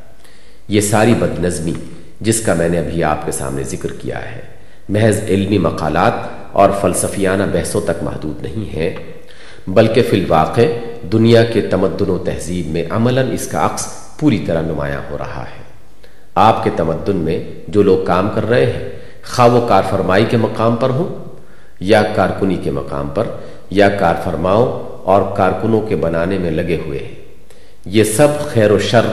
یہ 0.68 0.80
ساری 0.80 1.14
بد 1.14 1.38
نظمی 1.38 1.72
جس 2.20 2.40
کا 2.40 2.54
میں 2.54 2.68
نے 2.68 2.78
ابھی 2.78 3.04
آپ 3.04 3.26
کے 3.26 3.32
سامنے 3.32 3.62
ذکر 3.62 3.92
کیا 3.92 4.20
ہے، 4.32 4.40
محض 4.88 5.20
علمی 5.28 5.58
مقالات 5.58 6.12
اور 6.52 6.70
فلسفیانہ 6.80 7.42
بحثوں 7.52 7.80
تک 7.80 8.02
محدود 8.02 8.42
نہیں 8.42 8.76
ہے 8.76 8.94
بلکہ 9.66 10.02
فی 10.02 10.20
الواقع 10.20 10.66
دنیا 11.12 11.44
کے 11.44 11.60
تمدن 11.60 12.10
و 12.10 12.18
تہذیب 12.18 12.66
میں 12.66 12.84
عملاً 12.90 13.28
اس 13.32 13.46
کا 13.46 13.66
عکس 13.66 13.86
پوری 14.20 14.38
طرح 14.38 14.62
نمایاں 14.62 15.00
ہو 15.10 15.18
رہا 15.18 15.42
ہے۔ 15.42 15.62
آپ 16.34 16.64
کے 16.64 16.70
تمدن 16.76 17.16
میں 17.16 17.42
جو 17.68 17.82
لوگ 17.82 18.04
کام 18.04 18.28
کر 18.34 18.48
رہے 18.48 18.66
ہیں، 18.66 18.88
خواہ 19.22 19.48
وہ 19.48 19.68
کار 19.68 19.82
فرمائی 19.90 20.24
کے 20.24 20.36
مقام 20.36 20.76
پر 20.76 20.90
ہوں 20.90 21.24
یا 21.80 22.02
کارکنی 22.14 22.56
کے 22.56 22.70
مقام 22.70 23.08
پر 23.08 23.24
یا 23.70 23.88
کار 23.88 24.14
فرماؤں 24.24 24.66
اور 25.04 25.22
کارکنوں 25.36 25.80
کے 25.80 25.96
بنانے 25.96 26.38
میں 26.38 26.50
لگے 26.50 26.76
ہوئے 26.86 26.98
ہیں۔ 26.98 27.14
یہ 27.84 28.04
سب 28.04 28.28
خیر 28.52 28.70
و 28.70 28.78
شر 28.78 29.06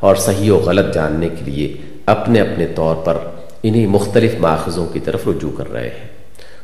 اور 0.00 0.16
صحیح 0.16 0.52
و 0.52 0.56
غلط 0.56 0.94
جاننے 0.94 1.28
کے 1.28 1.50
لیے 1.50 1.76
اپنے 2.06 2.40
اپنے 2.40 2.66
طور 2.66 2.96
پر 2.96 3.16
انہی 3.62 3.86
مختلف 3.86 4.34
ماخذوں 4.38 4.86
کی 4.86 5.00
طرف 5.00 5.28
رجوع 5.28 5.50
کر 5.56 5.72
رہے 5.72 5.88
ہیں۔ 5.88 6.08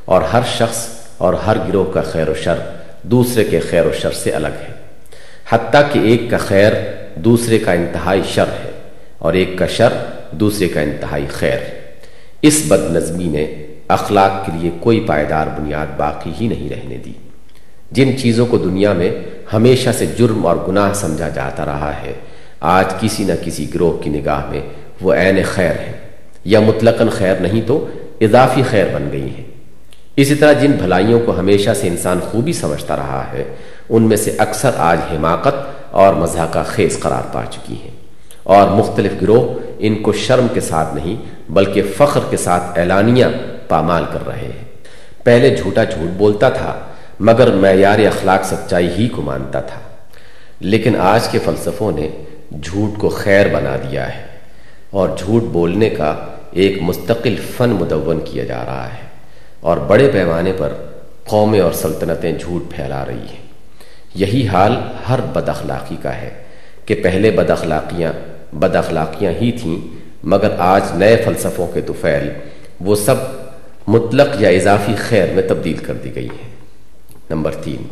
اور 0.05 0.23
ہر 0.23 0.41
شخص 0.59 0.87
اور 1.19 1.35
ہر 1.35 1.57
گروہ 1.69 1.93
کا 1.93 2.01
خیر 2.01 2.29
و 2.29 2.35
شر 2.35 2.55
دوسرے 3.03 3.45
کے 3.45 3.61
خیر 3.61 3.87
و 3.87 3.93
شر 3.93 4.11
سے 4.11 4.31
الگ 4.31 4.47
ہے۔ 4.47 4.75
حتیٰ 5.51 5.83
کہ 5.93 5.99
ایک 5.99 6.31
کا 6.31 6.37
خیر 6.37 6.73
دوسرے 7.15 7.59
کا 7.59 7.73
انتہائی 7.73 8.23
شر 8.29 8.49
ہے 8.65 8.71
اور 9.19 9.33
ایک 9.33 9.59
کا 9.59 9.67
شر 9.67 9.93
دوسرے 10.31 10.69
کا 10.69 10.81
انتہائی 10.81 11.27
خیر۔ 11.31 11.59
اس 12.43 12.63
بد 12.69 12.91
نظمی 12.91 13.25
نے 13.25 13.67
اخلاق 13.89 14.47
کے 14.47 14.53
لیے 14.59 14.71
کوئی 14.81 15.01
پائیدار 15.01 15.47
بنیاد 15.47 15.87
باقی 15.97 16.31
ہی 16.41 16.49
نہیں 16.49 16.69
رہنے 16.69 16.97
دی۔ 16.97 17.13
جن 17.91 18.19
چیزوں 18.19 18.47
کو 18.47 18.59
دنیا 18.59 18.93
میں 18.93 19.11
ہمیشہ 19.53 19.91
سے 19.99 20.07
جرم 20.07 20.47
اور 20.47 20.57
گناہ 20.69 20.93
سمجھا 20.93 21.29
جاتا 21.29 21.65
رہا 21.65 21.93
ہے 22.03 22.13
آج 22.63 22.85
کسی 23.01 23.25
نہ 23.25 23.33
کسی 23.45 23.75
گروہ 23.75 24.03
کی 24.03 24.11
نگاہ 24.11 24.51
میں 24.51 24.61
وہ 25.01 25.15
عین 25.15 25.39
خیر 25.45 25.71
ہے 25.71 25.93
یا 26.45 26.61
مطلقاً 26.61 27.09
خیر 27.09 27.35
نہیں 27.37 27.61
تو 27.67 27.89
اضافی 28.21 28.63
خیر 28.63 28.85
بن 28.95 29.09
گئی 29.13 29.29
ہیں۔ 29.29 29.45
اسی 30.17 30.35
طرح 30.35 30.53
جن 30.53 30.73
بھلائیوں 30.73 31.21
کو 31.21 31.39
ہمیشہ 31.39 31.71
سے 31.81 31.89
انسان 31.89 32.21
خوبی 32.21 32.53
سمجھتا 32.53 32.97
رہا 32.97 33.25
ہے، 33.33 33.45
ان 33.89 34.03
میں 34.03 34.17
سے 34.17 34.35
اکثر 34.39 34.71
آج 34.77 34.99
حماقت 35.13 35.55
اور 35.91 36.15
مذاقہ 36.15 36.59
خیز 36.67 37.01
قرار 37.01 37.23
پا 37.33 37.45
چکی 37.51 37.75
ہیں۔ 37.85 37.91
اور 38.43 38.69
مختلف 38.69 39.13
گروہ 39.23 39.59
ان 39.79 39.95
کو 39.95 40.13
شرم 40.13 40.47
کے 40.55 40.61
ساتھ 40.61 40.95
نہیں، 40.95 41.17
بلکہ 41.53 41.83
فخر 41.97 42.21
کے 42.31 42.37
ساتھ 42.37 42.79
اعلانیہ 42.79 43.27
پامال 43.69 44.05
کر 44.13 44.27
رہے 44.27 44.45
ہیں۔ 44.45 44.65
پہلے 45.25 45.57
جھوٹا 45.57 45.85
جھوٹ 45.85 46.19
بولتا 46.19 46.49
تھا، 46.49 46.75
مگر 47.21 47.53
معیار 47.53 47.99
اخلاق 47.99 48.45
سچائی 48.45 48.89
ہی 48.99 49.09
کو 49.09 49.23
مانتا 49.23 49.61
تھا۔ 49.61 49.81
لیکن 50.61 50.97
آج 50.99 51.29
کے 51.29 51.39
فلسفوں 51.45 51.93
نے 51.93 52.09
جھوٹ 52.61 52.99
کو 53.01 53.09
خیر 53.09 53.47
بنا 53.49 53.77
دیا 53.77 54.17
ہے 54.17 54.27
اور 54.91 55.09
جھوٹ 55.19 55.43
بولنے 55.43 55.91
کا 55.91 56.27
ایک 56.53 56.79
مستقل 56.81 57.35
فن 57.57 57.71
مدون 57.71 58.21
کیا 58.25 58.45
جا 58.45 58.65
رہا 58.65 58.87
ہے 58.87 59.07
اور 59.61 59.77
بڑے 59.77 60.11
پیمانے 60.13 60.53
پر 60.59 60.73
قومیں 61.25 61.61
اور 61.61 61.73
سلطنتیں 61.73 62.33
جھوٹ 62.39 62.63
پھیلا 62.71 63.05
رہی 63.07 63.27
ہیں۔ 63.31 63.43
یہی 64.15 64.47
حال 64.49 64.77
ہر 65.09 65.21
بد 65.33 65.49
اخلاقی 65.49 65.97
کا 66.03 66.17
ہے 66.17 66.31
کہ 66.87 66.95
پہلے 67.03 67.31
بد 67.31 67.51
اخلاقیاں 67.51 68.13
بد 68.55 68.77
اخلاقیاں 68.77 69.33
ہی 69.41 69.53
تھیں، 69.53 69.97
مگر 70.23 70.49
آج 70.59 70.83
نئے 70.95 71.17
فلسفوں 71.25 71.67
کے 71.67 71.81
توفیل 71.81 72.31
وہ 72.81 72.95
سب 72.95 73.15
مطلق 73.87 74.29
یا 74.39 74.49
اضافی 74.49 74.95
خیر 74.99 75.27
میں 75.35 75.43
تبدیل 75.49 75.77
کر 75.77 75.95
دی 75.95 76.15
گئی 76.15 76.29
ہیں۔ 76.43 76.51
نمبر 77.31 77.55
تین، 77.55 77.83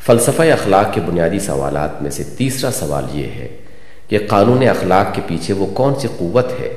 فلسفہ 0.00 0.42
اخلاق 0.42 0.94
کے 0.94 1.00
بنیادی 1.00 1.38
سوالات 1.38 2.02
میں 2.02 2.10
سے 2.10 2.24
تیسرا 2.36 2.70
سوال 2.70 3.04
یہ 3.12 3.26
ہے 3.26 3.48
کہ 4.08 4.18
قانون 4.28 4.68
اخلاق 4.68 5.14
کے 5.14 5.20
پیچھے 5.26 5.54
وہ 5.54 5.66
کون 5.66 5.94
سی 5.94 6.08
قوت 6.18 6.46
ہے 6.60 6.74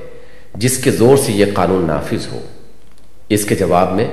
جس 0.55 0.77
کے 0.77 0.91
زور 0.91 1.17
سے 1.17 1.31
یہ 1.31 1.45
قانون 1.53 1.87
نافذ 1.87 2.27
ہو؟ 2.31 2.39
اس 3.29 3.45
کے 3.45 3.55
جواب 3.55 3.91
میں 3.91 4.07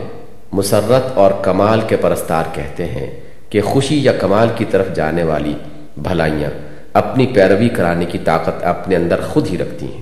مسرت 0.53 1.18
اور 1.18 1.31
کمال 1.42 1.81
کے 1.88 1.96
پرستار 1.96 2.44
کہتے 2.53 2.85
ہیں 2.85 3.20
کہ 3.48 3.61
خوشی 3.61 4.05
یا 4.05 4.12
کمال 4.12 4.48
کی 4.57 4.64
طرف 4.70 4.87
جانے 4.94 5.22
والی 5.22 5.55
بھلائیاں 5.96 6.51
اپنی 6.92 7.27
پیروی 7.27 7.68
کرانے 7.68 8.05
کی 8.05 8.18
طاقت 8.18 8.62
اپنے 8.62 8.96
اندر 8.96 9.20
خود 9.29 9.48
ہی 9.51 9.59
رکھتی 9.59 9.87
ہیں 9.87 10.01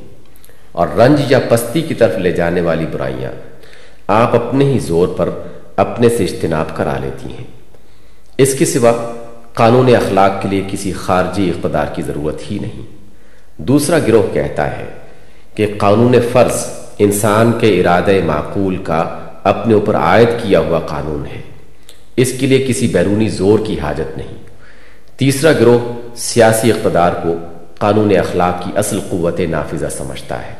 اور 0.72 0.88
رنج 0.88 1.20
یا 1.28 1.38
پستی 1.48 1.80
کی 1.80 1.94
طرف 1.94 2.18
لے 2.18 2.32
جانے 2.32 2.60
والی 2.60 2.86
برائیاں 2.92 3.32
آپ 4.06 4.34
اپنے 4.34 4.64
ہی 4.64 4.78
زور 4.78 5.08
پر 5.08 5.30
اپنے 5.76 6.08
سے 6.08 6.24
اجتناب 6.24 6.76
کرا 6.76 6.98
لیتی 6.98 7.32
ہیں۔ 7.32 7.44
اس 8.38 8.54
کے 8.54 8.64
سوا 8.64 8.92
قانون 9.54 9.94
اخلاق 9.94 10.42
کے 10.42 10.48
لیے 10.48 10.62
کسی 10.70 10.92
خارجی 10.92 11.50
اقتدار 11.50 11.86
کی 11.92 12.02
ضرورت 12.02 12.50
ہی 12.50 12.58
نہیں۔ 12.58 12.99
دوسرا 13.60 13.98
گروہ 13.98 14.34
کہتا 14.34 14.76
ہے 14.78 14.84
کہ 15.54 15.74
قانون 15.78 16.14
فرض 16.32 16.66
انسان 16.98 17.52
کے 17.60 17.80
ارادہ 17.80 18.10
معقول 18.24 18.76
کا 18.76 19.18
اپنے 19.44 19.74
اوپر 19.74 19.96
عائد 19.96 20.28
کیا 20.42 20.60
ہوا 20.60 20.80
قانون 20.80 21.26
ہے۔ 21.26 21.40
اس 22.16 22.32
کے 22.38 22.46
لیے 22.46 22.64
کسی 22.68 22.88
بیرونی 22.88 23.28
زور 23.28 23.58
کی 23.66 23.80
حاجت 23.80 24.18
نہیں۔ 24.18 24.36
تیسرا 25.16 25.52
گروہ 25.52 25.92
سیاسی 26.16 26.72
اقتدار 26.72 27.12
کو 27.22 27.34
قانون 27.78 28.16
اخلاق 28.16 28.64
کی 28.64 28.70
اصل 28.74 29.00
قوت 29.10 29.40
نافذہ 29.40 29.86
سمجھتا 29.90 30.46
ہے 30.46 30.52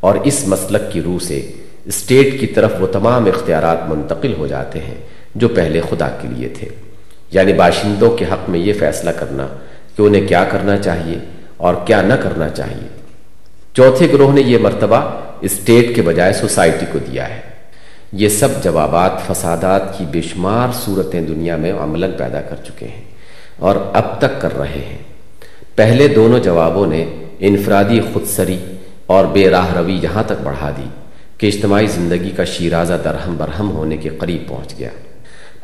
اور 0.00 0.14
اس 0.24 0.48
مسلک 0.48 0.92
کی 0.92 1.02
روح 1.02 1.18
سے 1.18 1.52
اسٹیٹ 1.84 2.40
کی 2.40 2.46
طرف 2.46 2.72
وہ 2.80 2.86
تمام 2.86 3.24
اختیارات 3.24 3.88
منتقل 3.88 4.34
ہو 4.38 4.46
جاتے 4.46 4.78
ہیں 4.78 4.94
جو 5.34 5.48
پہلے 5.48 5.80
خدا 5.90 6.08
کے 6.08 6.28
لیے 6.28 6.48
تھے۔ 6.48 6.68
یعنی 7.30 7.52
باشندوں 7.52 8.10
کے 8.10 8.24
حق 8.24 8.50
میں 8.50 8.60
یہ 8.60 8.72
فیصلہ 8.72 9.10
کرنا 9.10 9.46
کہ 9.96 10.02
انہیں 10.02 10.26
کیا 10.26 10.44
کرنا 10.44 10.78
چاہیے۔ 10.78 11.18
اور 11.60 11.74
کیا 11.84 12.02
نہ 12.02 12.14
کرنا 12.14 12.48
چاہیے۔ 12.48 12.88
چوتھے 13.74 14.06
گروہ 14.12 14.32
نے 14.32 14.40
یہ 14.40 14.58
مرتبہ 14.58 14.96
اسٹیٹ 15.40 15.96
کے 15.96 16.02
بجائے 16.02 16.32
سوسائٹی 16.32 16.86
کو 16.92 16.98
دیا 16.98 17.28
ہے۔ 17.28 17.40
یہ 18.12 18.28
سب 18.28 18.48
جوابات 18.62 19.26
فسادات 19.26 19.98
کی 19.98 20.04
بے 20.10 20.22
شمار 20.22 20.68
صورتیں 20.84 21.20
دنیا 21.20 21.56
میں 21.56 21.72
عملاً 21.72 22.10
پیدا 22.18 22.40
کر 22.40 22.56
چکے 22.56 22.88
ہیں 22.88 23.04
اور 23.58 23.76
اب 23.92 24.18
تک 24.18 24.40
کر 24.40 24.58
رہے 24.58 24.84
ہیں۔ 24.90 24.98
پہلے 25.74 26.08
دونوں 26.08 26.38
جوابوں 26.38 26.86
نے 26.86 27.26
انفرادی 27.38 28.00
خودسری 28.12 28.58
اور 29.06 29.24
بے 29.24 29.50
راہ 29.50 29.74
روی 29.76 29.98
یہاں 30.02 30.22
تک 30.22 30.42
بڑھا 30.42 30.70
دی 30.76 30.88
کہ 31.38 31.46
اجتماعی 31.46 31.86
زندگی 31.86 32.30
کا 32.30 32.44
شیرازہ 32.44 32.94
درہم 33.04 33.34
برہم 33.38 33.70
ہونے 33.70 33.96
کے 33.96 34.08
قریب 34.08 34.48
پہنچ 34.48 34.74
گیا۔ 34.78 34.88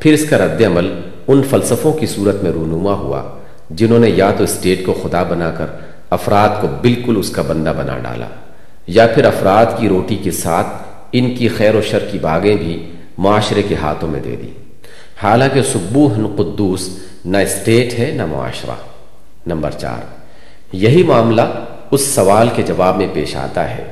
پھر 0.01 0.13
اس 0.13 0.25
کا 0.31 0.39
رد 0.39 0.63
عمل 0.63 1.01
ان 1.29 1.43
فلسفوں 1.51 1.93
کی 1.93 2.07
صورت 2.07 2.43
میں 2.43 2.53
رونما 2.53 2.93
ہوا۔ 2.93 3.39
جنہوں 3.71 3.99
نے 3.99 4.09
یا 4.09 4.31
تو 4.37 4.45
اسٹیٹ 4.45 4.85
کو 4.87 4.93
خدا 5.03 5.23
بنا 5.23 5.51
کر 5.51 5.67
افراد 6.11 6.61
کو 6.61 6.69
بالکل 6.81 7.17
اس 7.19 7.31
کا 7.31 7.43
بندہ 7.43 7.73
بنا 7.77 7.99
ڈالا، 7.99 8.27
یا 8.87 9.07
پھر 9.07 9.25
افراد 9.25 9.67
کی 9.79 9.89
روٹی 9.89 10.17
کے 10.17 10.31
ساتھ 10.31 10.67
ان 11.13 11.35
کی 11.35 11.49
خیر 11.49 11.75
و 11.75 11.81
شر 11.81 12.05
کی 12.11 12.19
باغیں 12.19 12.55
بھی 12.55 12.93
معاشرے 13.19 13.63
کے 13.63 13.75
ہاتھوں 13.75 14.09
میں 14.09 14.21
دے 14.21 14.37
دی۔ 14.43 14.51
حالانکہ 15.23 15.63
سبوح 15.63 16.15
قدوس 16.37 16.89
نہ 17.25 17.37
اسٹیٹ 17.37 17.99
ہے 17.99 18.11
نہ 18.11 18.27
معاشرہ۔ 18.27 18.75
نمبر 19.47 19.71
چار، 19.71 20.05
یہی 20.73 21.03
معاملہ 21.03 21.43
اس 21.91 22.05
سوال 22.07 22.49
کے 22.55 22.63
جواب 22.63 22.97
میں 22.97 23.07
پیش 23.13 23.37
آتا 23.37 23.71
ہے 23.71 23.85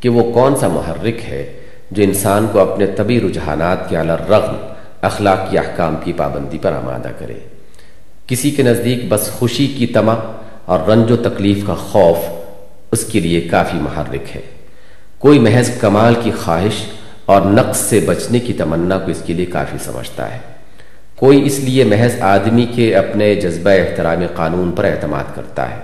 کہ 0.00 0.08
وہ 0.08 0.32
کون 0.32 0.56
سا 0.56 0.68
محرک 0.68 1.24
ہے 1.28 1.42
جو 1.90 2.02
انسان 2.02 2.46
کو 2.52 2.58
اپنے 2.60 2.86
طبی 2.86 3.20
رجحانات 3.20 3.88
کے 3.88 3.96
رغم 4.28 4.56
اخلاقی 5.02 5.58
احکام 5.58 5.96
کی 6.04 6.12
پابندی 6.12 6.58
پر 6.58 6.72
آمادہ 6.72 7.10
کرے۔ 7.18 7.38
کسی 8.32 8.50
کے 8.50 8.62
نزدیک 8.62 8.98
بس 9.08 9.30
خوشی 9.30 9.66
کی 9.66 9.86
تما 9.86 10.14
اور 10.64 10.78
رنج 10.88 11.10
و 11.10 11.16
تکلیف 11.16 11.66
کا 11.66 11.74
خوف 11.74 12.16
اس 12.92 13.04
کے 13.04 13.20
لیے 13.20 13.40
کافی 13.40 13.78
محرک 13.78 14.36
ہے۔ 14.36 14.40
کوئی 15.18 15.38
محض 15.38 15.70
کمال 15.80 16.14
کی 16.22 16.30
خواہش 16.44 16.84
اور 17.26 17.42
نقص 17.42 17.78
سے 17.78 18.00
بچنے 18.00 18.38
کی 18.38 18.52
تمنا 18.52 18.98
کو 18.98 19.10
اس 19.10 19.22
کے 19.26 19.32
لیے 19.32 19.46
کافی 19.46 19.76
سمجھتا 19.84 20.34
ہے۔ 20.34 20.38
کوئی 21.16 21.46
اس 21.46 21.58
لیے 21.58 21.84
محض 21.84 22.20
آدمی 22.20 22.66
کے 22.74 22.96
اپنے 22.96 23.34
جذبہ 23.34 23.70
احترام 23.70 24.22
قانون 24.34 24.72
پر 24.72 24.84
اعتماد 24.84 25.24
کرتا 25.34 25.70
ہے۔ 25.70 25.80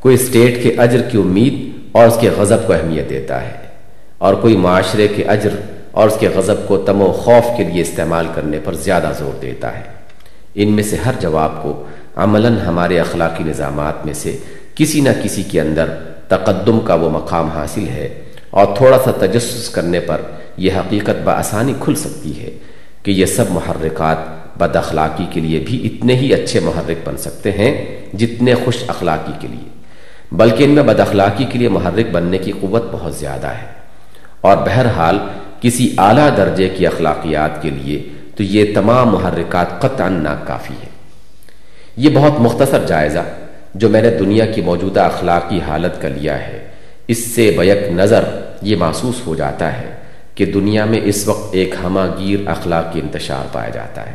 کوئی 0.00 0.14
اسٹیٹ 0.14 0.62
کے 0.62 0.74
اجر 0.78 1.02
کی 1.02 1.18
امید 1.18 1.86
اور 1.92 2.06
اس 2.06 2.16
کے 2.20 2.30
غضب 2.36 2.66
کو 2.66 2.72
اہمیت 2.72 3.10
دیتا 3.10 3.42
ہے۔ 3.42 3.52
اور 4.18 4.34
کوئی 4.34 4.56
معاشرے 4.56 5.08
کے 5.08 5.24
اجر 5.24 5.50
اور 5.90 6.08
اس 6.08 6.16
کے 6.20 6.28
غضب 6.28 6.68
کو 6.68 6.78
تم 6.78 7.02
و 7.02 7.12
خوف 7.12 7.56
کے 7.56 7.64
لیے 7.64 7.82
استعمال 7.82 8.26
کرنے 8.34 8.58
پر 8.64 8.74
زیادہ 8.74 9.12
زور 9.18 9.40
دیتا 9.42 9.78
ہے۔ 9.78 9.97
ان 10.54 10.72
میں 10.72 10.82
سے 10.82 10.96
ہر 10.96 11.12
جواب 11.20 11.62
کو 11.62 11.84
عملاً 12.16 12.58
ہمارے 12.58 13.00
اخلاقی 13.00 13.44
نظامات 13.44 14.06
میں 14.06 14.14
سے 14.14 14.36
کسی 14.74 15.00
نہ 15.00 15.08
کسی 15.24 15.42
کے 15.42 15.60
اندر 15.60 15.94
تقدم 16.28 16.80
کا 16.80 16.94
وہ 16.94 17.10
مقام 17.10 17.48
حاصل 17.48 17.88
ہے 17.88 18.24
اور 18.50 18.66
تھوڑا 18.76 18.98
سا 19.04 19.10
تجسس 19.10 19.70
کرنے 19.70 20.00
پر 20.00 20.20
یہ 20.56 20.72
حقیقت 20.76 21.22
بآسانی 21.24 21.74
کھل 21.80 21.94
سکتی 21.94 22.42
ہے 22.42 22.50
کہ 23.02 23.10
یہ 23.10 23.26
سب 23.26 23.44
محرکات 23.50 24.16
بد 24.58 24.76
اخلاقی 24.76 25.26
کے 25.30 25.40
لیے 25.40 25.60
بھی 25.66 25.86
اتنے 25.86 26.14
ہی 26.14 26.34
اچھے 26.34 26.60
محرک 26.60 27.08
بن 27.08 27.16
سکتے 27.16 27.52
ہیں 27.52 28.00
جتنے 28.16 28.54
خوش 28.54 28.76
اخلاقی 28.86 29.32
کے 29.40 29.48
لیے۔ 29.48 29.68
بلکہ 30.32 30.64
ان 30.64 30.70
میں 30.70 30.82
بد 30.82 31.00
اخلاقی 31.00 31.44
کے 31.44 31.58
لیے 31.58 31.68
محرک 31.68 32.10
بننے 32.12 32.38
کی 32.38 32.52
قوت 32.60 32.82
بہت 32.92 33.14
زیادہ 33.14 33.46
ہے۔ 33.46 33.66
اور 34.40 34.56
بہرحال 34.56 35.18
کسی 35.60 35.94
اعلیٰ 35.98 36.36
درجے 36.36 36.68
کی 36.68 36.86
اخلاقیات 36.86 37.62
کے 37.62 37.70
لیے 37.70 38.08
تو 38.38 38.44
یہ 38.44 38.74
تمام 38.74 39.08
محرکات 39.08 39.80
قطعا 39.80 40.08
ناکافی 40.08 40.74
ہے۔ 40.82 40.88
یہ 41.96 42.10
بہت 42.14 42.32
مختصر 42.38 42.84
جائزہ 42.86 43.18
جو 43.74 43.88
میں 43.88 44.02
نے 44.02 44.10
دنیا 44.10 44.46
کی 44.46 44.60
موجودہ 44.60 45.00
اخلاقی 45.00 45.60
حالت 45.60 46.02
کا 46.02 46.08
لیا 46.08 46.48
ہے۔ 46.48 46.68
اس 47.08 47.18
سے 47.18 47.54
بیک 47.56 47.78
نظر 47.92 48.24
یہ 48.62 48.76
محسوس 48.76 49.26
ہو 49.26 49.34
جاتا 49.34 49.80
ہے 49.80 49.94
کہ 50.34 50.44
دنیا 50.44 50.84
میں 50.84 51.00
اس 51.04 51.28
وقت 51.28 51.54
ایک 51.54 51.74
ہمہ 51.84 52.00
گیر 52.18 52.48
اخلاقی 52.48 53.00
انتشار 53.00 53.46
پایا 53.52 53.68
جاتا 53.68 54.06
ہے۔ 54.06 54.14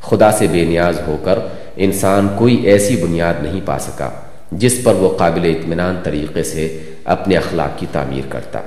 خدا 0.00 0.32
سے 0.32 0.46
بے 0.46 0.64
نیاز 0.64 1.00
ہو 1.06 1.16
کر 1.24 1.38
انسان 1.76 2.28
کوئی 2.38 2.54
ایسی 2.54 2.96
بنیاد 2.96 3.34
نہیں 3.42 3.60
پا 3.64 3.78
سکا 3.78 4.10
جس 4.52 4.80
پر 4.84 4.94
وہ 4.94 5.16
قابل 5.18 5.54
اطمینان 5.58 6.00
طریقے 6.02 6.42
سے 6.42 6.82
اپنے 7.04 7.36
اخلاق 7.36 7.78
کی 7.78 7.86
تعمیر 7.92 8.22
کرتا۔ 8.28 8.60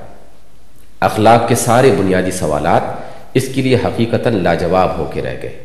اخلاق 1.00 1.48
کے 1.48 1.56
سارے 1.56 1.92
بنیادی 1.98 2.32
سوالات 2.32 3.05
اس 3.36 3.48
کے 3.56 3.62
لیے 3.62 3.76
حقیقتاً 3.76 4.44
لاجواب 4.44 4.98
ہو 4.98 5.10
کے 5.14 5.22
رہ 5.22 5.38
گئے۔ 5.44 5.58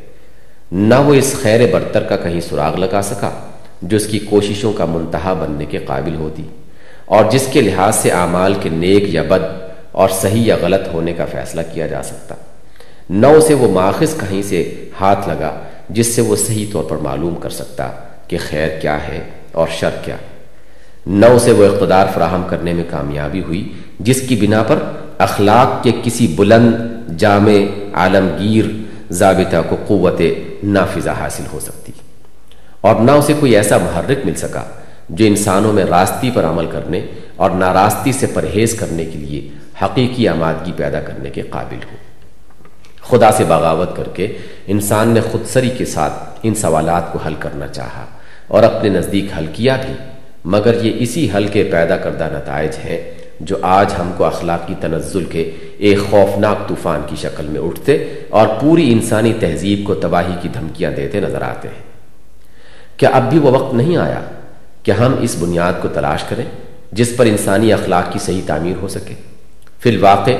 نہ 0.72 0.94
وہ 0.94 1.14
اس 1.14 1.37
خیر 1.42 1.61
برتر 1.72 2.02
کا 2.02 2.16
کہیں 2.16 2.40
سراغ 2.40 2.76
لگا 2.76 3.02
سکا 3.02 3.30
جو 3.83 3.96
اس 3.96 4.06
کی 4.06 4.18
کوششوں 4.18 4.72
کا 4.72 4.85
منتہا 4.85 5.33
بننے 5.33 5.64
کے 5.64 5.78
قابل 5.78 6.14
ہوتی 6.14 6.42
اور 7.04 7.24
جس 7.30 7.48
کے 7.52 7.61
لحاظ 7.61 7.96
سے 7.96 8.11
اعمال 8.11 8.54
کے 8.62 8.68
نیک 8.68 9.14
یا 9.14 9.22
بد 9.28 9.44
اور 9.92 10.09
صحیح 10.09 10.42
یا 10.46 10.56
غلط 10.62 10.88
ہونے 10.92 11.12
کا 11.12 11.24
فیصلہ 11.24 11.61
کیا 11.72 11.87
جا 11.87 12.02
سکتا۔ 12.02 12.35
نہ 13.11 13.26
اسے 13.26 13.54
وہ 13.54 13.72
ماخذ 13.72 14.16
کہیں 14.20 14.42
سے 14.42 14.88
ہاتھ 15.00 15.28
لگا 15.28 15.59
جس 15.88 16.06
سے 16.06 16.22
وہ 16.22 16.37
صحیح 16.37 16.66
طور 16.72 16.85
پر 16.85 16.96
معلوم 16.96 17.35
کر 17.35 17.50
سکتا 17.50 17.90
کہ 18.28 18.38
خیر 18.48 18.68
کیا 18.80 19.09
ہے 19.09 19.20
اور 19.52 19.66
شر 19.78 19.90
کیا۔ 20.04 20.16
نہ 21.06 21.26
اسے 21.26 21.52
وہ 21.52 21.64
اقتدار 21.64 22.06
فراہم 22.14 22.42
کرنے 22.48 22.72
میں 22.72 22.85
کامیابی 22.90 23.42
ہوئی 23.42 23.72
جس 24.00 24.22
کی 24.28 24.37
بنا 24.37 24.62
پر 24.62 24.78
اخلاق 25.18 25.83
کے 25.83 25.90
کسی 26.02 26.26
بلند 26.26 26.74
جامع 27.17 27.53
عالمگیر 27.95 28.65
ضابطہ 29.11 29.57
کو 29.69 29.77
قوت 29.87 30.23
نافذہ 30.63 31.11
حاصل 31.11 31.43
ہو 31.53 31.61
سکتی۔ 31.61 31.93
اور 32.81 32.95
نہ 32.95 33.11
اسے 33.11 33.33
کوئی 33.41 33.57
ایسا 33.57 33.79
محرک 33.79 34.27
مل 34.27 34.35
سکا 34.35 34.65
جو 35.09 35.27
انسانوں 35.27 35.73
میں 35.73 35.85
راستی 35.85 36.31
پر 36.35 36.45
عمل 36.45 36.67
کرنے 36.67 37.01
اور 37.37 37.51
ناراستی 37.51 38.13
سے 38.13 38.27
پرہیز 38.27 38.75
کرنے 38.75 39.05
کے 39.05 39.19
لیے 39.19 39.49
حقیقی 39.85 40.29
آمادگی 40.29 40.73
پیدا 40.77 41.01
کرنے 41.01 41.31
کے 41.31 41.43
قابل 41.43 41.79
ہو۔ 41.93 41.97
خدا 43.01 43.31
سے 43.33 43.45
بغاوت 43.45 43.97
کر 43.97 44.09
کے 44.15 44.27
انسان 44.67 45.09
نے 45.09 45.21
خود 45.21 45.47
سری 45.47 45.71
کے 45.71 45.85
ساتھ 45.85 46.13
ان 46.43 46.55
سوالات 46.55 47.13
کو 47.13 47.19
حل 47.27 47.35
کرنا 47.39 47.67
چاہا 47.67 48.07
اور 48.49 48.63
اپنے 48.63 48.91
نزدیک 48.91 49.27
حل 49.39 49.47
کیا 49.53 49.77
بھی، 49.77 49.95
مگر 50.45 50.85
یہ 50.85 50.93
اسی 50.99 51.29
حل 51.37 51.49
کے 51.49 51.65
پیدا 51.65 51.97
کردہ 51.97 52.29
نتائج 52.33 52.77
ہیں 52.85 52.99
جو 53.40 53.57
آج 53.62 53.92
ہم 53.98 54.12
کو 54.16 54.24
اخلاقی 54.24 54.74
تنزل 54.81 55.24
کے 55.24 55.50
ایک 55.79 55.98
خوفناک 56.11 56.68
طوفان 56.68 57.00
کی 57.07 57.16
شکل 57.16 57.46
میں 57.46 57.61
اٹھتے 57.61 58.05
اور 58.29 58.48
پوری 58.61 58.92
انسانی 58.92 59.33
تہذیب 59.40 59.81
کو 59.85 59.94
تباہی 59.94 60.35
کی 60.42 60.48
دھمکیاں 60.48 60.90
دیتے 60.90 61.20
نظر 61.20 61.42
آتے 61.42 61.68
ہیں۔ 61.68 61.83
کیا 62.96 63.09
اب 63.09 63.31
بھی 63.31 63.38
وہ 63.38 63.50
وقت 63.50 63.74
نہیں 63.74 63.96
آیا 63.96 64.20
کہ 64.83 64.90
ہم 64.90 65.14
اس 65.20 65.37
بنیاد 65.40 65.72
کو 65.83 65.88
تلاش 65.88 66.24
کریں 66.24 66.44
جس 66.92 67.16
پر 67.16 67.26
انسانی 67.26 67.72
اخلاق 67.72 68.12
کی 68.12 68.18
صحیح 68.18 68.40
تعمیر 68.46 68.74
ہو 68.83 68.88
سکے؟ 68.88 69.14
فی 69.79 69.90
الواقع 69.90 70.31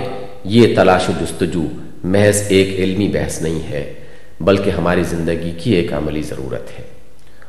یہ 0.45 0.77
تلاش 0.77 1.09
و 1.09 1.13
جستجو 1.21 1.63
محض 2.05 2.43
ایک 2.49 2.69
علمی 2.79 3.09
بحث 3.09 3.43
نہیں 3.43 3.71
ہے، 3.71 3.93
بلکہ 4.41 4.71
ہماری 4.71 5.03
زندگی 5.03 5.51
کی 5.59 5.73
ایک 5.73 5.93
عملی 5.93 6.23
ضرورت 6.23 6.79
ہے۔ 6.79 6.85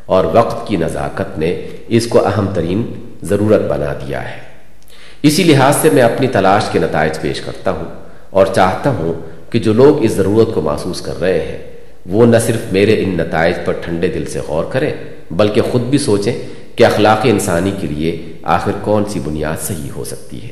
اور 0.06 0.26
وقت 0.26 0.68
کی 0.68 0.78
نزاکت 0.78 1.40
نے 1.40 1.68
اس 1.88 2.08
کو 2.08 2.28
اہم 2.28 2.46
ترین 2.54 2.92
ضرورت 3.24 3.62
بنا 3.62 3.94
دیا 3.94 4.32
ہے۔ 4.32 4.51
اسی 5.24 5.44
لحاظ 5.44 5.76
سے 5.82 5.90
میں 5.90 6.04
اپنی 6.04 6.28
تلاش 6.28 6.64
کے 6.72 6.80
نتائج 6.80 7.22
پیش 7.22 7.42
کرتا 7.42 7.72
ہوں 7.72 8.06
اور 8.30 8.46
چاہتا 8.46 8.90
ہوں 8.90 9.14
کہ 9.52 9.60
جو 9.60 9.74
لوگ 9.74 10.04
اس 10.04 10.12
ضرورت 10.12 10.56
کو 10.56 10.62
محسوس 10.62 11.02
کر 11.02 11.20
رہے 11.22 11.40
ہیں، 11.40 11.58
وہ 12.06 12.26
نہ 12.26 12.38
صرف 12.38 12.74
میرے 12.74 13.04
ان 13.04 13.10
نتائج 13.10 13.56
پر 13.66 13.74
ٹھنڈے 13.74 14.08
دل 14.08 14.26
سے 14.26 14.40
غور 14.48 14.64
کریں، 14.72 14.92
بلکہ 15.32 15.62
خود 15.62 15.82
بھی 15.82 15.98
سوچیں 15.98 16.34
کہ 16.76 16.86
اخلاق 16.86 17.20
انسانی 17.24 17.72
کے 17.82 17.88
لیے 17.88 18.34
آخر 18.44 18.72
کون 18.82 19.06
سی 19.06 19.20
بنیاد 19.20 19.62
صحیح 19.62 19.90
ہو 19.96 20.04
سکتی 20.04 20.44
ہے۔ 20.44 20.52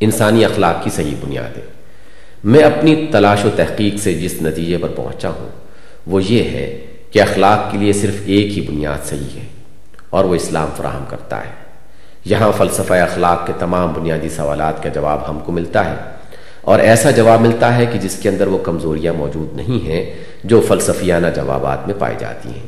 انسانی 0.00 0.44
اخلاق 0.44 0.84
کی 0.84 0.90
صحیح 0.90 1.14
بنیاد 1.20 1.56
ہے۔ 1.56 1.62
میں 2.44 2.62
اپنی 2.62 3.06
تلاش 3.12 3.44
و 3.44 3.50
تحقیق 3.56 4.02
سے 4.02 4.14
جس 4.14 4.42
نتیجے 4.42 4.78
پر 4.78 4.88
پہنچا 4.88 5.28
ہوں، 5.28 5.48
وہ 6.06 6.24
یہ 6.24 6.44
ہے 6.44 6.86
کہ 7.10 7.22
اخلاق 7.22 7.72
کے 7.72 7.78
لیے 7.78 7.92
صرف 7.92 8.14
ایک 8.24 8.58
ہی 8.58 8.60
بنیاد 8.60 9.06
صحیح 9.06 9.40
ہے 9.40 9.46
اور 10.10 10.24
وہ 10.24 10.34
اسلام 10.34 10.68
فراہم 10.76 11.04
کرتا 11.08 11.44
ہے۔ 11.44 11.63
یہاں 12.24 12.52
فلسفہ 12.56 12.94
اخلاق 12.94 13.46
کے 13.46 13.52
تمام 13.58 13.92
بنیادی 13.92 14.28
سوالات 14.28 14.82
کا 14.82 14.88
جواب 14.88 15.30
ہم 15.30 15.38
کو 15.38 15.52
ملتا 15.52 15.90
ہے۔ 15.90 15.96
اور 16.60 16.78
ایسا 16.78 17.10
جواب 17.10 17.40
ملتا 17.40 17.76
ہے 17.76 17.86
کہ 17.86 17.98
جس 17.98 18.16
کے 18.16 18.28
اندر 18.28 18.46
وہ 18.46 18.58
کمزوریاں 18.58 19.12
موجود 19.12 19.56
نہیں 19.56 19.86
ہیں 19.86 20.14
جو 20.44 20.60
فلسفیانہ 20.60 21.26
جوابات 21.36 21.86
میں 21.86 21.94
پائی 21.98 22.16
جاتی 22.18 22.48
ہیں۔ 22.48 22.66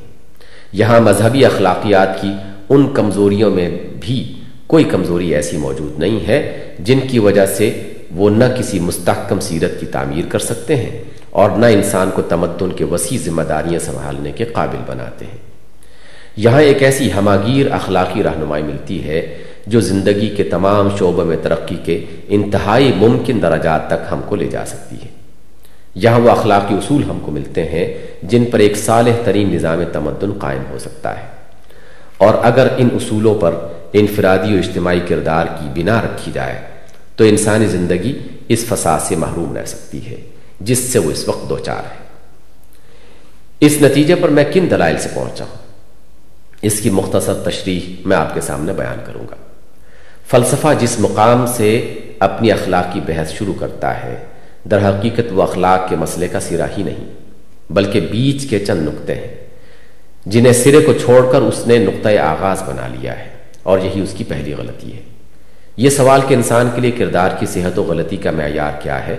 یہاں 0.72 1.00
مذہبی 1.00 1.44
اخلاقیات 1.44 2.22
کی 2.22 2.32
ان 2.68 2.94
کمزوریوں 2.94 3.50
میں 3.50 3.68
بھی 4.00 4.42
کوئی 4.66 4.84
کمزوری 4.84 5.34
ایسی 5.34 5.56
موجود 5.56 5.98
نہیں 5.98 6.28
ہے 6.28 6.68
جن 6.78 6.98
کی 7.00 7.18
وجہ 7.18 7.46
سے 7.46 7.82
وہ 8.14 8.30
نہ 8.30 8.44
کسی 8.58 8.78
مستحکم 8.78 9.40
سیرت 9.40 9.80
کی 9.80 9.86
تعمیر 9.86 10.24
کر 10.28 10.38
سکتے 10.38 10.76
ہیں 10.76 11.02
اور 11.30 11.50
نہ 11.50 11.66
انسان 11.66 12.10
کو 12.14 12.22
تمدن 12.22 12.70
کے 12.70 12.84
وسیع 12.84 13.18
ذمہ 13.24 13.42
داریاں 13.42 13.78
سنبھالنے 13.78 14.32
کے 14.32 14.44
قابل 14.44 14.78
بناتے 14.86 15.24
ہیں۔ 15.24 15.38
یہاں 16.36 16.62
ایک 16.62 16.82
ایسی 16.82 17.12
ہماگیر 17.12 17.72
اخلاقی 17.72 18.22
رہنمائی 18.22 18.62
ملتی 18.62 19.08
ہے 19.08 19.38
جو 19.66 19.80
زندگی 19.80 20.28
کے 20.28 20.44
تمام 20.44 20.88
شعبوں 20.98 21.24
میں 21.24 21.36
ترقی 21.42 21.76
کے 21.84 22.04
انتہائی 22.28 22.92
ممکن 22.96 23.42
درجات 23.42 23.86
تک 23.86 24.12
ہم 24.12 24.20
کو 24.28 24.36
لے 24.36 24.48
جا 24.48 24.66
سکتی 24.66 24.96
ہے۔ 24.96 25.08
یہاں 25.94 26.20
وہ 26.20 26.30
اخلاقی 26.30 26.74
اصول 26.74 27.02
ہم 27.10 27.20
کو 27.20 27.30
ملتے 27.30 27.64
ہیں 27.64 27.94
جن 28.22 28.44
پر 28.44 28.58
ایک 28.58 28.76
صالح 28.76 29.12
ترین 29.24 29.54
نظام 29.54 29.82
تمدن 29.92 30.32
قائم 30.32 30.62
ہو 30.70 30.78
سکتا 30.78 31.16
ہے۔ 31.16 31.26
اور 32.18 32.34
اگر 32.42 32.66
ان 32.76 32.88
اصولوں 32.94 33.34
پر 33.34 33.54
انفرادی 33.92 34.54
و 34.54 34.58
اجتماعی 34.58 35.00
کردار 35.08 35.46
کی 35.46 35.82
بنا 35.82 36.02
رکھی 36.02 36.32
جائے، 36.34 36.60
تو 37.16 37.24
انسانی 37.24 37.66
زندگی 37.66 38.18
اس 38.48 38.64
فساد 38.68 38.98
سے 39.00 39.16
محروم 39.16 39.56
رہ 39.56 39.64
سکتی 39.64 40.10
ہے، 40.10 40.16
جس 40.60 40.78
سے 40.78 40.98
وہ 40.98 41.10
اس 41.10 41.28
وقت 41.28 41.48
دو 41.48 41.58
چار 41.58 41.82
ہے 41.90 42.06
اس 43.60 43.76
نتیجے 43.82 44.14
پر 44.14 44.28
میں 44.28 44.44
کن 44.52 44.66
دلائل 44.70 44.98
سے 44.98 45.08
پہنچا 45.14 45.44
ہوں؟ 45.44 45.66
اس 46.62 46.80
کی 46.80 46.90
مختصر 46.90 47.34
تشریح 47.34 48.02
میں 48.04 48.16
آپ 48.16 48.34
کے 48.34 48.40
سامنے 48.40 48.72
بیان 48.72 48.98
کروں 49.06 49.24
گا۔ 49.30 49.36
فلسفہ 50.30 50.72
جس 50.78 50.98
مقام 51.00 51.44
سے 51.46 51.68
اپنی 52.20 52.50
اخلاق 52.52 52.92
کی 52.92 53.00
بحث 53.06 53.32
شروع 53.32 53.54
کرتا 53.58 53.92
ہے، 54.02 54.16
در 54.70 54.88
حقیقت 54.88 55.32
وہ 55.32 55.42
اخلاق 55.42 55.88
کے 55.88 55.96
مسئلے 55.96 56.28
کا 56.28 56.40
سرا 56.40 56.66
ہی 56.76 56.82
نہیں، 56.82 57.04
بلکہ 57.70 58.00
بیچ 58.10 58.48
کے 58.50 58.58
چند 58.58 58.86
نقطے 58.86 59.14
ہیں، 59.14 59.34
جنہیں 60.26 60.52
سرے 60.52 60.80
کو 60.80 60.92
چھوڑ 60.94 61.20
کر 61.32 61.42
اس 61.42 61.66
نے 61.66 61.78
نقطۂ 61.78 62.18
آغاز 62.20 62.62
بنا 62.62 62.86
لیا 62.88 63.18
ہے، 63.18 63.28
اور 63.62 63.78
یہی 63.78 64.00
اس 64.00 64.14
کی 64.16 64.24
پہلی 64.24 64.54
غلطی 64.54 64.92
ہے۔ 64.94 65.02
یہ 65.76 65.90
سوال 65.90 66.20
کہ 66.28 66.34
انسان 66.34 66.68
کے 66.74 66.80
لیے 66.80 66.90
کردار 66.90 67.30
کی 67.38 67.46
صحت 67.46 67.78
و 67.78 67.82
غلطی 67.82 68.16
کا 68.16 68.30
معیار 68.30 68.80
کیا 68.82 69.06
ہے، 69.06 69.16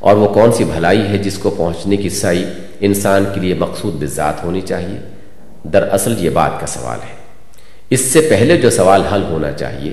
اور 0.00 0.16
وہ 0.16 0.28
کون 0.34 0.52
سی 0.52 0.64
بھلائی 0.64 1.06
ہے 1.08 1.18
جس 1.18 1.38
کو 1.38 1.50
پہنچنے 1.50 1.96
کی 1.96 2.08
سائی 2.16 2.44
انسان 2.88 3.24
کے 3.34 3.40
لیے 3.40 3.54
مقصود 3.58 4.02
بذات 4.02 4.44
ہونی 4.44 4.60
چاہیے؟ 4.60 4.98
دراصل 5.72 6.14
یہ 6.18 6.30
بات 6.30 6.60
کا 6.60 6.66
سوال 6.66 6.98
ہے۔ 7.00 7.16
اس 7.90 8.00
سے 8.02 8.20
پہلے 8.30 8.56
جو 8.56 8.70
سوال 8.70 9.02
حل 9.12 9.22
ہونا 9.22 9.52
چاہیے 9.52 9.92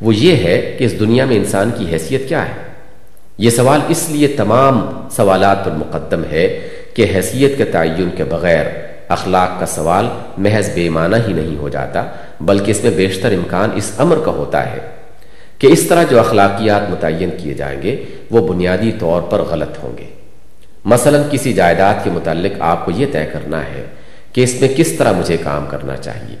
وہ 0.00 0.14
یہ 0.14 0.36
ہے 0.36 0.74
کہ 0.78 0.84
اس 0.84 1.00
دنیا 1.00 1.24
میں 1.24 1.36
انسان 1.36 1.70
کی 1.78 1.86
حیثیت 1.92 2.28
کیا 2.28 2.48
ہے؟ 2.48 2.54
یہ 3.38 3.50
سوال 3.50 3.80
اس 3.88 4.10
لیے 4.10 4.28
تمام 4.28 5.08
سوالات 5.10 5.64
پر 5.64 5.70
مقدم 5.70 6.22
ہے 6.30 6.68
کہ 6.94 7.06
حیثیت 7.14 7.58
کے 7.58 7.64
تعین 7.64 8.10
کے 8.16 8.24
بغیر 8.24 8.66
اخلاق 9.08 9.60
کا 9.60 9.66
سوال 9.66 10.08
محض 10.38 10.70
بے 10.74 10.88
معنی 10.88 11.16
ہی 11.28 11.32
نہیں 11.32 11.56
ہو 11.56 11.68
جاتا، 11.68 12.04
بلکہ 12.40 12.70
اس 12.70 12.82
میں 12.84 12.90
بیشتر 12.90 13.32
امکان 13.32 13.70
اس 13.74 13.92
امر 13.98 14.16
کا 14.24 14.30
ہوتا 14.30 14.72
ہے 14.72 14.78
کہ 15.58 15.66
اس 15.66 15.82
طرح 15.82 16.02
جو 16.02 16.20
اخلاقیات 16.20 16.90
متعین 16.90 17.30
کیے 17.38 17.54
جائیں 17.54 17.82
گے، 17.82 18.04
وہ 18.30 18.48
بنیادی 18.48 18.92
طور 18.98 19.22
پر 19.22 19.42
غلط 19.42 19.78
ہوں 19.82 19.98
گے۔ 19.98 20.04
مثلا 20.84 21.22
کسی 21.30 21.52
جائیداد 21.52 21.94
کے 22.04 22.10
متعلق 22.10 22.60
آپ 22.60 22.84
کو 22.84 22.90
یہ 22.90 23.06
طے 23.12 23.24
کرنا 23.32 23.60
ہے 23.60 23.84
کہ 24.32 24.40
اس 24.40 24.60
میں 24.60 24.68
کس 24.76 24.92
طرح 24.92 25.12
مجھے 25.12 25.36
کام 25.36 25.66
کرنا 25.66 25.96
چاہیے 25.96 26.36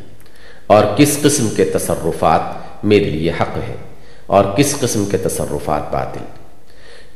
اور 0.66 0.84
کس 0.96 1.18
قسم 1.22 1.48
کے 1.56 1.64
تصرفات 1.64 2.65
میرے 2.82 3.04
لیے 3.04 3.30
حق 3.30 3.56
ہیں 3.68 3.76
اور 4.26 4.44
کس 4.56 4.78
قسم 4.80 5.04
کے 5.04 5.16
تصرفات 5.16 5.92
باطل؟ 5.92 6.24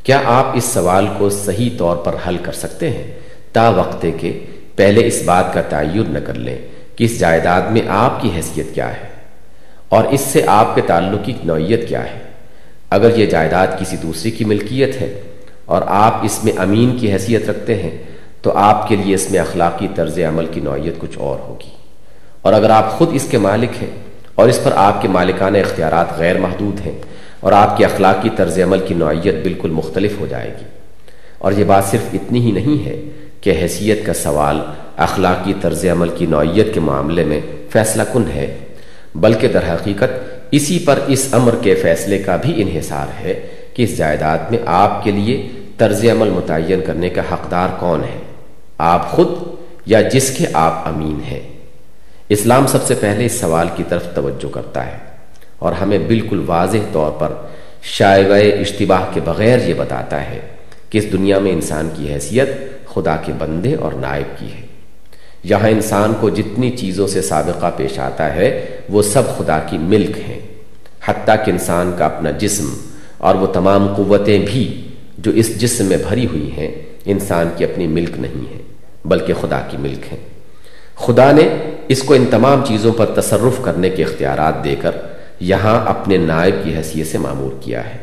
کیا 0.02 0.20
آپ 0.24 0.46
اس 0.54 0.64
سوال 0.64 1.06
کو 1.18 1.30
صحیح 1.30 1.70
طور 1.78 1.96
پر 1.96 2.14
حل 2.28 2.36
کر 2.42 2.52
سکتے 2.52 2.90
ہیں؟ 2.90 3.18
تا 3.52 3.68
وقتے 3.68 4.10
کے 4.10 4.44
پہلے 4.76 5.06
اس 5.06 5.22
بات 5.24 5.54
کا 5.54 5.62
تعین 5.62 6.04
نہ 6.08 6.18
کر 6.18 6.34
لیں 6.34 6.58
کہ 6.96 7.04
اس 7.04 7.20
جائیداد 7.20 7.62
میں 7.62 7.82
آپ 7.88 8.22
کی 8.22 8.30
حیثیت 8.36 8.74
کیا 8.74 8.92
ہے 8.92 9.08
اور 9.88 10.04
اس 10.04 10.20
سے 10.20 10.42
آپ 10.46 10.74
کے 10.74 10.80
تعلق 10.80 11.24
کی 11.24 11.32
نوعیت 11.44 11.88
کیا 11.88 12.04
ہے۔ 12.04 12.18
اگر 12.90 13.18
یہ 13.18 13.26
جائیداد 13.26 13.66
کسی 13.80 13.96
دوسری 13.96 14.30
کی 14.30 14.44
ملکیت 14.44 15.00
ہے 15.00 15.20
اور 15.64 15.82
آپ 15.86 16.16
اس 16.22 16.44
میں 16.44 16.52
امین 16.56 16.96
کی 16.98 17.12
حیثیت 17.12 17.50
رکھتے 17.50 17.82
ہیں، 17.82 18.02
تو 18.42 18.52
آپ 18.52 18.88
کے 18.88 18.96
لیے 18.96 19.14
اس 19.14 19.30
میں 19.30 19.40
اخلاقی 19.40 19.88
طرز 19.94 20.18
عمل 20.18 20.46
کی 20.46 20.60
نوعیت 20.60 20.94
کچھ 20.98 21.18
اور 21.18 21.38
ہوگی۔ 21.38 21.70
اور 22.42 22.52
اگر 22.52 22.70
آپ 22.70 22.90
خود 22.90 23.08
اس 23.12 23.26
کے 23.30 23.38
مالک 23.38 23.82
ہیں 23.82 23.90
اور 24.34 24.48
اس 24.48 24.60
پر 24.64 24.70
آپ 24.76 25.02
کے 25.02 25.08
مالکانہ 25.08 25.58
اختیارات 25.58 26.18
غیر 26.18 26.38
محدود 26.38 26.86
ہیں 26.86 26.98
اور 27.40 27.52
آپ 27.52 27.76
کی 27.76 27.84
اخلاقی 27.84 28.30
طرز 28.36 28.58
عمل 28.58 28.80
کی 28.80 28.94
نوعیت 28.94 29.34
بالکل 29.42 29.70
مختلف 29.70 30.20
ہو 30.20 30.26
جائے 30.26 30.54
گی۔ 30.60 30.64
اور 31.38 31.52
یہ 31.52 31.64
بات 31.64 31.84
صرف 31.84 32.08
اتنی 32.12 32.40
ہی 32.40 32.52
نہیں 32.52 32.86
ہے 32.86 33.00
کہ 33.40 33.52
حیثیت 33.62 34.06
کا 34.06 34.14
سوال 34.14 34.60
اخلاقی 34.96 35.52
طرز 35.60 35.84
عمل 35.84 36.08
کی 36.08 36.26
نوعیت 36.26 36.74
کے 36.74 36.80
معاملے 36.80 37.24
میں 37.24 37.40
فیصلہ 37.70 38.02
کن 38.12 38.22
ہے، 38.34 38.56
بلکہ 39.14 39.48
در 39.48 39.74
حقیقت 39.74 40.12
اسی 40.50 40.78
پر 40.78 40.98
اس 41.06 41.28
امر 41.32 41.54
کے 41.62 41.74
فیصلے 41.74 42.18
کا 42.18 42.36
بھی 42.36 42.62
انحصار 42.62 43.24
ہے 43.24 43.46
کہ 43.74 43.82
اس 43.82 43.96
جائیداد 43.96 44.38
میں 44.50 44.58
آپ 44.66 45.04
کے 45.04 45.10
لیے 45.10 45.48
طرز 45.76 46.04
عمل 46.04 46.30
متعین 46.30 46.80
کرنے 46.86 47.08
کا 47.08 47.22
حقدار 47.32 47.68
کون 47.78 48.04
ہے، 48.04 48.18
آپ 48.78 49.10
خود 49.10 49.28
یا 49.86 50.00
جس 50.00 50.36
کے 50.38 50.46
آپ 50.52 50.88
امین 50.88 51.20
ہیں۔ 51.30 51.59
اسلام 52.30 52.66
سب 52.66 52.82
سے 52.82 52.94
پہلے 52.94 53.26
اس 53.26 53.32
سوال 53.32 53.68
کی 53.76 53.84
طرف 53.88 54.14
توجہ 54.14 54.54
کرتا 54.54 54.86
ہے 54.86 54.96
اور 55.58 55.72
ہمیں 55.72 55.98
بالکل 55.98 56.42
واضح 56.46 56.76
طور 56.92 57.10
پر 57.10 57.32
شائع 57.82 58.58
اشتباہ 58.60 59.04
کے 59.14 59.20
بغیر 59.24 59.68
یہ 59.68 59.74
بتاتا 59.74 60.30
ہے 60.30 60.40
کہ 60.90 60.98
اس 60.98 61.12
دنیا 61.12 61.38
میں 61.38 61.52
انسان 61.52 61.88
کی 61.94 62.12
حیثیت 62.12 62.48
خدا 62.86 63.16
کے 63.16 63.32
بندے 63.38 63.74
اور 63.74 63.92
نائب 63.92 64.38
کی 64.38 64.46
ہے۔ 64.46 64.66
یہاں 65.44 65.68
انسان 65.68 66.12
کو 66.20 66.30
جتنی 66.30 66.70
چیزوں 66.70 67.06
سے 67.06 67.22
سابقہ 67.22 67.70
پیش 67.76 67.98
آتا 67.98 68.34
ہے، 68.34 68.66
وہ 68.88 69.02
سب 69.02 69.22
خدا 69.38 69.58
کی 69.58 69.78
ملک 69.78 70.18
ہیں۔ 70.18 70.40
حتیٰ 71.04 71.36
کہ 71.44 71.50
انسان 71.50 71.92
کا 71.98 72.06
اپنا 72.06 72.30
جسم 72.30 72.74
اور 73.18 73.34
وہ 73.34 73.46
تمام 73.46 73.94
قوتیں 73.94 74.38
بھی 74.38 74.88
جو 75.18 75.30
اس 75.30 75.60
جسم 75.60 75.84
میں 75.84 75.98
بھری 76.08 76.26
ہوئی 76.26 76.50
ہیں، 76.52 76.70
انسان 77.04 77.48
کی 77.56 77.64
اپنی 77.64 77.86
ملک 77.86 78.10
نہیں 78.18 78.54
ہیں، 78.54 78.62
بلکہ 79.04 79.32
خدا 79.40 79.60
کی 79.70 79.76
ملک 79.76 80.12
ہیں۔ 80.12 80.29
خدا 81.00 81.32
نے 81.32 81.48
اس 81.88 82.02
کو 82.02 82.14
ان 82.14 82.24
تمام 82.30 82.64
چیزوں 82.64 82.92
پر 82.92 83.06
تصرف 83.06 83.62
کرنے 83.62 83.90
کے 83.90 84.02
اختیارات 84.02 84.64
دے 84.64 84.76
کر 84.80 84.90
یہاں 85.40 85.86
اپنے 85.86 86.16
نائب 86.16 86.54
کی 86.64 86.76
حیثیت 86.76 87.06
سے 87.06 87.18
معمور 87.18 87.50
کیا 87.60 87.84
ہے۔ 87.84 87.98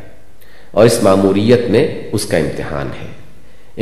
اور 0.70 0.86
اس 0.86 1.02
معموریت 1.02 1.70
میں 1.70 2.02
اس 2.12 2.26
کا 2.26 2.36
امتحان 2.36 2.88
ہے۔ 3.02 3.06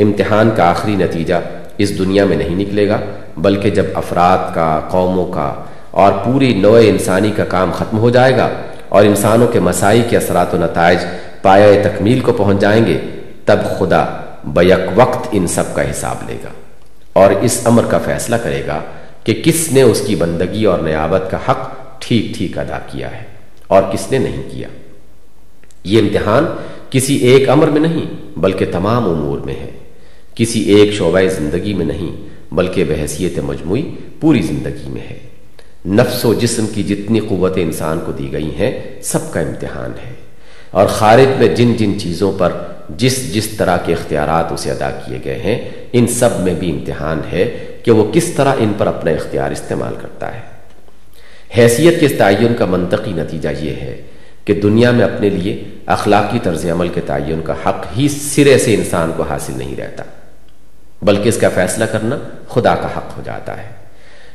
امتحان 0.03 0.49
کا 0.55 0.69
آخری 0.69 0.95
نتیجہ 0.95 1.35
اس 1.77 1.99
دنیا 1.99 2.25
میں 2.25 2.37
نہیں 2.37 2.55
نکلے 2.55 2.89
گا، 2.89 2.97
بلکہ 3.37 3.69
جب 3.69 3.85
افراد 3.93 4.55
کا، 4.55 4.81
قوموں 4.89 5.25
کا 5.25 5.53
اور 5.91 6.13
پوری 6.13 6.53
نوع 6.53 6.79
انسانی 6.83 7.31
کا 7.35 7.45
کام 7.45 7.71
ختم 7.71 7.97
ہو 7.97 8.09
جائے 8.09 8.37
گا 8.37 8.49
اور 8.89 9.03
انسانوں 9.03 9.47
کے 9.47 9.59
مسائی 9.59 10.03
کے 10.09 10.17
اثرات 10.17 10.53
و 10.53 10.57
نتائج 10.57 10.99
پایا 11.41 11.81
تکمیل 11.83 12.19
کو 12.19 12.33
پہنچ 12.33 12.59
جائیں 12.59 12.85
گے، 12.85 12.97
تب 13.45 13.59
خدا 13.79 14.05
بیک 14.43 14.79
وقت 14.95 15.27
ان 15.31 15.47
سب 15.47 15.63
کا 15.73 15.91
حساب 15.91 16.29
لے 16.29 16.35
گا 16.43 16.49
اور 17.13 17.31
اس 17.41 17.61
امر 17.65 17.83
کا 17.89 17.97
فیصلہ 17.97 18.35
کرے 18.35 18.63
گا 18.67 18.79
کہ 19.27 19.41
کس 19.43 19.71
نے 19.71 19.81
اس 19.81 20.01
کی 20.07 20.15
بندگی 20.15 20.65
اور 20.65 20.79
نیابت 20.79 21.31
کا 21.31 21.37
حق 21.47 21.71
ٹھیک 22.01 22.37
ٹھیک 22.37 22.57
ادا 22.57 22.79
کیا 22.79 23.11
ہے 23.11 23.25
اور 23.67 23.83
کس 23.93 24.11
نے 24.11 24.17
نہیں 24.17 24.43
کیا۔ 24.51 24.67
یہ 25.83 25.99
امتحان 25.99 26.45
کسی 26.89 27.15
ایک 27.15 27.49
امر 27.49 27.67
میں 27.67 27.81
نہیں 27.81 28.05
بلکہ 28.39 28.65
تمام 28.71 29.09
امور 29.09 29.39
میں 29.39 29.53
ہے۔ 29.53 29.69
کسی 30.35 30.59
ایک 30.59 30.93
شعبہ 30.93 31.19
زندگی 31.37 31.73
میں 31.73 31.85
نہیں 31.85 32.27
بلکہ 32.53 32.83
بحثیت 32.83 33.39
مجموعی 33.39 33.81
پوری 34.19 34.41
زندگی 34.41 34.89
میں 34.89 35.01
ہے۔ 35.09 35.19
نفس 35.85 36.25
و 36.25 36.33
جسم 36.33 36.65
کی 36.67 36.83
جتنی 36.83 37.19
قوتیں 37.19 37.63
انسان 37.63 37.99
کو 38.05 38.11
دی 38.11 38.31
گئی 38.31 38.55
ہیں 38.59 39.01
سب 39.01 39.33
کا 39.33 39.39
امتحان 39.39 39.91
ہے۔ 40.05 40.13
اور 40.71 40.87
خارج 40.87 41.39
میں 41.39 41.47
جن 41.47 41.73
جن 41.73 41.99
چیزوں 41.99 42.31
پر 42.37 42.53
جس 42.89 43.33
جس 43.33 43.47
طرح 43.47 43.77
کے 43.77 43.93
اختیارات 43.93 44.51
اسے 44.51 44.71
ادا 44.71 44.91
کیے 44.91 45.19
گئے 45.25 45.39
ہیں، 45.39 45.69
ان 45.93 46.07
سب 46.07 46.29
میں 46.39 46.53
بھی 46.53 46.71
امتحان 46.71 47.21
ہے۔ 47.31 47.66
کہ 47.87 47.91
وہ 47.91 48.03
کس 48.13 48.25
طرح 48.35 48.55
ان 48.59 48.71
پر 48.77 48.87
اپنا 48.87 49.11
اختیار 49.11 49.51
استعمال 49.51 49.93
کرتا 50.01 50.33
ہے۔ 50.35 50.39
حیثیت 51.57 51.99
کے 51.99 52.07
تعین 52.07 52.53
کا 52.55 52.65
منطقی 52.65 53.11
نتیجہ 53.11 53.49
یہ 53.59 53.75
ہے 53.81 53.95
کہ 54.45 54.53
دنیا 54.53 54.89
میں 54.91 55.03
اپنے 55.05 55.29
لیے 55.29 55.53
اخلاقی 55.85 56.39
طرز 56.43 56.65
عمل 56.71 56.87
کے 56.87 57.01
تعین 57.05 57.41
کا 57.41 57.53
حق 57.65 57.85
ہی 57.97 58.07
سرے 58.07 58.57
سے 58.57 58.73
انسان 58.73 59.11
کو 59.17 59.23
حاصل 59.23 59.53
نہیں 59.57 59.75
رہتا، 59.75 60.03
بلکہ 61.01 61.29
اس 61.29 61.37
کا 61.37 61.49
فیصلہ 61.55 61.85
کرنا 61.85 62.17
خدا 62.47 62.73
کا 62.75 62.87
حق 62.97 63.17
ہو 63.17 63.21
جاتا 63.25 63.57
ہے۔ 63.57 63.71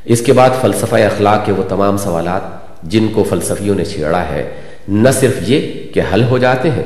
اس 0.04 0.20
کے 0.20 0.32
بعد 0.32 0.50
فلسفہ 0.60 0.96
اخلاق 0.96 1.44
کے 1.46 1.52
وہ 1.52 1.62
تمام 1.68 1.96
سوالات 1.96 2.44
جن 2.82 3.08
کو 3.12 3.24
فلسفیوں 3.24 3.74
نے 3.74 3.84
چھیڑا 3.84 4.22
ہے، 4.28 4.42
نہ 4.88 5.08
صرف 5.20 5.48
یہ 5.48 5.68
کہ 5.94 6.00
حل 6.12 6.22
ہو 6.30 6.38
جاتے 6.38 6.70
ہیں، 6.70 6.84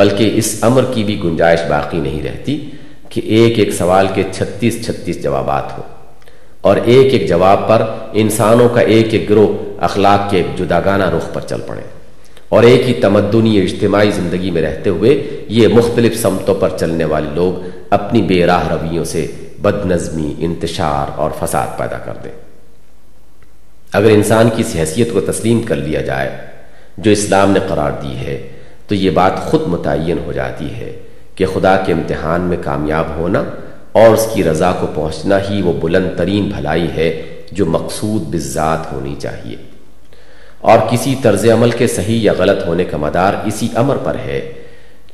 بلکہ 0.00 0.30
اس 0.34 0.56
امر 0.60 0.84
کی 0.94 1.04
بھی 1.04 1.20
گنجائش 1.24 1.60
باقی 1.68 2.00
نہیں 2.00 2.22
رہتی 2.22 2.58
کہ 3.08 3.20
ایک 3.36 3.58
ایک 3.58 3.70
سوال 3.72 4.06
کے 4.14 4.22
چھتیس 4.32 4.84
چھتیس 4.86 5.22
جوابات 5.22 5.78
ہو 5.78 5.82
اور 6.60 6.76
ایک 6.76 7.12
ایک 7.12 7.28
جواب 7.28 7.68
پر 7.68 7.82
انسانوں 8.12 8.68
کا 8.68 8.80
ایک 8.80 9.08
ایک 9.10 9.30
گروہ 9.30 9.82
اخلاق 9.82 10.30
کے 10.30 10.42
جداگانہ 10.56 11.04
رخ 11.04 11.32
پر 11.32 11.40
چل 11.40 11.60
پڑے۔ 11.66 11.80
اور 12.48 12.62
ایک 12.62 12.88
ہی 12.88 12.94
تمدنی 12.94 13.60
اجتماعی 13.60 14.10
زندگی 14.10 14.50
میں 14.50 14.62
رہتے 14.62 14.90
ہوئے 14.90 15.44
یہ 15.48 15.68
مختلف 15.68 16.16
سمتوں 16.16 16.54
پر 16.54 16.68
چلنے 16.80 17.04
والے 17.04 17.28
لوگ 17.34 17.68
اپنی 17.90 18.22
بے 18.22 18.46
راہ 18.46 18.68
رویوں 18.68 19.04
سے 19.04 19.26
بد 19.62 19.86
نظمی 19.86 20.34
انتشار 20.38 21.10
اور 21.16 21.30
فساد 21.40 21.78
پیدا 21.78 21.98
کر 21.98 22.12
دیں۔ 22.24 22.30
اگر 23.92 24.10
انسان 24.10 24.48
کی 24.56 24.62
اس 24.66 24.76
حیثیت 24.76 25.12
کو 25.12 25.20
تسلیم 25.20 25.62
کر 25.62 25.76
لیا 25.76 26.00
جائے 26.00 26.36
جو 26.98 27.10
اسلام 27.10 27.50
نے 27.50 27.60
قرار 27.68 27.90
دی 28.02 28.16
ہے، 28.16 28.48
تو 28.88 28.94
یہ 28.94 29.10
بات 29.10 29.36
خود 29.36 29.60
متعین 29.66 30.18
ہو 30.26 30.32
جاتی 30.32 30.74
ہے 30.74 30.92
کہ 31.34 31.46
خدا 31.46 31.76
کے 31.76 31.92
امتحان 31.92 32.40
میں 32.40 32.56
کامیاب 32.64 33.04
ہونا 33.16 33.44
اور 33.98 34.14
اس 34.14 34.28
کی 34.34 34.44
رضا 34.44 34.72
کو 34.72 34.86
پہنچنا 34.94 35.38
ہی 35.50 35.62
وہ 35.62 35.72
بلند 35.72 36.08
ترین 36.16 36.50
بھلائی 36.56 36.86
ہے 36.96 37.22
جو 37.52 37.66
مقصود 37.66 38.22
بذات 38.34 38.92
ہونی 38.92 39.14
چاہیے۔ 39.18 39.56
اور 40.58 40.78
کسی 40.90 41.14
طرز 41.22 41.44
عمل 41.44 41.70
کے 41.70 41.86
صحیح 41.86 42.18
یا 42.22 42.32
غلط 42.38 42.66
ہونے 42.66 42.84
کا 42.84 42.96
مدار 42.96 43.34
اسی 43.44 43.68
امر 43.74 43.96
پر 43.96 44.16
ہے 44.26 44.52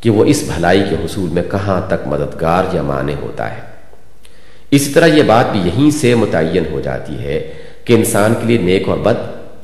کہ 0.00 0.10
وہ 0.10 0.24
اس 0.24 0.42
بھلائی 0.54 0.82
کے 0.90 0.96
حصول 1.04 1.28
میں 1.28 1.42
کہاں 1.50 1.80
تک 1.86 2.06
مددگار 2.06 2.64
یا 2.72 2.82
معنی 2.82 3.14
ہوتا 3.22 3.56
ہے۔ 3.56 3.60
اسی 4.70 4.92
طرح 4.92 5.06
یہ 5.06 5.22
بات 5.22 5.52
بھی 5.52 5.60
یہیں 5.60 5.90
سے 5.90 6.14
متعین 6.14 6.64
ہو 6.72 6.80
جاتی 6.80 7.18
ہے 7.18 7.52
کہ 7.84 7.92
انسان 7.92 8.34
کے 8.40 8.46
لیے 8.46 8.58
نیک 8.58 8.88
اور 8.88 8.98
بد، 8.98 9.14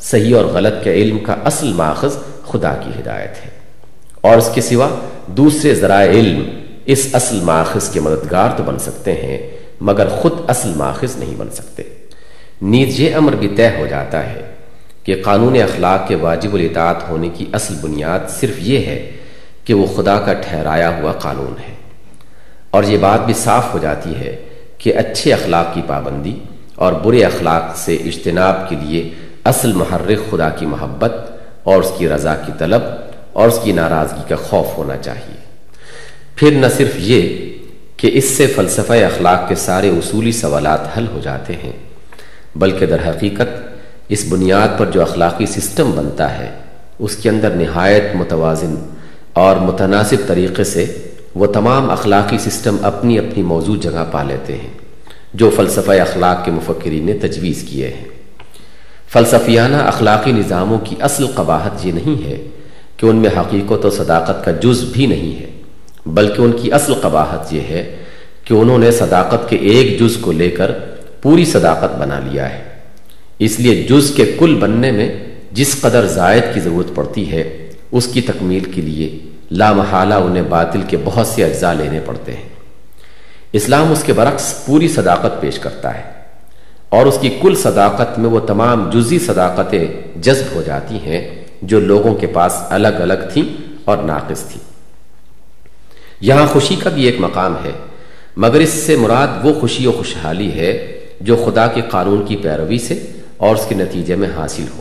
صحیح 0.01 0.37
اور 0.37 0.45
غلط 0.45 0.85
کے 0.85 0.93
علم 0.93 1.19
کا 1.19 1.37
اصل 1.45 1.73
ماخذ 1.73 2.17
خدا 2.49 2.75
کی 2.75 2.91
ہدایت 3.01 3.45
ہے۔ 3.45 3.51
اور 4.21 4.37
اس 4.37 4.51
کے 4.55 4.61
سوا 4.61 4.89
دوسرے 5.27 5.75
ذرائع 5.75 6.11
علم 6.11 6.49
اس 6.85 7.09
اصل 7.13 7.41
ماخذ 7.41 7.91
کے 7.91 8.01
مددگار 8.01 8.51
تو 8.57 8.63
بن 8.63 8.79
سکتے 8.79 9.13
ہیں، 9.13 9.51
مگر 9.81 10.09
خود 10.09 10.33
اصل 10.49 10.73
ماخذ 10.77 11.17
نہیں 11.17 11.35
بن 11.37 11.51
سکتے۔ 11.51 11.83
نیز 12.63 13.01
یہ 13.01 13.15
امر 13.15 13.33
بھی 13.33 13.49
طے 13.49 13.69
ہو 13.69 13.87
جاتا 13.87 14.27
ہے 14.27 14.55
کہ 15.05 15.23
قانون 15.25 15.57
اخلاق 15.57 16.09
کے 16.09 16.15
واجب 16.15 16.55
الاطاعت 16.55 17.09
ہونے 17.09 17.29
کی 17.29 17.45
اصل 17.53 17.75
بنیاد 17.81 18.21
صرف 18.29 18.55
یہ 18.59 18.79
ہے 18.79 19.11
کہ 19.65 19.75
وہ 19.75 19.87
خدا 19.97 20.21
کا 20.21 20.33
ٹھہرایا 20.33 20.99
ہوا 20.99 21.13
قانون 21.13 21.55
ہے۔ 21.69 21.75
اور 22.71 22.85
یہ 22.85 22.99
بات 22.99 23.27
بھی 23.27 23.35
صاف 23.35 23.75
ہو 23.75 23.79
جاتی 23.79 24.17
ہے 24.17 24.49
کہ 24.79 24.97
اچھے 24.97 25.33
اخلاق 25.33 25.75
کی 25.75 25.83
پابندی 25.87 26.39
اور 26.75 26.93
برے 26.93 27.25
اخلاق 27.25 27.77
سے 27.77 27.95
اجتناب 27.95 28.69
کے 28.69 28.77
لیے 28.77 29.11
اصل 29.45 29.73
محرک 29.73 30.31
خدا 30.31 30.49
کی 30.49 30.67
محبت 30.67 31.13
اور 31.63 31.77
اس 31.77 31.93
کی 31.99 32.09
رضا 32.09 32.35
کی 32.35 32.53
طلب 32.59 32.83
اور 33.33 33.49
اس 33.49 33.61
کی 33.65 33.73
ناراضگی 33.73 34.23
کا 34.29 34.37
خوف 34.37 34.79
ہونا 34.79 34.97
چاہیے۔ 34.97 35.40
پھر 36.41 36.51
نہ 36.51 36.67
صرف 36.77 36.91
یہ 36.97 37.49
کہ 37.97 38.11
اس 38.13 38.25
سے 38.25 38.47
فلسفہ 38.47 38.93
اخلاق 38.93 39.49
کے 39.49 39.55
سارے 39.55 39.89
اصولی 39.89 40.33
سوالات 40.33 40.99
حل 40.99 41.07
ہو 41.13 41.19
جاتے 41.23 41.53
ہیں، 41.53 41.73
بلکہ 42.57 42.87
در 42.87 43.09
حقیقت 43.09 43.51
اس 44.09 44.25
بنیاد 44.29 44.79
پر 44.79 44.87
جو 44.91 45.03
اخلاقی 45.03 45.47
سسٹم 45.47 45.91
بنتا 45.91 46.39
ہے، 46.39 46.49
اس 46.99 47.17
کے 47.17 47.29
اندر 47.29 47.51
نہایت 47.51 48.17
متوازن 48.17 48.75
اور 49.33 49.57
متناسب 49.57 50.27
طریقے 50.27 50.65
سے 50.65 50.87
وہ 51.35 51.47
تمام 51.47 51.91
اخلاقی 51.91 52.39
سسٹم 52.39 52.77
اپنی 52.83 53.19
اپنی 53.19 53.43
موضوع 53.43 53.77
جگہ 53.77 54.05
پا 54.11 54.23
لیتے 54.23 54.57
ہیں، 54.57 54.73
جو 55.35 55.51
فلسفہ 55.57 56.01
اخلاق 56.01 56.45
کے 56.45 56.51
مفکرین 56.51 57.07
نے 57.07 57.19
تجویز 57.19 57.65
کیے 57.69 57.89
ہیں۔ 57.89 58.09
فلسفیانہ 59.09 59.77
اخلاقی 59.77 60.33
نظاموں 60.33 60.79
کی 60.79 60.97
اصل 61.01 61.27
قباحت 61.27 61.87
یہ 61.87 61.93
نہیں 61.93 62.29
ہے 62.29 62.43
کہ 62.97 63.07
ان 63.07 63.17
میں 63.17 63.31
حقیقت 63.37 63.85
و 63.85 63.91
صداقت 63.91 64.45
کا 64.45 64.51
جز 64.51 64.85
بھی 64.93 65.07
نہیں 65.07 65.41
ہے۔ 65.41 65.60
بلکہ 66.07 66.43
ان 66.43 66.53
کی 66.53 66.73
اصل 66.73 66.95
قباحت 66.95 67.53
یہ 67.53 67.61
ہے 67.61 67.97
کہ 68.45 68.55
انہوں 68.55 68.79
نے 68.79 68.91
صداقت 68.91 69.49
کے 69.49 69.57
ایک 69.57 70.01
جز 70.01 70.17
کو 70.17 70.33
لے 70.33 70.51
کر 70.51 70.73
پوری 71.23 71.45
صداقت 71.45 71.99
بنا 71.99 72.21
لیا 72.21 72.51
ہے۔ 72.51 72.63
اس 73.39 73.61
لیے 73.61 73.83
جز 73.83 74.11
کے 74.17 74.37
کل 74.39 74.55
بننے 74.55 74.91
میں 74.91 75.27
جس 75.53 75.81
قدر 75.81 76.07
زائد 76.07 76.43
کی 76.55 76.61
ضرورت 76.61 76.95
پڑتی 76.95 77.33
ہے، 77.33 77.71
اس 77.93 78.07
کی 78.07 78.21
تکمیل 78.21 78.65
کے 78.65 78.81
لیے 78.81 79.19
لامحالہ 79.51 80.15
انہیں 80.15 80.43
باطل 80.43 80.81
کے 80.89 80.97
بہت 81.05 81.27
سے 81.27 81.45
اجزاء 81.45 81.73
لینے 81.73 82.01
پڑتے 82.07 82.33
ہیں۔ 82.33 82.49
اسلام 83.53 83.93
اس 83.93 84.03
کے 84.03 84.13
برعکس 84.13 84.67
پوری 84.67 84.89
صداقت 84.89 85.41
پیش 85.41 85.59
کرتا 85.59 85.95
ہے 85.95 86.03
اور 86.89 87.07
اس 87.07 87.19
کی 87.21 87.29
کل 87.41 87.55
صداقت 87.55 88.19
میں 88.19 88.31
وہ 88.31 88.41
تمام 88.41 88.91
جزی 88.91 89.19
صداقتیں 89.19 89.89
جذب 90.17 90.55
ہو 90.55 90.63
جاتی 90.67 90.97
ہیں 90.97 91.45
جو 91.63 91.81
لوگوں 91.81 92.15
کے 92.15 92.27
پاس 92.27 92.53
الگ 92.69 92.89
الگ 92.89 93.29
تھیں 93.33 93.45
اور 93.85 93.99
ناقص 93.99 94.43
تھیں۔ 94.43 94.70
یہاں 96.21 96.47
خوشی 96.47 96.77
کا 96.77 96.91
بھی 96.91 97.05
ایک 97.05 97.17
مقام 97.19 97.55
ہے، 97.65 97.71
مگر 98.37 98.61
اس 98.61 98.69
سے 98.69 98.97
مراد 98.97 99.29
وہ 99.43 99.61
خوشی 99.61 99.87
و 99.87 99.93
خوشحالی 99.93 100.53
ہے 100.53 101.01
جو 101.21 101.37
خدا 101.37 101.67
کے 101.67 101.81
قانون 101.91 102.27
کی 102.27 102.37
پیروی 102.37 102.79
سے 102.79 103.07
اور 103.37 103.57
اس 103.57 103.67
کے 103.69 103.75
نتیجے 103.75 104.17
میں 104.17 104.29
حاصل 104.37 104.65
ہو۔ 104.77 104.81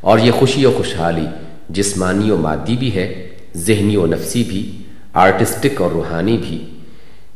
اور 0.00 0.18
یہ 0.18 0.30
خوشی 0.30 0.66
و 0.66 0.72
خوشحالی 0.76 1.26
جسمانی 1.68 2.30
و 2.30 2.36
مادی 2.36 2.76
بھی 2.76 2.94
ہے، 2.94 3.28
ذہنی 3.56 3.96
و 3.96 4.06
نفسی 4.06 4.44
بھی، 4.44 4.82
آرٹسٹک 5.12 5.82
اور 5.82 5.90
روحانی 5.90 6.38
بھی۔ 6.48 6.64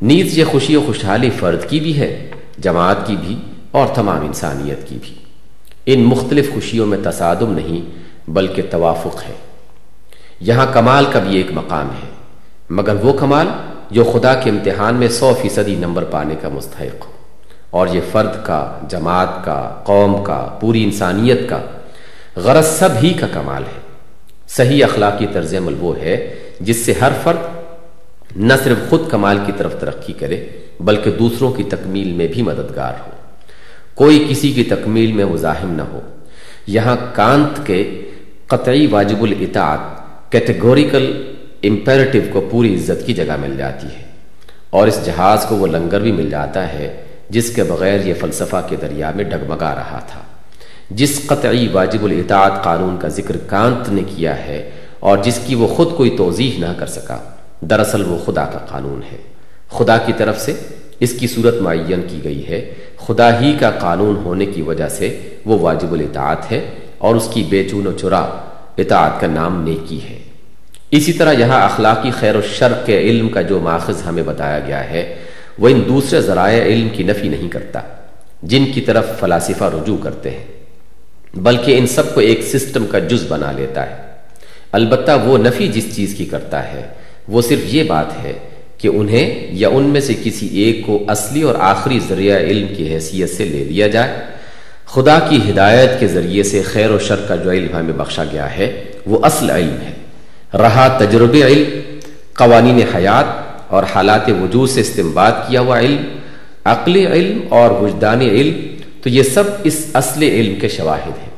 نیز 0.02 0.38
یہ 0.38 0.44
خوشی 0.44 0.76
و 0.76 0.82
خوشحالی 0.86 1.30
فرد 1.30 1.70
کی 1.70 1.80
بھی 1.80 1.98
ہے، 1.98 2.30
جماعت 2.58 3.06
کی 3.06 3.16
بھی 3.26 3.36
اور 3.70 3.86
تمام 3.94 4.26
انسانیت 4.26 4.88
کی 4.88 4.98
بھی۔ 5.02 5.14
ان 5.86 6.00
مختلف 6.00 6.54
خوشیوں 6.54 6.86
میں 6.86 6.98
تصادم 7.04 7.52
نہیں، 7.52 7.80
بلکہ 8.30 8.62
توافق 8.70 9.22
ہے۔ 9.28 9.34
یہاں 10.40 10.66
کمال 10.72 11.04
کا 11.12 11.18
بھی 11.18 11.36
ایک 11.36 11.46
مقام 11.50 11.86
ہے۔ 11.86 12.17
مگر 12.70 12.94
وہ 12.94 13.12
کمال 13.12 13.46
جو 13.90 14.04
خدا 14.04 14.34
کے 14.34 14.50
امتحان 14.50 14.94
میں 14.94 15.08
سو 15.08 15.34
فیصدی 15.42 15.74
نمبر 15.74 16.04
پانے 16.04 16.34
کا 16.40 16.48
مستحق 16.48 17.06
ہو۔ 17.06 17.12
اور 17.70 17.86
یہ 17.86 18.00
فرد 18.12 18.44
کا، 18.44 18.78
جماعت 18.88 19.44
کا، 19.44 19.80
قوم 19.84 20.24
کا، 20.24 20.58
پوری 20.60 20.84
انسانیت 20.84 21.48
کا 21.48 21.58
غرض 22.36 22.66
سب 22.66 22.88
ہی 23.02 23.12
کا 23.12 23.26
کمال 23.32 23.62
ہے۔ 23.62 23.80
صحیح 24.48 24.84
اخلاقی 24.84 25.26
طرز 25.32 25.54
عمل 25.54 25.74
وہ 25.78 25.96
ہے 25.96 26.34
جس 26.60 26.76
سے 26.76 26.92
ہر 27.00 27.12
فرد 27.22 27.36
نہ 28.36 28.52
صرف 28.64 28.90
خود 28.90 29.00
کمال 29.08 29.38
کی 29.46 29.52
طرف 29.56 29.80
ترقی 29.80 30.12
کرے، 30.12 30.46
بلکہ 30.80 31.10
دوسروں 31.10 31.52
کی 31.52 31.62
تکمیل 31.62 32.12
میں 32.12 32.26
بھی 32.26 32.42
مددگار 32.42 32.92
ہو۔ 33.06 33.10
کوئی 33.94 34.26
کسی 34.30 34.52
کی 34.52 34.64
تکمیل 34.64 35.12
میں 35.12 35.24
مزاحم 35.24 35.72
نہ 35.72 35.82
ہو۔ 35.82 36.00
یہاں 36.66 36.96
کانت 37.12 37.66
کے 37.66 38.00
قطعی 38.46 38.86
واجب 38.86 39.22
الاطاعت 39.22 39.78
کیٹیگوریکل 40.32 41.27
امپیرٹیو 41.62 42.22
کو 42.32 42.48
پوری 42.50 42.74
عزت 42.74 43.06
کی 43.06 43.14
جگہ 43.14 43.36
مل 43.40 43.56
جاتی 43.56 43.86
ہے۔ 43.86 44.02
اور 44.70 44.86
اس 44.86 45.00
جہاز 45.04 45.44
کو 45.48 45.56
وہ 45.56 45.66
لنگر 45.66 46.00
بھی 46.00 46.12
مل 46.12 46.30
جاتا 46.30 46.72
ہے، 46.72 47.02
جس 47.30 47.50
کے 47.50 47.62
بغیر 47.62 48.06
یہ 48.06 48.14
فلسفہ 48.20 48.66
کے 48.68 48.76
دریا 48.76 49.10
میں 49.14 49.24
ڈگمگا 49.24 49.74
رہا 49.74 49.98
تھا۔ 50.06 50.20
جس 50.90 51.26
قطعی 51.26 51.68
واجب 51.68 52.04
الاطاعت 52.04 52.64
قانون 52.64 52.96
کا 53.00 53.08
ذکر 53.08 53.36
کانت 53.36 53.88
نے 53.88 54.02
کیا 54.16 54.46
ہے، 54.46 54.70
اور 55.00 55.18
جس 55.18 55.40
کی 55.46 55.54
وہ 55.54 55.66
خود 55.66 55.96
کوئی 55.96 56.10
توضیح 56.18 56.58
نہ 56.58 56.72
کر 56.78 56.86
سکا، 56.86 57.18
دراصل 57.60 58.04
وہ 58.06 58.18
خدا 58.26 58.44
کا 58.44 58.58
قانون 58.58 59.00
ہے۔ 59.12 59.16
خدا 59.70 59.98
کی 59.98 60.12
طرف 60.16 60.40
سے 60.40 60.52
اس 61.00 61.12
کی 61.12 61.26
صورت 61.26 61.54
معین 61.54 62.02
کی 62.08 62.24
گئی 62.24 62.48
ہے۔ 62.48 62.74
خدا 63.06 63.40
ہی 63.40 63.56
کا 63.60 63.70
قانون 63.70 64.16
ہونے 64.16 64.46
کی 64.46 64.62
وجہ 64.62 64.88
سے 64.88 65.20
وہ 65.44 65.58
واجب 65.58 65.92
الاطاعت 65.92 66.52
ہے، 66.52 66.70
اور 66.98 67.14
اس 67.14 67.28
کی 67.34 67.42
بے 67.48 67.68
چون 67.68 67.86
و 67.86 67.92
چرا 67.92 68.28
اطاعت 68.78 69.20
کا 69.20 69.26
نام 69.26 69.62
نیکی 69.62 70.00
ہے۔ 70.02 70.18
اسی 70.90 71.12
طرح 71.12 71.32
یہاں 71.32 71.60
اخلاقی 71.64 72.10
خیر 72.10 72.36
و 72.36 72.40
شر 72.58 72.72
کے 72.86 72.98
علم 73.00 73.28
کا 73.28 73.42
جو 73.42 73.60
ماخذ 73.60 74.02
ہمیں 74.06 74.22
بتایا 74.22 74.58
گیا 74.66 74.90
ہے، 74.90 75.14
وہ 75.58 75.68
ان 75.68 75.82
دوسرے 75.88 76.20
ذرائع 76.20 76.62
علم 76.62 76.88
کی 76.88 77.02
نفی 77.02 77.28
نہیں 77.28 77.48
کرتا، 77.48 77.80
جن 78.42 78.64
کی 78.74 78.80
طرف 78.80 79.06
فلاسفہ 79.20 79.64
رجوع 79.64 79.96
کرتے 79.96 80.30
ہیں، 80.30 80.44
بلکہ 81.34 81.78
ان 81.78 81.86
سب 81.86 82.14
کو 82.14 82.20
ایک 82.20 82.42
سسٹم 82.42 82.86
کا 82.86 82.98
جز 82.98 83.24
بنا 83.28 83.52
لیتا 83.52 83.90
ہے۔ 83.90 83.96
البتہ 84.72 85.10
وہ 85.24 85.38
نفی 85.38 85.68
جس 85.68 85.96
چیز 85.96 86.14
کی 86.14 86.24
کرتا 86.24 86.72
ہے، 86.72 86.82
وہ 87.28 87.42
صرف 87.42 87.60
یہ 87.64 87.82
بات 87.82 88.24
ہے 88.24 88.32
کہ 88.78 88.88
انہیں 88.88 89.46
یا 89.50 89.68
ان 89.68 89.84
میں 89.84 90.00
سے 90.00 90.14
کسی 90.24 90.46
ایک 90.46 90.86
کو 90.86 91.04
اصلی 91.08 91.42
اور 91.42 91.54
آخری 91.58 91.98
ذریعہ 92.08 92.38
علم 92.38 92.66
کی 92.76 92.94
حیثیت 92.94 93.30
سے 93.30 93.44
لے 93.44 93.64
لیا 93.64 93.88
جائے۔ 93.88 94.16
خدا 94.84 95.18
کی 95.28 95.50
ہدایت 95.50 96.00
کے 96.00 96.06
ذریعے 96.06 96.42
سے 96.42 96.62
خیر 96.62 96.90
و 96.90 96.98
شر 96.98 97.20
کا 97.28 97.36
جو 97.36 97.50
علم 97.50 97.76
ہمیں 97.76 97.92
بخشا 97.92 98.24
گیا 98.32 98.56
ہے، 98.56 98.84
وہ 99.06 99.18
اصل 99.22 99.50
علم 99.50 99.76
ہے۔ 99.86 99.92
رہا 100.54 100.96
تجرب 100.98 101.34
علم، 101.34 101.98
قوانین 102.34 102.80
حیات 102.94 103.24
اور 103.68 103.82
حالات 103.94 104.28
وجود 104.28 104.70
سے 104.70 104.80
استعمال 104.80 105.32
کیا 105.48 105.60
ہوا 105.60 105.80
علم 105.80 106.18
عقلی 106.64 107.06
علم 107.06 107.40
اور 107.48 107.70
وجدانی 107.70 108.28
علم، 108.28 108.76
تو 109.02 109.08
یہ 109.08 109.22
سب 109.22 109.44
اس 109.64 109.86
اصل 109.94 110.22
علم 110.22 110.60
کے 110.60 110.68
شواہد 110.68 111.18
ہیں۔ 111.22 111.28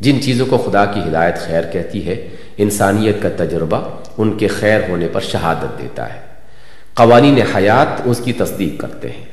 جن 0.00 0.22
چیزوں 0.22 0.46
کو 0.46 0.58
خدا 0.58 0.84
کی 0.84 1.00
ہدایت 1.00 1.38
خیر 1.38 1.62
کہتی 1.72 2.06
ہے، 2.06 2.28
انسانیت 2.56 3.22
کا 3.22 3.28
تجربہ 3.36 3.88
ان 4.18 4.38
کے 4.38 4.46
خیر 4.46 4.80
ہونے 4.88 5.08
پر 5.12 5.20
شہادت 5.20 5.82
دیتا 5.82 6.14
ہے۔ 6.14 6.20
قوانین 6.94 7.38
حیات 7.56 8.00
اس 8.04 8.20
کی 8.24 8.32
تصدیق 8.32 8.80
کرتے 8.80 9.10
ہیں۔ 9.10 9.24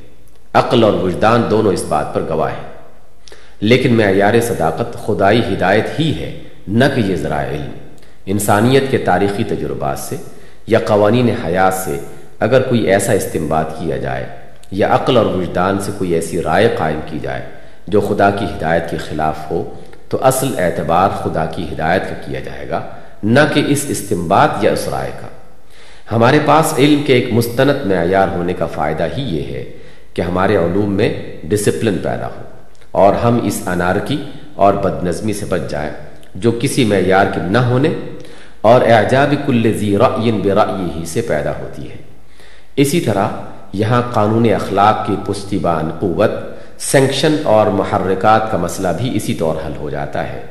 عقل 0.53 0.83
اور 0.83 0.93
وجدان 0.93 1.43
دونوں 1.51 1.73
اس 1.73 1.83
بات 1.87 2.13
پر 2.13 2.21
گواہ 2.29 2.51
ہیں۔ 2.51 2.69
لیکن 3.61 3.93
معیار 3.93 4.41
صداقت 4.41 4.97
خدائی 5.05 5.41
ہدایت 5.53 5.99
ہی 5.99 6.13
ہے، 6.19 6.39
نہ 6.67 6.85
کہ 6.95 7.01
یہ 7.01 7.15
ذرائع 7.15 7.49
علم۔ 7.49 7.78
انسانیت 8.31 8.83
کے 8.91 8.97
تاریخی 8.97 9.43
تجربات 9.43 9.99
سے 9.99 10.15
یا 10.67 10.79
قوانین 10.87 11.29
حیات 11.45 11.73
سے 11.73 11.97
اگر 12.39 12.61
کوئی 12.61 12.81
ایسا 12.81 13.11
استعمال 13.11 13.65
کیا 13.79 13.97
جائے 13.97 14.25
یا 14.71 14.87
عقل 14.95 15.17
اور 15.17 15.25
وجدان 15.25 15.79
سے 15.79 15.91
کوئی 15.97 16.13
ایسی 16.13 16.41
رائے 16.41 16.69
قائم 16.77 16.99
کی 17.05 17.19
جائے 17.21 17.41
جو 17.87 18.01
خدا 18.01 18.29
کی 18.29 18.45
ہدایت 18.45 18.89
کے 18.89 18.97
خلاف 18.97 19.51
ہو، 19.51 19.63
تو 20.09 20.17
اصل 20.21 20.59
اعتبار 20.59 21.09
خدا 21.23 21.45
کی 21.45 21.65
ہدایت 21.73 22.03
کا 22.09 22.15
کیا 22.25 22.39
جائے 22.39 22.69
گا، 22.69 22.81
نہ 23.23 23.39
کہ 23.53 23.63
اس 23.67 23.85
استمباد 23.87 24.63
یا 24.63 24.71
اسرائے 24.71 25.11
کا۔ 25.21 25.27
ہمارے 26.11 26.39
پاس 26.45 26.73
علم 26.77 27.03
کے 27.03 27.13
ایک 27.13 27.33
مستند 27.33 27.85
معیار 27.85 28.27
ہونے 28.27 28.53
کا 28.53 28.65
فائدہ 28.65 29.07
ہی 29.17 29.23
یہ 29.37 29.55
ہے 29.55 29.63
کہ 30.13 30.21
ہمارے 30.21 30.55
علوم 30.55 30.93
میں 30.93 31.09
ڈسپلن 31.43 31.97
پیدا 32.03 32.27
ہو 32.27 32.41
اور 32.91 33.13
ہم 33.13 33.39
اس 33.43 33.61
انارکی 33.67 34.23
اور 34.55 34.73
بد 34.73 35.03
نظمی 35.03 35.33
سے 35.33 35.45
بچ 35.45 35.69
جائیں 35.69 35.91
جو 36.35 36.51
کسی 36.61 36.85
معیار 36.85 37.25
کے 37.33 37.41
نہ 37.41 37.57
ہونے 37.57 37.89
اور 38.61 38.81
اعجاب 38.81 39.33
کل 39.45 39.73
ذی 39.77 39.97
رأی 39.97 40.31
برأی 40.31 40.99
ہی 40.99 41.05
سے 41.05 41.21
پیدا 41.21 41.51
ہوتی 41.51 41.89
ہے۔ 41.89 41.95
اسی 42.75 43.01
طرح 43.01 43.27
یہاں 43.73 44.01
قانون 44.13 44.53
اخلاق 44.55 45.07
کی 45.07 45.15
پشتیبان 45.27 45.89
قوت 45.99 46.31
سینکشن 46.79 47.35
اور 47.43 47.67
محرکات 47.67 48.51
کا 48.51 48.57
مسئلہ 48.57 48.87
بھی 49.01 49.11
اسی 49.13 49.33
طور 49.33 49.55
حل 49.67 49.73
ہو 49.79 49.89
جاتا 49.89 50.33
ہے 50.33 50.41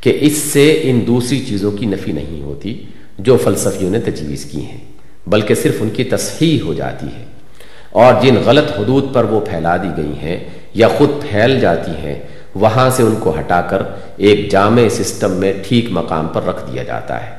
کہ 0.00 0.18
اس 0.20 0.32
سے 0.32 0.80
ان 0.82 1.06
دوسری 1.06 1.44
چیزوں 1.48 1.70
کی 1.70 1.86
نفی 1.86 2.12
نہیں 2.12 2.42
ہوتی 2.42 2.84
جو 3.18 3.36
فلسفیوں 3.36 3.90
نے 3.90 4.00
تجویز 4.00 4.44
کی 4.44 4.64
ہیں، 4.64 4.78
بلکہ 5.26 5.54
صرف 5.54 5.74
ان 5.80 5.90
کی 5.90 6.04
تصحیح 6.04 6.58
ہو 6.62 6.74
جاتی 6.74 7.06
ہے۔ 7.06 7.24
اور 7.90 8.14
جن 8.22 8.34
غلط 8.44 8.78
حدود 8.78 9.14
پر 9.14 9.24
وہ 9.24 9.40
پھیلا 9.40 9.76
دی 9.76 9.88
گئی 9.96 10.18
ہیں 10.22 10.44
یا 10.74 10.88
خود 10.88 11.10
پھیل 11.30 11.60
جاتی 11.60 11.90
ہیں 11.90 12.22
وہاں 12.54 12.90
سے 12.90 13.02
ان 13.02 13.14
کو 13.20 13.38
ہٹا 13.38 13.60
کر 13.60 13.82
ایک 14.16 14.50
جامع 14.50 14.88
سسٹم 14.90 15.30
میں 15.30 15.52
ٹھیک 15.68 15.86
مقام 15.90 16.28
پر 16.28 16.42
رکھ 16.42 16.72
دیا 16.72 16.82
جاتا 16.82 17.26
ہے۔ 17.26 17.30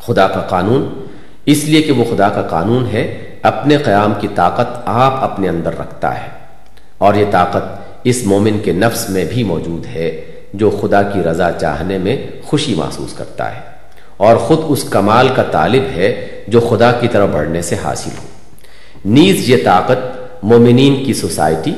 خدا 0.00 0.28
کا 0.28 0.40
قانون، 0.40 1.06
اس 1.46 1.64
لیے 1.64 1.82
کہ 1.82 1.92
وہ 1.92 2.04
خدا 2.04 2.28
کا 2.28 2.42
قانون 2.42 2.86
ہے، 2.92 3.34
اپنے 3.42 3.76
قیام 3.76 4.12
کی 4.20 4.28
طاقت 4.34 4.82
آپ 4.84 5.24
اپنے 5.24 5.48
اندر 5.48 5.78
رکھتا 5.78 6.22
ہے۔ 6.22 6.28
اور 6.98 7.14
یہ 7.14 7.24
طاقت 7.30 7.62
اس 8.04 8.22
مومن 8.24 8.58
کے 8.58 8.72
نفس 8.72 9.10
میں 9.10 9.24
بھی 9.24 9.42
موجود 9.42 9.86
ہے، 9.86 10.24
جو 10.54 10.70
خدا 10.70 11.02
کی 11.02 11.22
رضا 11.22 11.52
چاہنے 11.52 11.98
میں 11.98 12.26
خوشی 12.42 12.74
محسوس 12.74 13.12
کرتا 13.12 13.54
ہے۔ 13.54 13.60
اور 14.16 14.36
خود 14.36 14.58
اس 14.68 14.84
کمال 14.84 15.28
کا 15.36 15.42
طالب 15.42 15.82
ہے، 15.96 16.28
جو 16.48 16.60
خدا 16.60 16.92
کی 16.92 17.08
طرف 17.08 17.28
بڑھنے 17.32 17.62
سے 17.62 17.76
حاصل 17.84 18.10
ہو۔ 18.18 18.26
نیز 19.04 19.50
یہ 19.50 19.56
طاقت 19.64 19.98
مومنین 20.42 21.04
کی 21.04 21.12
سوسائٹی 21.12 21.74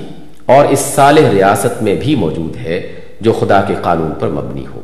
اور 0.47 0.65
اس 0.65 0.79
صالح 0.79 1.31
ریاست 1.33 1.83
میں 1.83 1.95
بھی 1.95 2.17
موجود 2.17 2.57
ہے 2.57 2.93
جو 3.21 3.33
خدا 3.33 3.61
کے 3.61 3.75
قانون 3.83 4.13
پر 4.21 4.29
مبنی 4.29 4.67
ہو۔ 4.67 4.81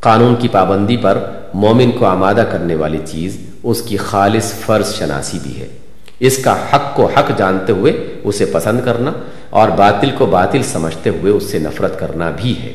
قانون 0.00 0.36
کی 0.36 0.48
پابندی 0.48 0.96
پر 0.96 1.18
مومن 1.54 1.90
کو 1.90 2.06
آمادہ 2.06 2.44
کرنے 2.52 2.74
والی 2.74 2.98
چیز 3.04 3.36
اس 3.62 3.82
کی 3.82 3.96
خالص 3.96 4.52
فرض 4.52 4.94
شناسی 4.94 5.38
بھی 5.42 5.60
ہے۔ 5.60 5.66
اس 6.20 6.38
کا 6.38 6.56
حق 6.72 6.96
کو 6.96 7.06
حق 7.06 7.32
جانتے 7.36 7.72
ہوئے 7.72 7.92
اسے 8.24 8.44
پسند 8.44 8.80
کرنا 8.84 9.12
اور 9.50 9.68
باطل 9.68 10.10
کو 10.10 10.26
باطل 10.26 10.62
سمجھتے 10.62 11.10
ہوئے 11.10 11.32
اس 11.32 11.42
سے 11.42 11.58
نفرت 11.58 12.00
کرنا 12.00 12.30
بھی 12.36 12.58
ہے۔ 12.62 12.72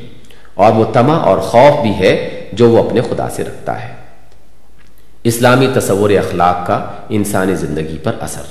اور 0.54 0.72
وہ 0.72 0.86
تما 0.94 1.18
اور 1.18 1.38
خوف 1.38 1.82
بھی 1.82 1.92
ہے 1.92 2.46
جو 2.54 2.70
وہ 2.70 2.88
اپنے 2.88 3.02
خدا 3.02 3.30
سے 3.30 3.44
رکھتا 3.44 3.90
ہے۔ 3.90 3.94
اسلامی 5.24 5.68
تصور 5.74 6.10
اخلاق 6.10 6.68
کا 6.68 6.86
انسانی 7.10 7.56
زندگی 7.56 7.98
پر 7.98 8.12
اثر۔ 8.20 8.42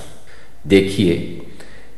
دیکھیے 0.65 1.39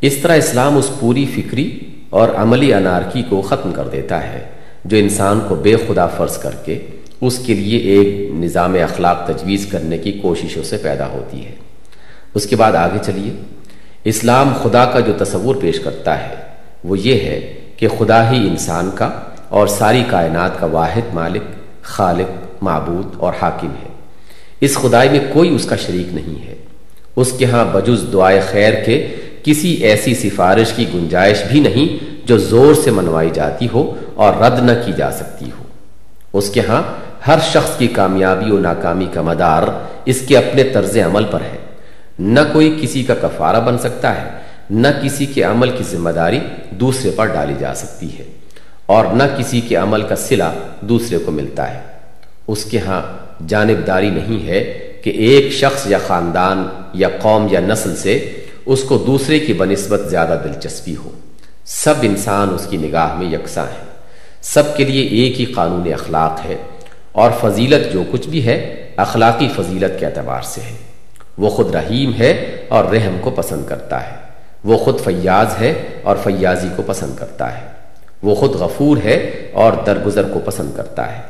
اس 0.01 0.17
طرح 0.17 0.37
اسلام 0.37 0.77
اس 0.77 0.91
پوری 1.01 1.27
فکری 1.35 1.79
اور 2.11 2.29
عملی 2.37 2.75
انارکی 2.75 3.23
کو 3.29 3.43
ختم 3.43 3.73
کر 3.73 3.89
دیتا 3.89 4.33
ہے 4.33 4.45
جو 4.85 4.97
انسان 4.97 5.41
کو 5.49 5.55
بے 5.55 5.77
خدا 5.89 6.07
فرض 6.07 6.39
کر 6.39 6.51
کے 6.65 6.79
اس 7.21 7.39
کے 7.39 7.55
لیے 7.55 7.79
ایک 7.79 8.31
نظام 8.31 8.75
اخلاق 8.75 9.27
تجویز 9.27 9.67
کرنے 9.67 9.99
کی 9.99 10.13
کوششوں 10.13 10.63
سے 10.63 10.77
پیدا 10.77 11.07
ہوتی 11.07 11.47
ہے۔ 11.47 11.53
اس 12.35 12.47
کے 12.47 12.57
بعد 12.57 12.73
آگے 12.73 12.99
چلیے۔ 13.07 13.33
اسلام 14.05 14.53
خدا 14.63 14.85
کا 14.85 15.01
جو 15.01 15.13
تصور 15.19 15.57
پیش 15.57 15.81
کرتا 15.81 16.29
ہے 16.29 16.35
وہ 16.85 16.99
یہ 16.99 17.21
ہے 17.21 17.55
کہ 17.77 17.89
خدا 17.99 18.31
ہی 18.31 18.49
انسان 18.49 18.91
کا 18.95 19.21
اور 19.49 19.67
ساری 19.67 20.05
کائنات 20.11 20.61
کا 20.61 20.67
واحد 20.67 21.15
مالک، 21.15 21.43
خالق، 21.83 22.63
معبود 22.63 23.15
اور 23.19 23.33
حاکم 23.43 23.69
ہے۔ 23.69 23.89
اس 24.61 24.75
خدائی 24.75 25.09
میں 25.09 25.21
کوئی 25.33 25.55
اس 25.55 25.65
کا 25.65 25.77
شریک 25.77 26.15
نہیں 26.15 26.49
ہے۔ 26.49 26.55
اس 27.17 27.33
کے 27.39 27.45
ہاں 27.45 27.65
بجز 27.73 28.13
دعائے 28.13 28.41
خیر 28.51 28.75
کے 28.85 29.07
کسی 29.47 29.73
ایسی 29.89 30.15
سفارش 30.15 30.73
کی 30.73 30.85
گنجائش 30.95 31.43
بھی 31.49 31.61
نہیں 31.61 32.05
جو 32.29 32.39
زور 32.45 32.75
سے 32.75 32.91
منوائی 32.91 33.31
جاتی 33.35 33.67
ہو 33.73 33.83
اور 34.15 34.35
رد 34.35 34.63
نہ 34.63 34.73
کی 34.85 34.93
جا 34.97 35.11
سکتی 35.13 35.51
ہو۔ 35.51 35.65
اس 36.39 36.51
کے 36.51 36.61
ہاں 36.69 36.83
ہر 37.27 37.39
شخص 37.43 37.77
کی 37.79 37.87
کامیابی 37.95 38.51
و 38.51 38.59
ناکامی 38.61 39.07
کا 39.13 39.23
مدار 39.23 39.63
اس 40.05 40.21
کے 40.29 40.37
اپنے 40.37 40.63
طرز 40.65 40.97
عمل 41.05 41.25
پر 41.31 41.41
ہے۔ 41.43 41.59
نہ 42.19 42.41
کوئی 42.53 42.77
کسی 42.83 43.03
کا 43.03 43.15
کفارہ 43.21 43.61
بن 43.61 43.79
سکتا 43.79 44.15
ہے، 44.15 44.29
نہ 44.73 44.89
کسی 45.03 45.27
کے 45.27 45.43
عمل 45.43 45.71
کی 45.71 45.85
ذمہ 45.91 46.11
داری 46.11 46.41
دوسرے 46.81 47.11
پر 47.17 47.27
ڈالی 47.27 47.55
جا 47.59 47.75
سکتی 47.75 48.09
ہے، 48.19 48.25
اور 48.87 49.05
نہ 49.15 49.23
کسی 49.39 49.61
کے 49.61 49.77
عمل 49.77 50.03
کا 50.03 50.17
صلہ 50.19 50.51
دوسرے 50.81 51.19
کو 51.19 51.31
ملتا 51.31 51.71
ہے۔ 51.75 51.81
اس 52.49 52.65
کے 52.65 52.79
ہاں 52.79 53.03
جانبداری 53.49 54.11
نہیں 54.11 54.47
ہے 54.47 54.63
کہ 55.05 55.11
ایک 55.27 55.53
شخص 55.53 55.87
یا 55.87 55.99
خاندان 56.07 56.67
یا 56.95 57.09
قوم 57.23 57.47
یا 57.51 57.61
نسل 57.61 57.97
سے 57.97 58.15
اس 58.67 58.83
کو 58.83 58.99
دوسرے 58.99 59.39
کی 59.39 59.53
بنسبت 59.53 60.01
زیادہ 60.11 60.41
دلچسپی 60.45 60.97
ہو۔ 60.97 61.11
سب 61.65 61.95
انسان 62.03 62.55
اس 62.55 62.67
کی 62.71 62.77
نگاہ 62.77 63.15
میں 63.15 63.27
یکساں 63.27 63.65
ہیں۔ 63.65 63.87
سب 64.43 64.77
کے 64.77 64.85
لیے 64.85 65.07
ایک 65.07 65.41
ہی 65.41 65.45
قانون 65.45 65.93
اخلاق 65.93 66.45
ہے 66.45 66.57
اور 67.13 67.31
فضیلت 67.41 67.93
جو 67.93 68.03
کچھ 68.11 68.29
بھی 68.29 68.47
ہے، 68.47 68.89
اخلاقی 68.97 69.49
فضیلت 69.57 70.01
کے 70.01 70.07
اعتبار 70.07 70.41
سے 70.43 70.61
ہے۔ 70.61 70.77
وہ 71.39 71.51
خود 71.51 71.75
رحیم 71.75 72.13
ہے 72.19 72.57
اور 72.69 72.85
رحم 72.85 73.17
کو 73.21 73.31
پسند 73.31 73.65
کرتا 73.67 74.11
ہے۔ 74.11 74.17
وہ 74.65 74.77
خود 74.77 75.01
فیاض 75.01 75.47
ہے 75.61 75.83
اور 76.03 76.17
فیاضی 76.25 76.69
کو 76.77 76.83
پسند 76.87 77.17
کرتا 77.17 77.61
ہے۔ 77.61 77.67
وہ 78.23 78.35
خود 78.35 78.51
غفور 78.51 78.97
ہے 79.05 79.49
اور 79.53 79.73
درگزر 79.87 80.29
کو 80.29 80.41
پسند 80.45 80.77
کرتا 80.77 81.17
ہے۔ 81.17 81.23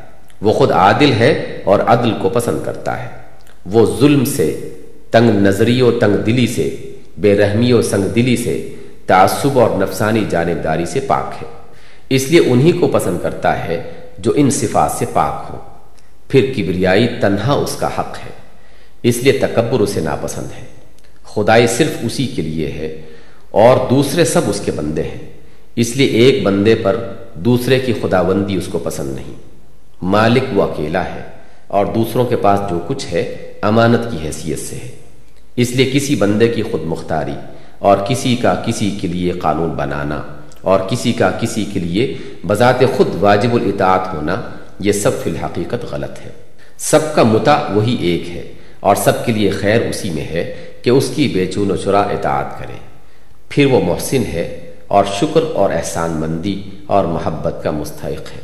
وہ 0.43 0.53
خود 0.53 0.71
عادل 0.71 1.13
ہے 1.13 1.59
اور 1.65 1.81
عدل 1.81 2.13
کو 2.23 2.29
پسند 2.29 2.59
کرتا 2.65 3.03
ہے۔ 3.03 3.09
وہ 3.67 3.97
ظلم 4.01 4.25
سے، 4.25 4.69
تنگ 5.11 5.31
نظری 5.31 5.83
و 5.83 5.91
تنگ 5.91 6.17
دلی 6.17 6.47
سے 6.47 6.86
بے 7.17 7.39
رحمی 7.39 7.73
و 7.73 7.83
سنگ 7.83 8.05
دلی 8.05 8.37
سے 8.37 8.75
تعصب 9.07 9.59
اور 9.59 9.71
نفسانی 9.79 10.25
جانبداری 10.29 10.87
سے 10.87 11.01
پاک 11.01 11.43
ہے۔ 11.43 11.47
اس 12.11 12.29
لیے 12.29 12.41
انہی 12.41 12.73
کو 12.73 12.89
پسند 12.89 13.19
کرتا 13.23 13.65
ہے 13.65 13.91
جو 14.19 14.33
ان 14.35 14.51
صفات 14.51 14.91
سے 14.91 15.05
پاک 15.13 15.51
ہو 15.51 15.59
پھر 16.29 16.53
کبریائی 16.57 17.09
تنہا 17.21 17.53
اس 17.53 17.77
کا 17.77 17.87
حق 17.87 18.19
ہے۔ 18.27 18.31
اس 19.03 19.17
لیے 19.17 19.33
تکبر 19.33 19.81
اسے 19.81 20.01
ناپسند 20.01 20.47
ہے۔ 20.59 20.67
خدائی 21.25 21.67
صرف 21.67 21.91
اسی 22.03 22.27
کے 22.27 22.43
لیے 22.43 22.71
ہے 22.71 23.01
اور 23.51 23.77
دوسرے 23.91 24.25
سب 24.25 24.41
اس 24.47 24.61
کے 24.65 24.73
بندے 24.73 25.03
ہیں۔ 25.03 25.31
اس 25.77 25.97
لیے 25.97 26.07
ایک 26.07 26.43
بندے 26.43 26.75
پر 26.75 27.13
دوسرے 27.35 27.79
کی 27.79 27.93
خداوندی 28.03 28.57
اس 28.57 28.67
کو 28.67 28.79
پسند 28.79 29.15
نہیں۔ 29.15 29.35
مالک 30.03 30.45
وہ 30.53 30.63
اکیلا 30.63 31.05
ہے 31.05 31.23
اور 31.67 31.87
دوسروں 31.87 32.25
کے 32.25 32.37
پاس 32.37 32.61
جو 32.71 32.81
کچھ 32.87 33.07
ہے 33.13 33.53
امانت 33.63 34.11
کی 34.11 34.19
حیثیت 34.25 34.59
سے 34.59 34.77
ہے۔ 34.77 34.96
اس 35.57 35.71
لیے 35.71 35.91
کسی 35.93 36.17
بندے 36.17 36.49
کی 36.49 36.63
خود 36.63 36.81
مختاری 36.85 37.35
اور 37.79 37.99
کسی 37.99 38.37
کا 38.37 38.55
کسی 38.67 38.91
کے 38.91 39.09
لیے 39.09 39.33
قانون 39.33 39.71
بنانا 39.71 40.23
اور 40.61 40.81
کسی 40.81 41.13
کا 41.13 41.31
کسی 41.31 41.65
کے 41.65 41.81
لیے 41.81 42.17
بذات 42.47 42.75
خود 42.97 43.09
واجب 43.21 43.55
الاطاعت 43.55 44.15
ہونا، 44.15 44.43
یہ 44.81 44.93
سب 44.93 45.11
فی 45.23 45.31
الحقیقت 45.31 45.85
غلط 45.91 46.19
ہے۔ 46.27 46.31
سب 46.79 47.15
کا 47.15 47.23
متا 47.23 47.67
وہی 47.75 47.95
ایک 47.95 48.29
ہے 48.29 48.53
اور 48.81 48.97
سب 48.97 49.27
کے 49.27 49.33
لیے 49.33 49.51
خیر 49.51 49.81
اسی 49.81 50.11
میں 50.11 50.25
ہے 50.25 50.55
کہ 50.83 50.91
اس 50.91 51.13
کی 51.15 51.29
بے 51.29 51.47
چون 51.47 51.71
و 51.71 51.77
چرا 51.77 52.01
اطاعت 52.01 52.59
کرے۔ 52.59 52.77
پھر 53.49 53.67
وہ 53.67 53.81
محسن 53.81 54.23
ہے 54.33 54.73
اور 54.87 55.05
شکر 55.21 55.41
اور 55.55 55.71
احسان 55.71 56.11
مندی 56.11 56.63
اور 56.87 57.05
محبت 57.05 57.61
کا 57.63 57.71
مستحق 57.71 58.37
ہے۔ 58.37 58.41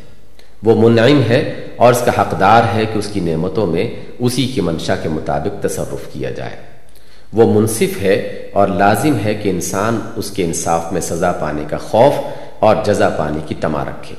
وہ 0.62 0.90
منعم 0.90 1.22
ہے 1.28 1.66
اور 1.76 1.92
اس 1.92 2.02
کا 2.04 2.22
حقدار 2.22 2.62
ہے 2.74 2.84
کہ 2.92 2.98
اس 2.98 3.08
کی 3.12 3.20
نعمتوں 3.20 3.66
میں 3.66 3.90
اسی 4.18 4.46
کی 4.46 4.60
منشا 4.60 4.96
کے 4.96 5.08
مطابق 5.08 5.62
تصرف 5.62 6.12
کیا 6.12 6.30
جائے۔ 6.30 6.71
وہ 7.32 7.60
منصف 7.60 8.02
ہے 8.02 8.46
اور 8.52 8.68
لازم 8.68 9.16
ہے 9.24 9.34
کہ 9.34 9.48
انسان 9.48 10.00
اس 10.16 10.30
کے 10.30 10.44
انصاف 10.44 10.92
میں 10.92 11.00
سزا 11.00 11.32
پانے 11.32 11.64
کا 11.70 11.76
خوف 11.76 12.14
اور 12.58 12.76
جزا 12.84 13.08
پانے 13.08 13.38
کی 13.46 13.54
تما 13.60 13.84
رکھے۔ 13.84 14.14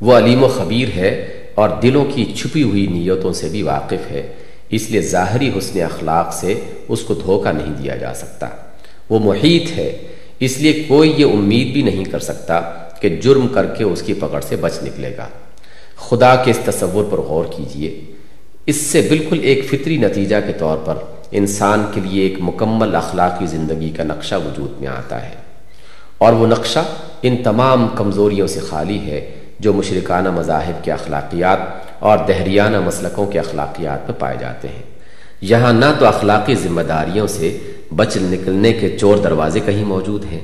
وہ 0.00 0.18
علیم 0.18 0.44
و 0.44 0.48
خبیر 0.48 0.88
ہے 0.96 1.42
اور 1.54 1.68
دلوں 1.82 2.04
کی 2.14 2.32
چھپی 2.36 2.62
ہوئی 2.62 2.86
نیتوں 2.86 3.32
سے 3.32 3.48
بھی 3.48 3.62
واقف 3.62 4.10
ہے، 4.10 4.32
اس 4.70 4.90
لیے 4.90 5.00
ظاہری 5.00 5.50
حسن 5.58 5.80
اخلاق 5.82 6.34
سے 6.34 6.54
اس 6.88 7.00
کو 7.00 7.14
دھوکہ 7.14 7.52
نہیں 7.52 7.74
دیا 7.82 7.96
جا 7.96 8.14
سکتا۔ 8.14 8.48
وہ 9.10 9.18
محیط 9.18 9.78
ہے، 9.78 9.96
اس 10.40 10.58
لیے 10.58 10.84
کوئی 10.88 11.14
یہ 11.16 11.24
امید 11.24 11.72
بھی 11.72 11.82
نہیں 11.82 12.04
کر 12.04 12.18
سکتا 12.18 12.60
کہ 13.00 13.08
جرم 13.08 13.48
کر 13.48 13.66
کے 13.66 13.84
اس 13.84 14.02
کی 14.02 14.14
پکڑ 14.14 14.40
سے 14.40 14.56
بچ 14.56 14.72
نکلے 14.82 15.16
گا۔ 15.16 15.28
خدا 15.96 16.36
کے 16.36 16.50
اس 16.50 16.58
تصور 16.64 17.04
پر 17.10 17.18
غور 17.18 17.44
کیجیے۔ 17.44 18.00
اس 18.66 18.76
سے 18.76 19.06
بالکل 19.08 19.38
ایک 19.42 19.64
فطری 19.70 19.96
نتیجہ 19.96 20.36
کے 20.46 20.52
طور 20.58 20.78
پر 20.84 20.94
انسان 21.30 21.84
کے 21.94 22.00
لیے 22.00 22.22
ایک 22.22 22.34
مکمل 22.40 22.94
اخلاقی 22.94 23.46
زندگی 23.46 23.90
کا 23.90 24.04
نقشہ 24.04 24.34
وجود 24.34 24.80
میں 24.80 24.88
آتا 24.88 25.22
ہے۔ 25.22 25.34
اور 26.18 26.32
وہ 26.32 26.46
نقشہ 26.46 26.78
ان 27.22 27.36
تمام 27.36 27.88
کمزوریوں 27.88 28.46
سے 28.46 28.60
خالی 28.60 28.98
ہے 28.98 29.34
جو 29.60 29.72
مشرکانہ 29.72 30.30
مذاہب 30.30 30.84
کے 30.84 30.92
اخلاقیات 30.92 31.58
اور 31.98 32.18
دہریانہ 32.28 32.80
مسلکوں 32.80 33.26
کے 33.26 33.38
اخلاقیات 33.38 34.10
میں 34.10 34.20
پائے 34.20 34.36
جاتے 34.40 34.68
ہیں۔ 34.68 34.82
یہاں 35.40 35.72
نہ 35.72 35.84
تو 35.98 36.06
اخلاقی 36.06 36.54
ذمہ 36.54 36.80
داریوں 36.80 37.26
سے 37.26 37.58
بچ 37.96 38.16
نکلنے 38.16 38.72
کے 38.72 38.98
چور 38.98 39.16
دروازے 39.16 39.60
کہیں 39.60 39.84
موجود 39.84 40.24
ہیں، 40.24 40.40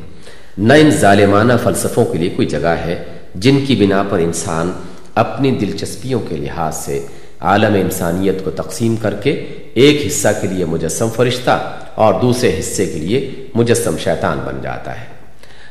نہ 0.59 0.73
ان 0.73 0.91
ظالمانہ 0.91 1.53
فلسفوں 1.65 2.05
کے 2.05 2.19
لیے 2.19 2.31
کوئی 2.31 2.49
جگہ 2.49 2.75
ہے 2.87 3.05
جن 3.35 3.65
کی 3.67 3.77
بنا 3.77 4.03
پر 4.11 4.19
انسان 4.19 4.73
اپنی 5.15 5.51
دلچسپیوں 5.51 6.21
کے 6.29 6.37
لحاظ 6.37 6.77
سے 6.77 7.07
عالم 7.41 7.75
انسانیت 7.75 8.45
کو 8.45 8.51
تقسیم 8.51 8.97
کر 8.97 9.15
کے 9.15 9.47
ایک 9.75 10.07
حصہ 10.07 10.29
کے 10.41 10.47
لیے 10.47 10.65
مجسم 10.65 11.09
فرشتہ 11.17 11.73
اور 11.95 12.15
دوسرے 12.23 12.57
حصے 12.59 12.87
کے 12.87 12.99
لیے 12.99 13.31
مجسم 13.55 13.97
شیطان 13.99 14.39
بن 14.45 14.59
جاتا 14.63 15.01
ہے۔ 15.01 15.07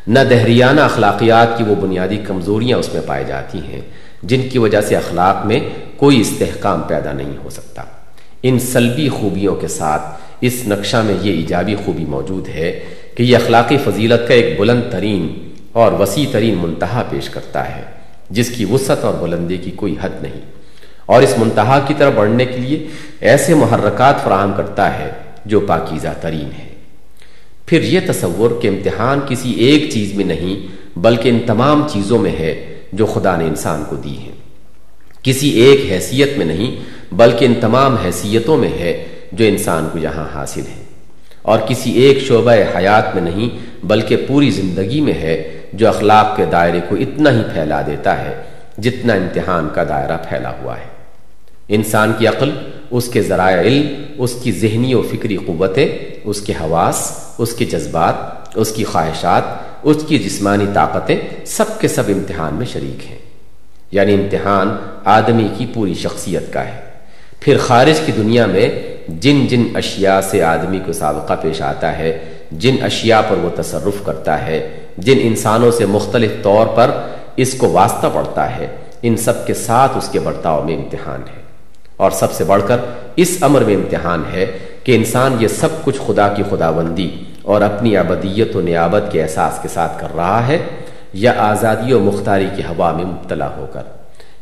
نہ 0.08 0.20
دہریانہ 0.30 0.82
اخلاقیات 0.82 1.58
کی 1.58 1.64
وہ 1.64 1.76
بنیادی 1.76 2.18
کمزوریاں 2.18 2.78
اس 2.78 2.94
میں 2.94 3.02
پائی 3.06 3.26
جاتی 3.28 3.58
ہیں 3.58 3.82
جن 4.24 4.50
کی 4.50 4.60
وجہ 4.60 4.82
سے 4.82 4.96
اخلاق 4.96 5.46
میں 5.46 5.60
کوئی 5.98 6.22
استحکام 6.22 6.82
پیدا 6.82 7.14
نہیں 7.14 7.38
ہو 7.44 7.50
سکتا۔ 7.50 7.84
ان 8.44 8.60
سلبی 8.60 9.10
خوبیوں 9.10 9.56
کے 9.56 9.68
ساتھ 9.68 10.02
اس 10.42 10.62
نقشہ 10.66 10.98
میں 10.98 11.16
یہ 11.22 11.32
ایجابی 11.32 11.76
خوبی 11.86 12.06
موجود 12.06 12.48
ہے 12.48 12.80
کہ 13.16 13.24
یہ 13.24 13.36
اخلاقی 13.36 13.78
فضیلت 13.78 14.28
کا 14.28 14.34
ایک 14.34 14.60
بلند 14.60 14.82
ترین 14.92 15.50
اور 15.72 15.92
وسیع 15.92 16.26
ترین 16.32 16.56
منتہا 16.58 17.04
پیش 17.10 17.30
کرتا 17.30 17.76
ہے، 17.76 17.82
جس 18.30 18.50
کی 18.50 18.66
وسعت 18.66 19.04
اور 19.04 19.14
بلندی 19.14 19.58
کی 19.58 19.72
کوئی 19.72 19.96
حد 20.02 20.22
نہیں۔ 20.22 20.42
اور 21.10 21.22
اس 21.22 21.38
منتہا 21.38 21.80
کی 21.88 21.94
طرف 21.98 22.14
بڑھنے 22.16 22.46
کے 22.46 22.58
لیے 22.58 22.88
ایسے 23.20 23.54
محرکات 23.54 24.24
فراہم 24.24 24.52
کرتا 24.58 25.00
ہے 25.00 25.10
جو 25.46 25.60
پاکیزہ 25.60 26.14
ترین 26.22 26.50
ہے۔ 26.60 26.68
پھر 27.66 27.84
یہ 27.84 28.00
تصور 28.08 28.52
کہ 28.62 28.68
امتحان 28.68 29.20
کسی 29.28 29.52
ایک 29.52 29.90
چیز 29.92 30.14
میں 30.14 30.26
نہیں، 30.26 30.56
بلکہ 31.00 31.30
ان 31.30 31.40
تمام 31.46 31.88
چیزوں 31.94 32.20
میں 32.20 32.32
ہے 32.40 32.54
جو 32.94 33.06
خدا 33.06 33.36
نے 33.36 33.46
انسان 33.46 33.84
کو 33.90 33.96
دی 33.96 34.18
ہے 34.18 34.32
کسی 35.24 35.50
ایک 35.50 35.92
حیثیت 35.92 36.38
میں 36.38 36.46
نہیں، 36.46 36.76
بلکہ 37.12 37.46
ان 37.46 37.54
تمام 37.62 37.96
حیثیتوں 37.96 38.58
میں 38.58 38.70
ہے 38.70 38.92
جو 39.32 39.46
انسان 39.46 39.88
کو 39.92 39.98
یہاں 39.98 40.28
حاصل 40.34 40.62
ہے 40.62 40.84
اور 41.42 41.60
کسی 41.68 41.92
ایک 41.92 42.20
شعبہ 42.20 42.56
حیات 42.78 43.16
میں 43.16 43.24
نہیں، 43.24 43.50
بلکہ 43.86 44.16
پوری 44.28 44.50
زندگی 44.50 45.02
میں 45.02 45.14
ہے 45.14 45.36
جو 45.74 45.88
اخلاق 45.88 46.36
کے 46.36 46.46
دائرے 46.52 46.80
کو 46.90 46.96
اتنا 46.96 47.30
ہی 47.32 47.42
پھیلا 47.54 47.82
دیتا 47.88 48.18
ہے 48.26 48.34
جتنا 48.78 49.14
امتحان 49.14 49.68
کا 49.74 49.84
دائرہ 49.84 50.18
پھیلا 50.30 50.52
ہوا 50.62 50.78
ہے۔ 50.78 50.99
انسان 51.70 52.14
کی 52.18 52.28
عقل، 52.28 52.52
اس 52.92 53.10
کے 53.10 53.22
ذرائع 53.22 53.62
علم، 53.62 54.04
اس 54.18 54.36
کی 54.44 54.52
ذہنی 54.52 54.94
و 54.94 55.02
فکری 55.02 55.38
قوتیں، 55.38 55.88
اس 56.24 56.42
کے 56.42 56.54
حواس، 56.62 57.12
اس 57.38 57.54
کے 57.54 57.66
جذبات، 57.66 58.16
اس 58.56 58.72
کی 58.72 58.84
خواہشات، 58.84 59.44
اس 59.84 59.98
کی 60.08 60.20
جسمانی 60.20 60.66
طاقتیں 60.74 61.18
سب 61.46 61.66
کے 61.80 61.88
سب 61.88 62.04
امتحان 62.08 62.54
میں 62.54 62.66
شریک 62.66 63.06
ہیں۔ 63.10 63.18
یعنی 63.92 64.14
امتحان 64.14 64.76
آدمی 65.06 65.48
کی 65.58 65.66
پوری 65.74 65.94
شخصیت 65.94 66.54
کا 66.54 66.66
ہے۔ 66.66 66.82
پھر 67.40 67.58
خارج 67.58 68.00
کی 68.06 68.12
دنیا 68.12 68.46
میں 68.46 68.98
جن 69.08 69.48
جن 69.48 69.64
اشیاء 69.76 70.22
سے 70.22 70.44
آدمی 70.44 70.80
کو 70.86 70.94
سابقہ 70.94 71.34
پیش 71.42 71.62
آتا 71.62 71.98
ہے، 71.98 72.26
جن 72.52 72.76
اشیاء 72.84 73.22
پر 73.30 73.38
وہ 73.38 73.62
تصرف 73.62 74.06
کرتا 74.06 74.46
ہے، 74.46 74.80
جن 74.98 75.18
انسانوں 75.22 75.72
سے 75.72 75.86
مختلف 75.86 76.32
طور 76.44 76.68
پر 76.68 76.92
اس 77.36 77.54
کو 77.54 77.70
واسطہ 77.70 78.08
پڑتا 78.14 78.56
ہے، 78.56 78.68
ان 79.02 79.18
سب 79.18 79.48
کے 79.48 79.54
ساتھ 79.54 79.98
اس 79.98 80.10
کے 80.10 80.20
برتاؤ 80.20 80.64
میں 80.64 80.76
امتحان 80.76 81.22
ہے۔ 81.30 81.39
اور 82.00 82.12
سب 82.12 82.32
سے 82.32 82.44
بڑھ 82.44 82.62
کر 82.68 82.78
اس 83.16 83.38
امر 83.42 83.62
میں 83.62 83.76
امتحان 83.76 84.24
ہے 84.34 84.46
کہ 84.84 84.96
انسان 84.96 85.36
یہ 85.40 85.48
سب 85.48 85.84
کچھ 85.84 86.00
خدا 86.06 86.28
کی 86.28 86.44
خدا 86.50 86.70
بندی 86.72 87.10
اور 87.42 87.62
اپنی 87.62 87.96
ابدیت 87.98 88.56
و 88.56 88.62
نیابت 88.62 89.12
کے 89.12 89.24
احساس 89.24 89.60
کے 89.62 89.68
ساتھ 89.68 90.00
کر 90.00 90.16
رہا 90.16 90.48
ہے 90.48 90.58
یا 91.14 91.34
آزادی 91.38 91.94
و 91.94 92.00
مختاری 92.00 92.48
کی 92.56 92.64
ہوا 92.64 92.92
میں 92.92 93.06
مبتلا 93.06 93.50
ہو 93.58 93.66
کر، 93.74 93.84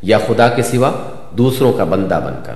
یا 0.02 0.18
خدا 0.26 0.48
کے 0.48 0.62
سوا 0.62 0.90
دوسروں 1.38 1.72
کا 1.72 1.84
بندہ 1.84 2.20
بن 2.24 2.34
کر۔ 2.44 2.54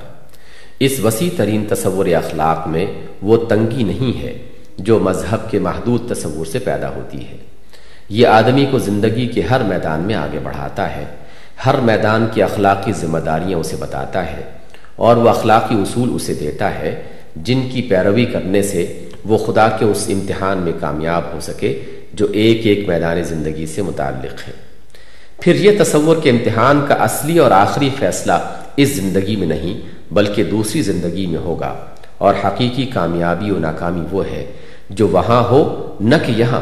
اس 0.80 1.00
وسیع 1.00 1.30
ترین 1.36 1.64
تصور 1.68 2.06
اخلاق 2.16 2.66
میں 2.68 2.86
وہ 3.22 3.36
تنگی 3.48 3.84
نہیں 3.84 4.22
ہے 4.22 4.32
جو 4.78 4.98
مذہب 4.98 5.50
کے 5.50 5.58
محدود 5.58 6.10
تصور 6.10 6.46
سے 6.46 6.58
پیدا 6.58 6.88
ہوتی 6.88 7.20
ہے۔ 7.28 7.36
یہ 8.08 8.26
آدمی 8.28 8.66
کو 8.70 8.78
زندگی 8.78 9.26
کے 9.26 9.42
ہر 9.42 9.62
میدان 9.62 10.00
میں 10.00 10.14
آگے 10.14 10.38
بڑھاتا 10.42 10.96
ہے، 10.96 11.04
ہر 11.66 11.80
میدان 11.80 12.26
کی 12.32 12.42
اخلاقی 12.42 12.92
ذمہ 12.92 13.18
داریاں 13.18 13.58
اسے 13.58 13.76
بتاتا 13.76 14.26
ہے۔ 14.26 14.42
اور 14.96 15.16
وہ 15.16 15.28
اخلاقی 15.28 15.74
اصول 15.74 16.10
اسے 16.14 16.34
دیتا 16.34 16.78
ہے، 16.78 17.02
جن 17.36 17.60
کی 17.72 17.82
پیروی 17.82 18.24
کرنے 18.24 18.62
سے 18.62 19.04
وہ 19.24 19.38
خدا 19.38 19.68
کے 19.68 19.84
اس 19.84 20.04
امتحان 20.08 20.58
میں 20.58 20.72
کامیاب 20.80 21.22
ہو 21.34 21.40
سکے، 21.40 21.82
جو 22.12 22.26
ایک 22.32 22.66
ایک 22.66 22.88
میدان 22.88 23.22
زندگی 23.22 23.66
سے 23.66 23.82
متعلق 23.82 24.48
ہے۔ 24.48 24.52
پھر 25.40 25.54
یہ 25.54 25.70
تصور 25.78 26.16
کے 26.22 26.30
امتحان 26.30 26.84
کا 26.88 26.94
اصلی 26.94 27.38
اور 27.38 27.50
آخری 27.50 27.90
فیصلہ 27.98 28.32
اس 28.76 28.88
زندگی 28.88 29.36
میں 29.36 29.46
نہیں، 29.46 29.80
بلکہ 30.14 30.44
دوسری 30.44 30.82
زندگی 30.82 31.26
میں 31.26 31.38
ہوگا۔ 31.38 31.84
اور 32.18 32.34
حقیقی 32.44 32.86
کامیابی 32.86 33.50
و 33.50 33.58
ناکامی 33.58 34.06
وہ 34.10 34.24
ہے 34.26 34.46
جو 34.90 35.08
وہاں 35.08 35.42
ہو، 35.42 35.94
نہ 36.00 36.14
کہ 36.26 36.32
یہاں۔ 36.36 36.60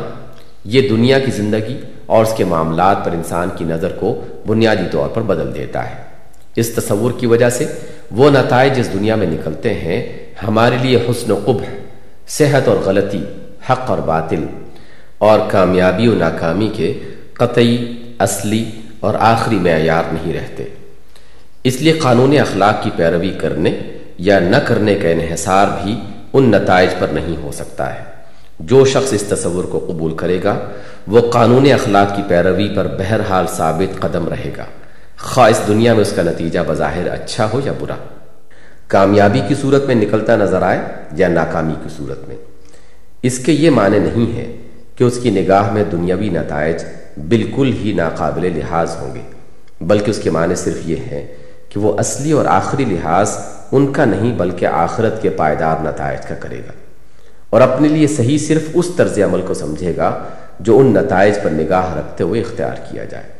یہ 0.65 0.89
دنیا 0.89 1.19
کی 1.19 1.31
زندگی 1.31 1.81
اور 2.07 2.23
اس 2.23 2.33
کے 2.37 2.45
معاملات 2.45 3.05
پر 3.05 3.11
انسان 3.11 3.49
کی 3.57 3.65
نظر 3.65 3.89
کو 3.89 4.21
بنیادی 4.47 4.89
طور 4.91 5.09
پر 5.09 5.23
بدل 5.23 5.55
دیتا 5.55 5.91
ہے۔ 5.91 6.03
اس 6.57 6.75
تصور 6.75 7.11
کی 7.19 7.27
وجہ 7.27 7.51
سے 7.51 7.67
وہ 8.11 8.31
نتائج 8.31 8.73
اس 8.77 8.93
دنیا 8.93 9.15
میں 9.15 9.27
نکلتے 9.27 9.75
ہیں، 9.75 10.13
ہمارے 10.49 10.77
لیے 10.83 10.97
حسن 10.97 11.31
و 11.31 11.41
قبح، 11.45 11.67
صحت 12.29 12.69
اور 12.69 12.77
غلطی، 12.77 13.25
حق 13.71 13.91
اور 13.91 13.99
باطل، 13.99 14.47
اور 15.19 15.39
کامیابی 15.49 16.09
و 16.09 16.15
ناکامی 16.15 16.71
کے 16.77 16.99
قطعی، 17.33 18.03
اصلی 18.19 18.71
اور 19.01 19.15
آخری 19.19 19.57
معیار 19.57 20.03
نہیں 20.13 20.33
رہتے۔ 20.33 20.65
اس 21.65 21.81
لیے 21.81 21.93
قانون 21.93 22.39
اخلاق 22.39 22.83
کی 22.83 22.91
پیروی 22.97 23.31
کرنے 23.31 23.81
یا 24.19 24.39
نہ 24.39 24.57
کرنے 24.57 24.95
کا 24.95 25.09
انحصار 25.09 25.67
بھی 25.83 26.01
ان 26.33 26.51
نتائج 26.51 26.91
پر 26.99 27.09
نہیں 27.09 27.43
ہو 27.43 27.51
سکتا 27.53 27.95
ہے۔ 27.95 28.05
جو 28.61 28.85
شخص 28.85 29.13
اس 29.13 29.23
تصور 29.23 29.65
کو 29.65 29.79
قبول 29.79 30.17
کرے 30.17 30.39
گا، 30.45 30.59
وہ 31.07 31.31
قانون 31.31 31.73
اخلاق 31.73 32.17
کی 32.17 32.23
پیروی 32.29 32.69
پر 32.77 32.87
بہرحال 32.99 33.47
ثابت 33.47 34.01
قدم 34.01 34.29
رہے 34.29 34.51
گا۔ 34.57 34.65
خواہ 35.23 35.51
اس 35.51 35.61
دنیا 35.69 35.93
میں 35.93 36.01
اس 36.01 36.13
کا 36.17 36.23
نتیجہ 36.23 36.59
بظاہر 36.67 37.09
اچھا 37.11 37.49
ہو 37.53 37.61
یا 37.65 37.73
برا۔ 37.79 37.95
کامیابی 38.89 39.41
کی 39.49 39.55
صورت 39.55 39.85
میں 39.85 39.95
نکلتا 39.95 40.37
نظر 40.37 40.63
آئے 40.63 40.81
یا 41.13 41.29
ناکامی 41.29 41.75
کی 41.83 41.89
صورت 41.97 42.29
میں۔ 42.29 42.37
اس 43.23 43.39
کے 43.39 43.53
یہ 43.53 43.71
معنی 43.71 43.99
نہیں 43.99 44.37
ہے 44.37 44.57
کہ 44.97 45.05
اس 45.05 45.19
کی 45.23 45.31
نگاہ 45.31 45.73
میں 45.73 45.85
دنیاوی 45.93 46.29
نتائج 46.29 46.85
بالکل 47.29 47.73
ہی 47.73 47.93
ناقابل 47.93 48.59
لحاظ 48.59 48.97
ہوں 49.01 49.15
گے، 49.15 49.21
بلکہ 49.81 50.11
اس 50.11 50.19
کے 50.19 50.31
معنی 50.31 50.55
صرف 50.55 50.79
یہ 50.85 50.97
ہے 50.97 51.35
کہ 51.69 51.81
وہ 51.81 51.99
اصلی 51.99 52.33
اور 52.33 52.45
آخری 52.45 52.85
لحاظ 52.85 53.37
ان 53.73 53.93
کا 53.93 54.05
نہیں، 54.05 54.39
بلکہ 54.39 54.67
آخرت 54.67 55.23
کے 55.23 55.31
پائیدار 55.31 55.77
نتائج 55.83 56.27
کا 56.27 56.35
کرے 56.35 56.59
گا۔ 56.59 56.73
اور 57.51 57.61
اپنے 57.61 57.89
لیے 57.89 58.07
صحیح 58.07 58.39
صرف 58.39 58.63
اس 58.75 58.87
طرز 58.97 59.19
عمل 59.19 59.43
کو 59.43 59.55
سمجھے 59.55 59.97
گا 59.97 60.25
جو 60.61 60.79
ان 60.79 60.87
نتائج 60.87 61.35
پر 61.43 61.51
نگاہ 61.51 61.95
رکھتے 61.95 62.25
ہوئے 62.25 62.41
اختیار 62.41 62.77
کیا 62.91 63.05
جائے۔ 63.05 63.40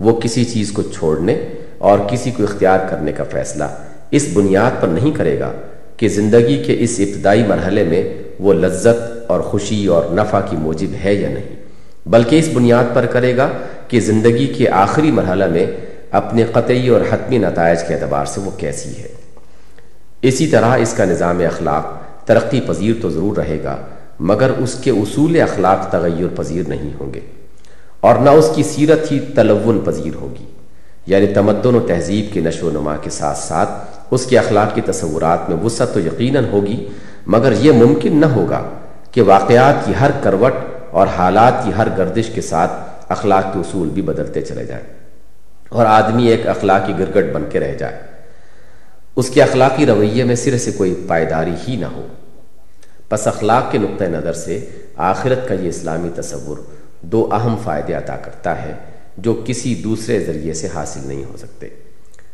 وہ 0.00 0.20
کسی 0.20 0.44
چیز 0.44 0.72
کو 0.72 0.82
چھوڑنے 0.82 1.48
اور 1.78 1.98
کسی 1.98 2.30
کو 2.30 2.42
اختیار 2.42 2.78
کرنے 2.90 3.12
کا 3.12 3.24
فیصلہ 3.30 3.64
اس 4.10 4.28
بنیاد 4.32 4.82
پر 4.82 4.88
نہیں 4.88 5.10
کرے 5.10 5.40
گا 5.40 5.52
کہ 5.96 6.08
زندگی 6.08 6.62
کے 6.62 6.76
اس 6.78 6.96
ابتدائی 6.98 7.42
مرحلے 7.46 7.84
میں 7.84 8.14
وہ 8.40 8.52
لذت 8.52 9.30
اور 9.30 9.40
خوشی 9.40 9.86
اور 9.86 10.04
نفع 10.12 10.40
کی 10.40 10.56
موجب 10.56 11.04
ہے 11.04 11.14
یا 11.14 11.28
نہیں۔ 11.28 11.56
بلکہ 12.06 12.38
اس 12.38 12.48
بنیاد 12.54 12.84
پر 12.94 13.06
کرے 13.06 13.36
گا 13.36 13.48
کہ 13.88 14.00
زندگی 14.00 14.46
کے 14.46 14.68
آخری 14.68 15.10
مرحلہ 15.10 15.46
میں 15.46 15.66
اپنے 16.10 16.44
قطعی 16.52 16.88
اور 16.88 17.00
حتمی 17.10 17.38
نتائج 17.38 17.78
کے 17.88 17.94
اعتبار 17.94 18.24
سے 18.24 18.40
وہ 18.40 18.50
کیسی 18.58 19.02
ہے۔ 19.02 19.08
اسی 20.22 20.46
طرح 20.46 20.76
اس 20.76 20.92
کا 20.92 21.04
نظام 21.04 21.38
اخلاق 21.38 21.86
ترقی 22.26 22.60
پذیر 22.60 22.94
تو 23.02 23.10
ضرور 23.10 23.36
رہے 23.36 23.58
گا، 23.64 23.76
مگر 24.20 24.50
اس 24.58 24.74
کے 24.74 24.90
اصول 24.90 25.40
اخلاق 25.40 25.90
تغیر 25.90 26.26
پذیر 26.36 26.62
نہیں 26.68 26.90
ہوں 27.00 27.14
گے۔ 27.14 27.20
اور 28.06 28.16
نہ 28.16 28.30
اس 28.30 28.50
کی 28.54 28.62
سیرت 28.62 29.12
ہی 29.12 29.20
تلون 29.20 29.80
پذیر 29.84 30.14
ہوگی۔ 30.14 30.44
یعنی 31.06 31.26
تمدن 31.26 31.74
و 31.74 31.80
تہذیب 31.80 32.34
کے 32.34 32.40
نشو 32.40 32.66
و 32.66 32.70
نما 32.70 32.96
کے 32.96 33.10
ساتھ 33.10 33.38
ساتھ 33.38 33.70
اس 34.10 34.26
کے 34.26 34.38
اخلاق 34.38 34.74
کی 34.74 34.80
تصورات 34.80 35.50
میں 35.50 35.64
وسعت 35.64 35.94
تو 35.94 36.00
یقیناً 36.00 36.44
ہوگی، 36.44 36.88
مگر 37.26 37.52
یہ 37.60 37.72
ممکن 37.72 38.20
نہ 38.20 38.26
ہوگا 38.26 38.62
کہ 39.10 39.22
واقعات 39.22 39.74
کی 39.86 39.92
ہر 40.00 40.10
کروٹ 40.22 40.52
اور 40.90 41.06
حالات 41.06 41.64
کی 41.64 41.70
ہر 41.76 41.88
گردش 41.98 42.30
کے 42.34 42.40
ساتھ 42.40 42.72
اخلاق 43.08 43.52
کے 43.52 43.58
اصول 43.58 43.88
بھی 43.88 44.02
بدلتے 44.02 44.42
چلے 44.42 44.64
جائیں 44.64 44.84
اور 45.68 45.86
آدمی 45.86 46.26
ایک 46.26 46.46
اخلاقی 46.46 46.92
گرگٹ 46.98 47.32
بن 47.32 47.44
کے 47.50 47.60
رہ 47.60 47.74
جائے۔ 47.74 47.98
اس 49.16 49.30
کے 49.30 49.42
اخلاقی 49.42 49.86
رویے 49.86 50.24
میں 50.24 50.34
سرے 50.34 50.58
سے 50.58 50.70
کوئی 50.70 51.04
پائیداری 51.08 51.54
ہی 51.68 51.76
نہ 51.76 51.86
ہو۔ 51.86 52.06
پس 53.08 53.26
اخلاق 53.26 53.72
کے 53.72 53.78
نقطۂ 53.78 54.04
نظر 54.04 54.32
سے 54.32 54.66
آخرت 54.96 55.48
کا 55.48 55.54
یہ 55.54 55.68
اسلامی 55.68 56.08
تصور 56.14 56.75
دو 57.12 57.28
اہم 57.32 57.56
فائدے 57.64 57.92
عطا 57.94 58.16
کرتا 58.16 58.62
ہے 58.62 58.72
جو 59.18 59.42
کسی 59.44 59.74
دوسرے 59.74 60.24
ذریعے 60.24 60.52
سے 60.52 60.68
حاصل 60.74 61.00
نہیں 61.04 61.24
ہو 61.24 61.36
سکتے۔ 61.36 61.68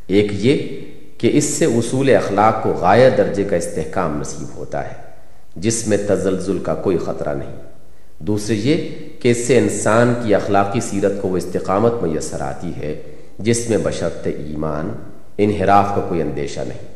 ایک 0.07 0.33
یہ 0.33 0.81
کہ 1.19 1.31
اس 1.33 1.45
سے 1.45 1.65
اصول 1.65 2.17
اخلاق 2.17 2.63
کو 2.63 2.71
غایہ 2.71 3.11
درجے 3.11 3.45
کا 3.45 3.57
استحکام 3.57 4.21
نصیب 4.21 4.57
ہوتا 4.57 4.85
ہے، 4.85 4.95
جس 5.57 5.89
میں 5.89 5.97
تزلزل 6.09 6.59
کا 6.59 6.75
کوئی 6.75 6.99
خطرہ 6.99 7.35
نہیں۔ 7.35 7.57
دوسرے 8.19 8.55
یہ 8.55 8.89
کہ 9.21 9.31
اس 9.31 9.47
سے 9.47 9.59
انسان 9.59 10.15
کی 10.23 10.35
اخلاقی 10.35 10.81
سیرت 10.81 11.13
کو 11.21 11.29
وہ 11.29 11.37
استقامت 11.37 11.93
میسر 12.03 12.41
آتی 12.41 12.73
ہے، 12.77 13.03
جس 13.39 13.71
میں 13.71 13.79
بشرط 13.83 14.27
ایمان، 14.27 14.93
انحراف 15.39 15.87
کا 15.95 16.01
کوئی 16.09 16.23
اندیشہ 16.23 16.61
نہیں۔ 16.61 16.93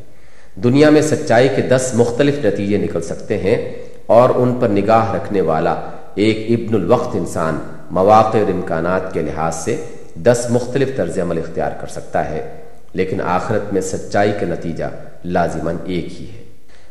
دنیا 0.60 0.90
میں 0.90 1.02
سچائی 1.02 1.48
کے 1.56 1.62
دس 1.62 1.90
مختلف 1.94 2.44
نتیجے 2.44 2.76
نکل 2.78 3.02
سکتے 3.02 3.38
ہیں 3.38 3.72
اور 4.06 4.30
ان 4.34 4.54
پر 4.60 4.68
نگاہ 4.68 5.12
رکھنے 5.14 5.40
والا 5.40 5.74
ایک 6.16 6.46
ابن 6.48 6.74
الوقت 6.74 7.16
انسان 7.16 7.58
مواقع 7.90 8.38
اور 8.38 8.50
امکانات 8.52 9.12
کے 9.12 9.22
لحاظ 9.22 9.54
سے 9.54 9.84
دس 10.14 10.46
مختلف 10.50 10.96
طرز 10.96 11.18
عمل 11.18 11.38
اختیار 11.38 11.70
کر 11.80 11.86
سکتا 11.86 12.30
ہے، 12.30 12.56
لیکن 12.92 13.20
آخرت 13.20 13.72
میں 13.72 13.80
سچائی 13.80 14.32
کا 14.40 14.46
نتیجہ 14.46 14.84
لازماً 15.24 15.76
ایک 15.84 16.20
ہی 16.20 16.26
ہے۔ 16.26 16.42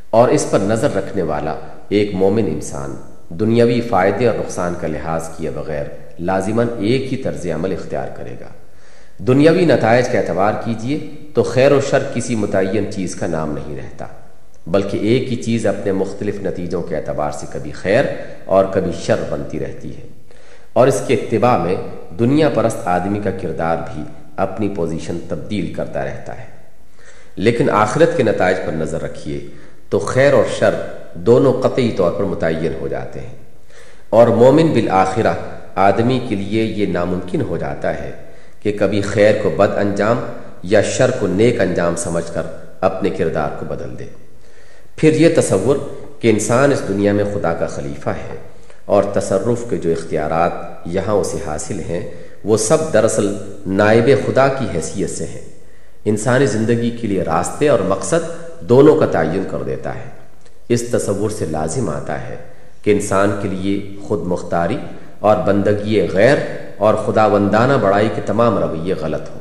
اور 0.09 0.30
اس 0.30 0.45
پر 0.49 0.59
نظر 0.59 0.95
رکھنے 0.95 1.21
والا 1.21 1.55
ایک 1.89 2.13
مومن 2.13 2.45
انسان 2.47 2.95
دنیاوی 3.30 3.82
فائدے 3.82 4.28
اور 4.28 4.36
نقصان 4.39 4.73
کا 4.82 4.88
لحاظ 4.88 5.30
کیے 5.38 5.49
بغیر 5.49 5.86
لازماً 6.19 6.67
ایک 6.78 7.13
ہی 7.13 7.17
طرز 7.17 7.47
عمل 7.55 7.71
اختیار 7.71 8.07
کرے 8.17 8.36
گا۔ 8.41 8.47
دنیاوی 9.17 9.65
نتائج 9.65 10.09
کا 10.09 10.19
اعتبار 10.19 10.53
کیجیے 10.65 10.99
تو 11.34 11.43
خیر 11.43 11.71
و 11.71 11.82
شر 11.82 12.03
کسی 12.13 12.36
متعین 12.36 12.91
چیز 12.91 13.15
کا 13.15 13.28
نام 13.28 13.51
نہیں 13.51 13.78
رہتا۔ 13.78 14.05
بلکہ 14.68 14.97
ایک 14.97 15.32
ہی 15.32 15.36
چیز 15.36 15.66
اپنے 15.68 15.91
مختلف 15.91 16.41
نتیجوں 16.41 16.82
کے 16.82 16.97
اعتبار 16.97 17.32
سے 17.32 17.45
کبھی 17.49 17.72
خیر 17.72 18.05
اور 18.45 18.66
کبھی 18.72 18.91
شر 19.01 19.16
بنتی 19.30 19.59
رہتی 19.59 19.97
ہے۔ 19.97 20.01
اور 20.74 20.88
اس 20.88 21.01
کے 21.07 21.13
اتباع 21.13 21.57
میں 21.57 21.76
دنیا 22.20 22.49
پرست 22.49 22.78
آدمی 22.86 23.20
کا 23.20 23.30
کردار 23.41 23.78
بھی 23.93 24.03
اپنی 24.36 24.70
پوزیشن 24.76 25.18
تبدیل 25.30 25.74
کرتا 25.74 26.05
رہتا 26.05 26.39
ہے۔ 26.39 26.45
لیکن 27.36 27.70
آخرت 27.70 28.18
کے 28.18 28.24
نتائج 28.24 28.57
پر 28.66 28.72
نظر 28.72 29.01
رکھیے 29.01 29.47
تو 29.89 29.99
خیر 29.99 30.34
اور 30.34 30.43
شر 30.59 30.76
دونوں 31.13 31.53
قطعی 31.53 31.91
طور 31.91 32.11
پر 32.11 32.24
متعین 32.24 32.74
ہو 32.82 32.88
جاتے 32.88 33.20
ہیں۔ 33.20 33.36
اور 34.09 34.28
مومن 34.28 34.68
بالآخرہ 34.68 35.34
آدمی 35.76 36.20
کے 36.30 36.36
لیے 36.36 36.63
یہ 36.63 36.86
ناممکن 36.86 37.41
ہو 37.41 37.57
جاتا 37.57 37.99
ہے 37.99 38.11
کہ 38.59 38.78
کبھی 38.80 39.01
خیر 39.01 39.36
کو 39.43 39.49
بد 39.49 39.78
انجام 39.78 40.20
یا 40.63 40.82
شر 40.82 41.11
کو 41.20 41.28
نیک 41.28 41.61
انجام 41.61 41.95
سمجھ 41.95 42.34
کر 42.34 42.41
اپنے 42.82 43.09
کردار 43.09 43.49
کو 43.59 43.66
بدل 43.66 43.99
دے۔ 43.99 44.24
پھر 44.96 45.14
یہ 45.14 45.30
تصور 45.36 45.76
کہ 46.20 46.30
انسان 46.30 46.72
اس 46.72 46.82
دنیا 46.88 47.14
میں 47.14 47.26
خدا 47.34 47.54
کا 47.54 47.66
خلیفہ 47.66 48.10
ہے 48.10 48.38
اور 48.86 49.04
تصرف 49.04 49.70
کے 49.70 49.78
جو 49.78 49.91
اختیارات 49.91 50.52
یہاں 50.86 51.14
اسے 51.14 51.38
حاصل 51.48 51.80
ہیں، 51.80 52.10
وہ 52.43 52.58
سب 52.58 52.93
دراصل 52.93 53.38
نائب 53.68 54.10
خدا 54.28 54.48
کی 54.48 54.66
حیثیت 54.76 55.10
سے 55.10 55.26
ہیں۔ 55.26 55.41
انسانی 56.06 56.46
زندگی 56.46 56.89
کے 56.89 57.08
لیے 57.08 57.24
راستے 57.24 57.70
اور 57.70 57.80
مقصد 57.80 58.30
دونوں 58.62 58.96
کا 58.96 59.06
تعین 59.06 59.43
کر 59.52 59.64
دیتا 59.64 59.96
ہے۔ 59.96 60.10
اس 60.70 60.84
تصور 60.91 61.30
سے 61.30 61.46
لازم 61.46 61.89
آتا 61.89 62.30
ہے 62.30 62.36
کہ 62.82 62.91
انسان 62.91 63.36
کے 63.41 63.48
لیے 63.48 63.96
خود 64.04 64.20
مختاری 64.22 64.78
اور 65.20 65.38
بندگی 65.38 66.08
غیر 66.14 66.38
اور 66.78 66.93
خدا 66.93 67.26
وندانہ 67.26 67.74
بڑائی 67.74 68.10
کے 68.16 68.22
تمام 68.26 68.58
رویے 68.58 68.93
غلط 68.93 69.30
ہوں۔ 69.30 69.39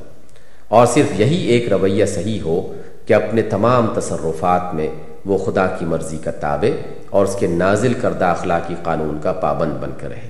اور 0.68 0.86
صرف 0.86 1.20
یہی 1.20 1.46
ایک 1.46 1.72
رویہ 1.72 2.04
صحیح 2.04 2.40
ہو 2.40 2.74
کہ 3.06 3.14
اپنے 3.14 3.42
تمام 3.42 3.86
تصرفات 3.96 4.74
میں 4.74 4.88
وہ 5.24 5.38
خدا 5.38 5.66
کی 5.66 5.84
مرضی 5.84 6.16
کا 6.16 6.30
تابع 6.30 6.76
اور 7.10 7.24
اس 7.24 7.36
کے 7.40 7.46
نازل 7.46 7.92
کردہ 7.94 8.24
اخلاقی 8.24 8.74
قانون 8.82 9.18
کا 9.22 9.32
پابند 9.32 9.72
بن 9.72 9.90
کر 9.98 10.08
رہے۔ 10.08 10.28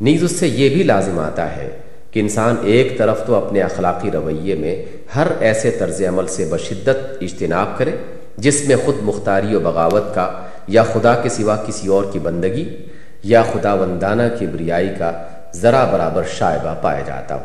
نیز 0.00 0.24
اس 0.24 0.32
سے 0.32 0.48
یہ 0.48 0.74
بھی 0.74 0.82
لازم 0.82 1.18
آتا 1.18 1.56
ہے 1.56 1.70
کہ 2.10 2.20
انسان 2.20 2.56
ایک 2.62 2.98
طرف 2.98 3.26
تو 3.26 3.34
اپنے 3.34 3.62
اخلاقی 3.62 4.10
رویے 4.10 4.54
میں 4.54 4.84
ہر 5.16 5.26
ایسے 5.40 5.70
طرز 5.70 6.02
عمل 6.08 6.26
سے 6.26 6.48
بشدت 6.50 7.22
اجتناب 7.22 7.78
کرے، 7.78 7.90
جس 8.36 8.68
میں 8.68 8.76
خود 8.84 8.94
مختاری 9.02 9.54
و 9.54 9.60
بغاوت 9.60 10.14
کا 10.14 10.30
یا 10.68 10.82
خدا 10.82 11.14
کے 11.14 11.28
سوا 11.28 11.56
کسی 11.56 11.88
اور 11.88 12.04
کی 12.12 12.18
بندگی 12.18 12.76
یا 13.22 13.42
خدا 13.42 13.74
وندانہ 13.74 14.22
کی 14.38 14.46
بریائی 14.46 14.88
کا 14.98 15.12
ذرا 15.54 15.84
برابر 15.84 16.22
شائبہ 16.32 16.74
پایا 16.82 17.00
جاتا 17.00 17.34
ہو۔ 17.34 17.44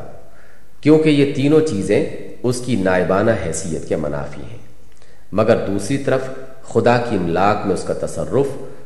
کیونکہ 0.82 1.10
یہ 1.10 1.34
تینوں 1.34 1.62
چیزیں 1.62 2.06
اس 2.44 2.62
کی 2.66 2.76
نائبانہ 2.76 3.32
حیثیت 3.46 3.88
کے 3.88 3.96
منافی 3.96 4.42
ہیں۔ 4.42 4.58
مگر 5.32 5.58
دوسری 5.68 5.98
طرف 5.98 6.22
خدا 6.74 6.98
کی 6.98 7.16
املاک 7.16 7.66
میں 7.66 7.74
اس 7.74 7.84
کا 7.84 7.94
تصرف 7.94 8.46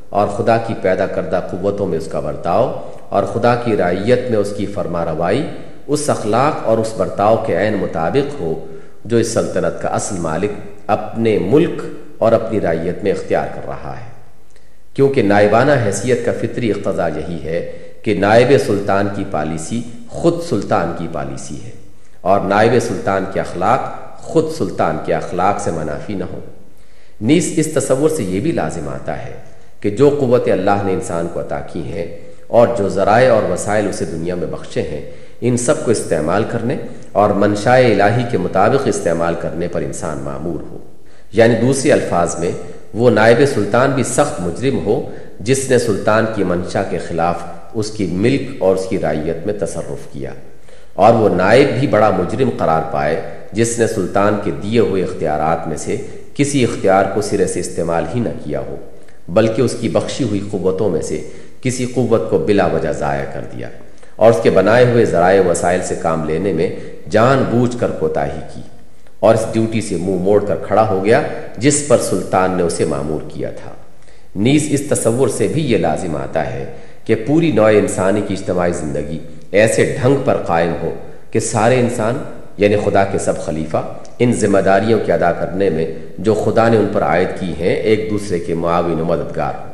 اور 0.09 0.27
خدا 0.27 0.57
کی 0.57 0.73
پیدا 0.81 1.07
کردہ 1.07 1.41
قوتوں 1.51 1.88
میں 1.88 1.97
اس 1.97 2.07
کا 2.07 2.19
برتاؤ 2.19 2.89
اور 3.09 3.23
خدا 3.23 3.55
کی 3.55 3.77
رائیت 3.77 4.29
میں 4.29 4.38
اس 4.38 4.53
کی 4.57 4.65
فرما 4.65 5.05
روائی، 5.05 5.49
اس 5.88 6.09
اخلاق 6.09 6.67
اور 6.67 6.77
اس 6.77 6.93
برتاؤ 6.97 7.43
کے 7.45 7.57
عین 7.57 7.73
مطابق 7.73 8.41
ہو، 8.41 8.65
جو 9.05 9.17
اس 9.17 9.34
سلطنت 9.34 9.81
کا 9.81 9.88
اصل 9.88 10.15
مالک 10.17 10.51
اپنے 10.88 11.39
ملک 11.39 11.81
اور 12.17 12.31
اپنی 12.31 12.61
رائیت 12.61 13.03
میں 13.03 13.11
اختیار 13.11 13.47
کر 13.55 13.61
رہا 13.67 13.93
ہے۔ 13.99 14.11
کیونکہ 14.93 15.23
نائبانہ 15.23 15.71
حیثیت 15.86 16.25
کا 16.25 16.31
فطری 16.41 16.71
اقتضا 16.71 17.07
یہی 17.07 17.43
ہے 17.43 17.71
کہ 18.03 18.13
نائب 18.13 18.51
سلطان 18.65 19.07
کی 19.15 19.23
پالیسی 19.31 19.81
خود 20.07 20.34
سلطان 20.49 20.93
کی 20.97 21.07
پالیسی 21.11 21.63
ہے 21.63 21.71
اور 22.21 22.39
نائب 22.39 22.71
سلطان 22.81 23.25
کے 23.34 23.39
اخلاق 23.39 23.79
خود 24.17 24.45
سلطان 24.57 24.97
کے 25.05 25.13
اخلاق 25.13 25.59
سے 25.59 25.71
منافی 25.71 26.13
نہ 26.13 26.23
ہو 26.23 26.39
نیز 27.22 27.53
اس 27.57 27.68
تصور 27.74 28.09
سے 28.09 28.24
یہ 28.24 28.39
بھی 28.39 28.51
لازم 28.51 28.88
آتا 28.88 29.26
ہے 29.26 29.34
کہ 29.80 29.89
جو 29.89 30.18
قوت 30.20 30.47
اللہ 30.47 30.84
نے 30.84 30.93
انسان 30.93 31.28
کو 31.34 31.39
عطا 31.39 31.59
کی 31.59 31.82
ہیں 31.82 32.18
اور 32.47 32.68
جو 32.78 32.89
ذرائع 32.89 33.34
اور 33.34 33.51
وسائل 33.51 33.89
اسے 33.89 34.05
دنیا 34.05 34.36
میں 34.36 34.47
بخشے 34.47 34.82
ہیں، 34.82 35.11
ان 35.41 35.57
سب 35.57 35.86
کو 35.86 35.91
استعمال 35.91 36.43
کرنے 36.49 36.78
اور 37.11 37.30
منشاء 37.30 37.78
الہی 37.78 38.24
کے 38.32 38.38
مطابق 38.38 38.82
استعمال 38.86 39.36
کرنے 39.41 39.68
پر 39.68 39.82
انسان 39.82 40.18
معمور 40.18 40.59
ہو۔ 40.72 40.78
یعنی 41.32 41.55
دوسرے 41.55 41.91
الفاظ 41.91 42.39
میں، 42.39 42.51
وہ 42.93 43.09
نائب 43.09 43.38
سلطان 43.55 43.91
بھی 43.91 44.03
سخت 44.03 44.41
مجرم 44.41 44.86
ہو، 44.86 45.11
جس 45.39 45.70
نے 45.70 45.80
سلطان 45.80 46.26
کی 46.36 46.43
منشا 46.43 46.84
کے 46.84 46.97
خلاف 46.97 47.43
اس 47.74 47.91
کی 47.91 48.05
ملک 48.05 48.41
اور 48.59 48.76
اس 48.76 48.86
کی 48.89 48.99
رائیت 48.99 49.45
میں 49.45 49.53
تصرف 49.53 50.14
کیا۔ 50.14 50.32
اور 50.93 51.14
وہ 51.14 51.30
نائب 51.30 51.80
بھی 51.80 51.88
بڑا 51.88 52.09
مجرم 52.09 52.49
قرار 52.57 52.82
پائے، 52.91 53.22
جس 53.51 53.80
نے 53.80 53.88
سلطان 53.88 54.39
کے 54.43 54.51
دیے 54.64 54.80
ہوئے 54.80 55.03
اختیارات 55.03 55.68
میں 55.68 55.78
سے 55.78 55.97
کسی 56.36 56.63
اختیار 56.63 57.05
کو 57.13 57.21
سرے 57.21 57.47
سے 57.47 57.59
استعمال 57.59 58.05
ہی 58.15 58.19
نہ 58.19 58.29
کیا 58.43 58.59
ہو، 58.59 58.75
بلکہ 59.27 59.61
اس 59.61 59.75
کی 59.79 59.89
بخشی 59.89 60.23
ہوئی 60.23 60.39
قوتوں 60.51 60.89
میں 60.89 61.01
سے 61.01 61.21
کسی 61.61 61.86
قوت 61.86 62.29
کو 62.29 62.38
بلا 62.38 62.65
وجہ 62.65 62.91
ضائع 62.91 63.25
کر 63.34 63.41
دیا 63.53 63.69
اور 64.15 64.31
اس 64.31 64.39
کے 64.43 64.49
بنائے 64.49 64.86
ہوئے 64.86 65.05
ذرائع 65.05 65.41
وسائل 65.41 65.81
سے 65.84 65.95
کام 66.01 66.23
لینے 66.29 66.53
میں 66.53 66.69
جان 67.09 67.43
بوجھ 67.51 67.77
کر 67.79 67.91
کوتاہی 67.91 68.39
کی 68.53 68.61
اور 69.19 69.36
اس 69.36 69.45
ڈیوٹی 69.51 69.81
سے 69.81 69.95
منہ 69.95 70.05
مو 70.05 70.17
موڑ 70.17 70.45
کر 70.45 70.55
کھڑا 70.67 70.89
ہو 70.89 71.03
گیا 71.05 71.21
جس 71.57 71.84
پر 71.88 71.97
سلطان 72.01 72.51
نے 72.51 72.63
اسے 72.63 72.86
معمور 72.86 73.21
کیا 73.27 73.49
تھا۔ 73.49 73.71
نیز 74.36 74.67
اس 74.69 74.81
تصور 74.89 75.27
سے 75.27 75.47
بھی 75.47 75.71
یہ 75.71 75.77
لازم 75.77 76.15
آتا 76.15 76.53
ہے 76.53 76.65
کہ 77.05 77.15
پوری 77.27 77.51
نوع 77.51 77.67
انسانی 77.67 78.21
کی 78.27 78.34
اجتماعی 78.34 78.71
زندگی 78.71 79.17
ایسے 79.51 79.97
ڈھنگ 80.01 80.15
پر 80.25 80.38
قائم 80.38 80.73
ہو 80.81 80.93
کہ 81.31 81.39
سارے 81.39 81.79
انسان 81.79 82.23
یعنی 82.57 82.75
خدا 82.86 83.03
کے 83.03 83.17
سب 83.17 83.39
خلیفہ 83.45 83.81
ان 84.20 84.34
ذمہ 84.34 84.59
داریوں 84.59 84.99
کے 85.05 85.14
ادا 85.14 85.32
کرنے 85.32 85.70
میں 85.70 85.86
جو 86.18 86.34
خدا 86.34 86.70
نے 86.70 86.78
ان 86.78 86.88
پر 86.93 87.03
عائد 87.03 87.28
کی 87.39 87.53
ہیں 87.59 87.76
ایک 87.76 88.07
دوسرے 88.09 88.39
کے 88.39 88.53
معاون 88.53 88.99
و 88.99 89.05
مددگار۔ 89.05 89.53
ہوں 89.53 89.74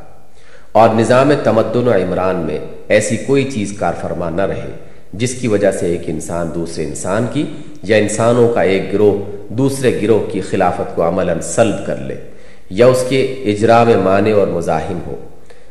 اور 0.72 0.88
نظام 0.94 1.32
تمدن 1.42 1.88
و 1.88 1.92
عمران 1.92 2.36
میں 2.36 2.58
ایسی 2.88 3.16
کوئی 3.16 3.50
چیز 3.50 3.72
کار 3.78 3.92
فرما 4.00 4.30
نہ 4.30 4.42
رہے، 4.42 4.70
جس 5.12 5.34
کی 5.34 5.48
وجہ 5.48 5.70
سے 5.70 5.86
ایک 5.86 6.02
انسان 6.06 6.50
دوسرے 6.54 6.84
انسان 6.84 7.26
کی 7.32 7.46
یا 7.82 7.96
انسانوں 7.96 8.48
کا 8.48 8.60
ایک 8.60 8.92
گروہ 8.92 9.18
دوسرے 9.48 9.98
گروہ 10.02 10.30
کی 10.32 10.40
خلافت 10.40 10.96
کو 10.96 11.08
عملاً 11.08 11.40
سلب 11.40 11.86
کر 11.86 11.96
لے 11.96 12.14
یا 12.70 12.86
اس 12.86 13.04
کے 13.08 13.22
اجرا 13.22 13.84
میں 13.84 13.96
معنی 13.96 14.30
اور 14.30 14.46
مزاحم 14.46 14.98
ہو۔ 15.06 15.16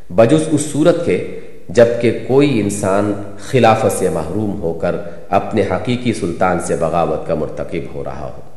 بجز 0.10 0.48
اس 0.52 0.62
صورت 0.72 1.06
کے 1.06 1.40
جبکہ 1.70 2.20
کوئی 2.28 2.60
انسان 2.60 3.14
خلافت 3.40 4.00
سے 4.00 4.10
محروم 4.10 4.62
ہو 4.62 4.74
کر 4.74 4.96
اپنے 5.30 5.64
حقیقی 5.72 6.14
سلطان 6.14 6.60
سے 6.60 6.76
بغاوت 6.76 7.28
کا 7.28 7.36
مرتکب 7.36 7.96
ہو 7.96 8.04
رہا 8.04 8.32
ہو۔ 8.38 8.49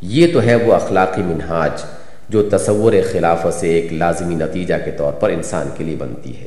یہ 0.00 0.26
تو 0.32 0.42
ہے 0.42 0.54
وہ 0.54 0.74
اخلاقی 0.74 1.22
منہاج 1.22 1.82
جو 2.28 2.48
تصور 2.48 2.92
خلافت 3.12 3.54
سے 3.54 3.68
ایک 3.68 3.92
لازمی 3.92 4.34
نتیجہ 4.34 4.74
کے 4.84 4.90
طور 4.90 5.12
پر 5.12 5.30
انسان 5.30 5.68
کے 5.74 5.84
لیے 5.84 5.96
بنتی 5.96 6.40
ہے۔ 6.40 6.46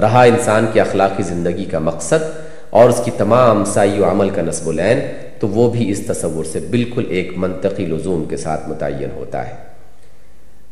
رہا 0.00 0.22
انسان 0.22 0.66
کی 0.72 0.80
اخلاقی 0.80 1.22
زندگی 1.22 1.64
کا 1.64 1.78
مقصد 1.78 2.24
اور 2.70 2.88
اس 2.88 3.00
کی 3.04 3.10
تمام 3.16 3.64
سائی 3.64 3.98
و 3.98 4.10
عمل 4.10 4.30
کا 4.30 4.42
نصب 4.42 4.68
العین 4.68 4.98
تو 5.40 5.48
وہ 5.48 5.70
بھی 5.70 5.90
اس 5.90 6.06
تصور 6.06 6.44
سے 6.44 6.60
بالکل 6.70 7.04
ایک 7.08 7.32
منطقی 7.36 7.86
لزوم 7.86 8.24
کے 8.24 8.36
ساتھ 8.36 8.68
متعین 8.68 9.10
ہوتا 9.14 9.46
ہے۔ 9.46 9.54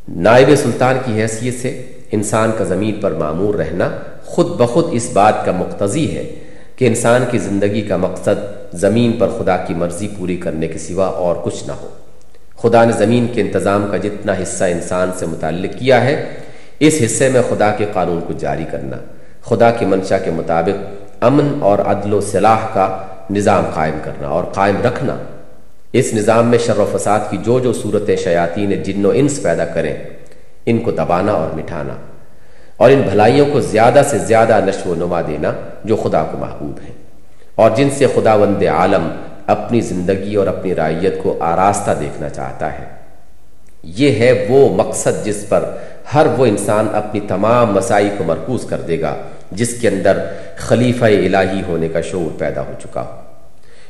نائب 0.07 0.55
سلطان 0.55 0.97
کی 1.05 1.21
حیثیت 1.21 1.53
سے 1.61 1.85
انسان 2.11 2.51
کا 2.57 2.63
زمین 2.63 2.95
پر 3.01 3.11
معمور 3.11 3.55
رہنا 3.55 3.89
خود 4.25 4.47
بخود 4.47 4.85
اس 4.91 5.09
بات 5.13 5.45
کا 5.45 5.51
مقتضی 5.51 6.17
ہے 6.17 6.35
کہ 6.75 6.85
انسان 6.85 7.23
کی 7.31 7.37
زندگی 7.37 7.81
کا 7.81 7.97
مقصد 7.97 8.60
زمین 8.73 9.11
پر 9.11 9.27
خدا 9.39 9.57
کی 9.57 9.73
مرضی 9.73 10.07
پوری 10.17 10.37
کرنے 10.37 10.67
کے 10.67 10.77
سوا 10.77 11.05
اور 11.05 11.35
کچھ 11.43 11.67
نہ 11.67 11.71
ہو۔ 11.71 11.87
خدا 12.57 12.85
نے 12.85 12.91
زمین 12.91 13.27
کے 13.33 13.41
انتظام 13.41 13.87
کا 13.91 13.97
جتنا 13.97 14.33
حصہ 14.43 14.63
انسان 14.63 15.11
سے 15.15 15.25
متعلق 15.25 15.79
کیا 15.79 16.03
ہے، 16.03 16.37
اس 16.79 16.95
حصے 17.05 17.29
میں 17.29 17.41
خدا 17.49 17.71
کے 17.71 17.85
قانون 17.93 18.21
کو 18.27 18.33
جاری 18.33 18.65
کرنا، 18.71 18.97
خدا 19.41 19.71
کی 19.71 19.85
منشا 19.85 20.17
کے 20.17 20.31
مطابق 20.31 21.03
امن 21.23 21.47
اور 21.59 21.79
عدل 21.79 22.13
و 22.13 22.21
صلاح 22.21 22.59
کا 22.73 22.97
نظام 23.29 23.63
قائم 23.73 23.99
کرنا 24.03 24.27
اور 24.27 24.43
قائم 24.43 24.75
رکھنا۔ 24.83 25.17
اس 25.93 26.13
نظام 26.13 26.47
میں 26.47 26.57
شر 26.57 26.77
و 26.77 26.97
فساد 26.97 27.19
کی 27.29 27.37
جو 27.43 27.59
جو 27.59 27.73
صورتیں 27.73 28.15
شیاطین 28.15 28.83
جن 28.83 29.05
و 29.05 29.11
انس 29.13 29.39
پیدا 29.43 29.65
کریں، 29.65 29.93
ان 30.65 30.77
کو 30.77 30.91
دبانا 30.91 31.31
اور 31.31 31.57
مٹھانا۔ 31.57 31.93
اور 32.77 32.91
ان 32.91 33.01
بھلائیوں 33.01 33.45
کو 33.53 33.59
زیادہ 33.59 34.01
سے 34.09 34.17
زیادہ 34.17 34.59
نشو 34.65 34.89
و 34.89 34.95
نما 34.95 35.21
دینا 35.21 35.51
جو 35.85 35.95
خدا 35.95 36.23
کو 36.23 36.37
محبوب 36.37 36.79
ہیں۔ 36.79 37.00
اور 37.55 37.71
جن 37.75 37.89
سے 37.89 38.05
خدا 38.15 38.33
وند 38.33 38.63
عالم 38.63 39.09
اپنی 39.47 39.81
زندگی 39.81 40.35
اور 40.35 40.47
اپنی 40.47 40.75
رائیت 40.75 41.23
کو 41.23 41.37
آراستہ 41.39 41.91
دیکھنا 41.99 42.29
چاہتا 42.29 42.79
ہے۔ 42.79 42.85
یہ 43.83 44.11
ہے 44.11 44.45
وہ 44.49 44.75
مقصد 44.75 45.25
جس 45.25 45.45
پر 45.49 45.65
ہر 46.13 46.27
وہ 46.37 46.45
انسان 46.45 46.87
اپنی 46.93 47.19
تمام 47.19 47.73
مسائی 47.73 48.09
کو 48.17 48.23
مرکوز 48.23 48.65
کر 48.65 48.81
دے 48.81 49.01
گا، 49.01 49.15
جس 49.51 49.81
کے 49.81 49.87
اندر 49.87 50.25
خلیفہ 50.57 51.05
الہی 51.05 51.61
ہونے 51.67 51.87
کا 51.87 52.01
شعور 52.01 52.39
پیدا 52.39 52.61
ہو 52.61 52.71
چکا 52.83 53.01
ہو۔ 53.01 53.15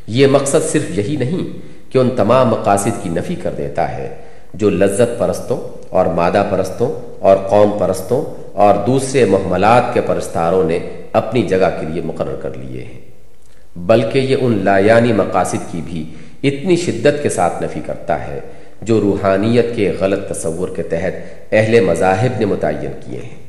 یہ 0.07 0.27
مقصد 0.27 0.71
صرف 0.71 0.97
یہی 0.97 1.15
نہیں 1.15 1.59
کہ 1.91 1.97
ان 1.97 2.09
تمام 2.15 2.49
مقاصد 2.49 3.03
کی 3.03 3.09
نفی 3.09 3.35
کر 3.35 3.51
دیتا 3.57 3.97
ہے، 3.97 4.15
جو 4.53 4.69
لذت 4.69 5.19
پرستوں 5.19 5.57
اور 5.89 6.05
مادہ 6.05 6.47
پرستوں 6.49 7.19
اور 7.19 7.37
قوم 7.49 7.71
پرستوں 7.79 8.41
اور 8.53 8.75
دوسرے 8.87 9.25
محملات 9.25 9.93
کے 9.93 10.01
پرستاروں 10.01 10.63
نے 10.63 10.79
اپنی 11.13 11.41
جگہ 11.41 11.69
کے 11.79 11.85
لیے 11.85 12.01
مقرر 12.01 12.35
کر 12.35 12.49
لیے 12.53 12.83
ہیں۔ 12.83 13.10
بلکہ 13.75 14.19
یہ 14.19 14.35
ان 14.41 14.61
لایانی 14.65 15.13
مقاصد 15.13 15.71
کی 15.71 15.81
بھی 15.85 16.09
اتنی 16.43 16.75
شدت 16.75 17.23
کے 17.23 17.29
ساتھ 17.29 17.63
نفی 17.63 17.79
کرتا 17.85 18.27
ہے 18.27 18.39
جو 18.81 19.01
روحانیت 19.01 19.65
کے 19.75 19.93
غلط 19.99 20.29
تصور 20.29 20.69
کے 20.75 20.83
تحت 20.83 21.13
اہل 21.51 21.79
مذاہب 21.79 22.39
نے 22.39 22.45
متعین 22.45 22.91
کیے 23.05 23.19
ہیں۔ 23.19 23.41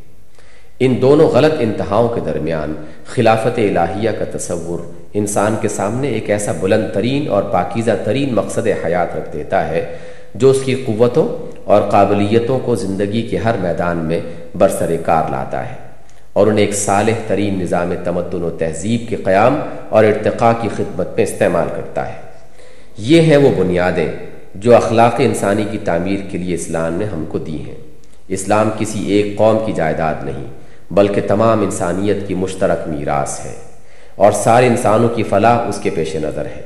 ان 0.81 0.97
دونوں 1.03 1.29
غلط 1.29 1.53
انتہاؤں 1.59 2.09
کے 2.09 2.21
درمیان 2.21 2.75
خلافت 3.07 3.59
الہیہ 3.59 4.11
کا 4.11 4.39
تصور 4.39 4.79
انسان 5.15 5.55
کے 5.61 5.69
سامنے 5.69 6.09
ایک 6.09 6.31
ایسا 6.31 6.53
بلند 6.61 6.95
ترین 6.95 7.29
اور 7.29 7.43
پاکیزہ 7.43 7.91
ترین 8.05 8.35
مقصد 8.35 8.69
حیات 8.85 9.17
رکھ 9.17 9.33
دیتا 9.33 9.69
ہے 9.69 9.97
جو 10.35 10.51
اس 10.51 10.63
کی 10.65 10.75
قوتوں 10.75 11.53
اور 11.65 11.83
قابلیتوں 11.83 12.59
کو 12.59 12.75
زندگی 12.75 13.23
کے 13.23 13.37
ہر 13.37 13.55
میدان 13.61 13.97
میں 13.97 14.21
برسر 14.59 14.97
کار 15.05 15.31
لاتا 15.31 15.69
ہے۔ 15.71 15.92
اور 16.33 16.47
انہیں 16.47 16.67
ایک 16.67 16.75
صالح 16.75 17.13
ترین 17.27 17.59
نظام 17.59 17.93
تمدن 18.05 18.43
و 18.43 18.51
تہذیب 18.51 19.09
کے 19.09 19.17
قیام 19.17 19.61
اور 19.89 20.05
ارتقاء 20.05 20.53
کی 20.61 20.69
خدمت 20.77 21.09
میں 21.17 21.25
استعمال 21.25 21.69
کرتا 21.77 22.09
ہے۔ 22.09 22.21
یہ 22.99 23.21
ہیں 23.21 23.37
وہ 23.37 23.51
بنیادیں 23.59 24.09
جو 24.55 24.77
اخلاق 24.77 25.15
انسانی 25.19 25.65
کی 25.71 25.79
تعمیر 25.79 26.21
کے 26.31 26.39
لیے 26.39 26.55
اسلام 26.55 26.95
نے 26.95 27.05
ہم 27.05 27.25
کو 27.29 27.39
دی 27.39 27.59
ہیں۔ 27.59 27.75
اسلام 28.29 28.71
کسی 28.79 29.13
ایک 29.13 29.37
قوم 29.37 29.59
کی 29.67 29.73
جائیداد 29.73 30.15
نہیں، 30.25 30.45
بلکہ 30.91 31.21
تمام 31.27 31.63
انسانیت 31.63 32.17
کی 32.29 32.35
مشترک 32.35 32.89
میراث 32.89 33.47
ہے 33.47 33.55
اور 34.17 34.33
سارے 34.33 34.67
انسانوں 34.67 35.09
کی 35.09 35.23
فلاح 35.23 35.59
اس 35.69 35.79
کے 35.83 35.91
پیش 35.91 36.17
نظر 36.17 36.45
ہے۔ 36.45 36.63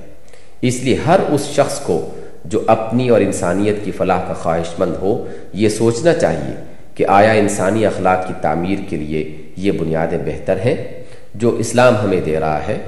اس 0.62 0.80
لیے 0.80 0.98
ہر 1.06 1.20
اس 1.28 1.46
شخص 1.46 1.80
کو 1.80 2.14
جو 2.44 2.62
اپنی 2.66 3.08
اور 3.08 3.20
انسانیت 3.20 3.76
کی 3.84 3.90
فلاح 3.90 4.20
کا 4.28 4.32
خواہش 4.32 4.78
مند 4.78 4.94
ہو، 5.02 5.26
یہ 5.52 5.68
سوچنا 5.68 6.14
چاہیے 6.14 6.54
کہ 6.94 7.06
آیا 7.08 7.32
انسانی 7.32 7.86
اخلاق 7.86 8.26
کی 8.26 8.34
تعمیر 8.40 8.78
کے 8.88 8.96
لیے 8.96 9.36
یہ 9.56 9.72
بنیادیں 9.72 10.18
بہتر 10.18 10.56
ہیں 10.56 11.02
جو 11.34 11.50
اسلام 11.50 11.94
ہمیں 12.04 12.20
دے 12.20 12.40
رہا 12.40 12.66
ہے، 12.68 12.78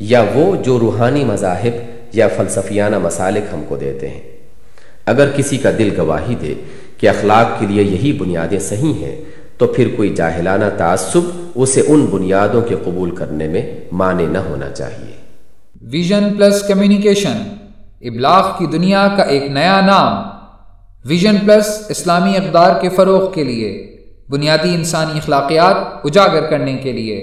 یا 0.00 0.24
وہ 0.34 0.56
جو 0.56 0.78
روحانی 0.78 1.24
مذاہب 1.24 1.74
یا 2.12 2.28
فلسفیانہ 2.28 2.98
مسالک 2.98 3.54
ہم 3.54 3.64
کو 3.68 3.76
دیتے 3.76 4.08
ہیں۔ 4.08 4.20
اگر 5.06 5.30
کسی 5.36 5.56
کا 5.56 5.70
دل 5.78 5.88
گواہی 5.98 6.34
دے 6.34 6.54
کہ 6.98 7.08
اخلاق 7.08 7.60
کے 7.60 7.66
لیے 7.66 7.82
یہی 7.82 8.12
بنیادیں 8.12 8.58
صحیح 8.58 8.94
ہیں، 8.94 9.16
تو 9.58 9.66
پھر 9.66 9.88
کوئی 9.96 10.08
جاہلانہ 10.08 10.64
تعصب 10.76 11.20
اسے 11.54 11.82
ان 11.88 12.06
بنیادوں 12.06 12.60
کے 12.60 12.74
قبول 12.84 13.10
کرنے 13.10 13.48
میں 13.48 13.80
مانے 13.92 14.26
نہ 14.26 14.38
ہونا 14.38 14.70
چاہیے۔ 14.70 15.16
ویژن 15.80 16.34
پلس 16.38 16.62
کمیونیکیشن، 16.62 17.42
ابلاغ 18.00 18.58
کی 18.58 18.66
دنیا 18.66 19.08
کا 19.16 19.22
ایک 19.22 19.50
نیا 19.50 19.80
نام۔ 19.80 20.28
ویژن 21.04 21.36
پلس 21.46 21.86
اسلامی 21.88 22.36
اقدار 22.36 22.80
کے 22.80 22.88
فروغ 22.88 23.32
کے 23.32 23.44
لیے۔ 23.44 23.91
بنیادی 24.32 24.74
انسانی 24.74 25.18
اخلاقیات 25.18 25.76
اجاگر 26.04 26.50
کرنے 26.50 26.76
کے 26.82 26.92
لیے، 26.92 27.16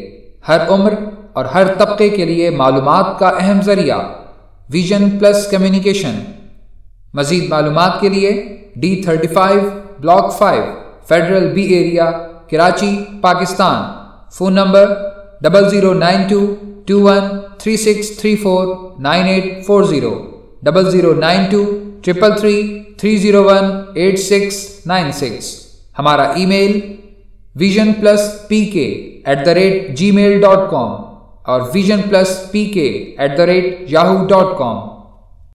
ہر 0.47 0.67
عمر 0.67 0.93
اور 1.33 1.45
ہر 1.45 1.73
طبقے 1.77 2.09
کے 2.09 2.25
لیے 2.25 2.49
معلومات 2.49 3.19
کا 3.19 3.29
اہم 3.39 3.61
ذریعہ، 3.61 3.99
ویژن 4.69 5.09
پلس 5.19 5.47
کمیونیکیشن۔ 5.51 6.19
مزید 7.13 7.49
معلومات 7.49 7.99
کے 8.01 8.09
لیے 8.09 8.31
D 8.75 9.01
thirty 9.05 9.27
five 9.27 9.61
block 9.99 10.37
five 10.37 10.63
federal 11.07 11.47
B 11.53 11.63
area, 11.73 12.11
Karachi, 12.49 12.95
Pakistan. 13.21 13.81
Phone 14.31 14.53
number 14.53 14.93
double 15.41 15.69
zero 15.69 15.93
nine 15.93 16.21
two 16.27 16.39
two 16.85 16.99
one 17.01 17.23
three 17.57 17.75
six 17.77 18.17
three 18.17 18.35
four 18.35 18.67
nine 18.99 19.25
eight 19.25 19.65
four 19.65 19.83
zero 19.83 20.13
double 20.61 20.89
zero 20.91 21.13
nine 21.13 21.43
two 21.51 21.63
triple 22.03 22.35
three 22.39 22.57
three 22.97 23.15
zero 23.17 23.43
one 23.43 23.71
eight 23.95 24.19
six 24.19 24.57
nine 24.85 25.11
six 25.11 25.47
ہمارا 25.99 26.23
email 26.45 26.79
vision 27.59 27.93
plus 27.93 28.21
P 28.47 28.65
K 28.65 28.85
at 29.25 29.45
the 29.45 29.53
rate 29.53 29.89
gmail 30.11 30.39
dot 30.41 30.69
com 30.71 30.91
اور 31.43 31.61
vision 31.73 32.01
plus 32.09 32.39
P 32.51 32.65
K 32.65 32.87
at 33.17 33.37
the 33.37 33.45
rate 33.45 33.75
Yahoo 33.87 34.25
dot 34.25 34.57
com 34.57 34.77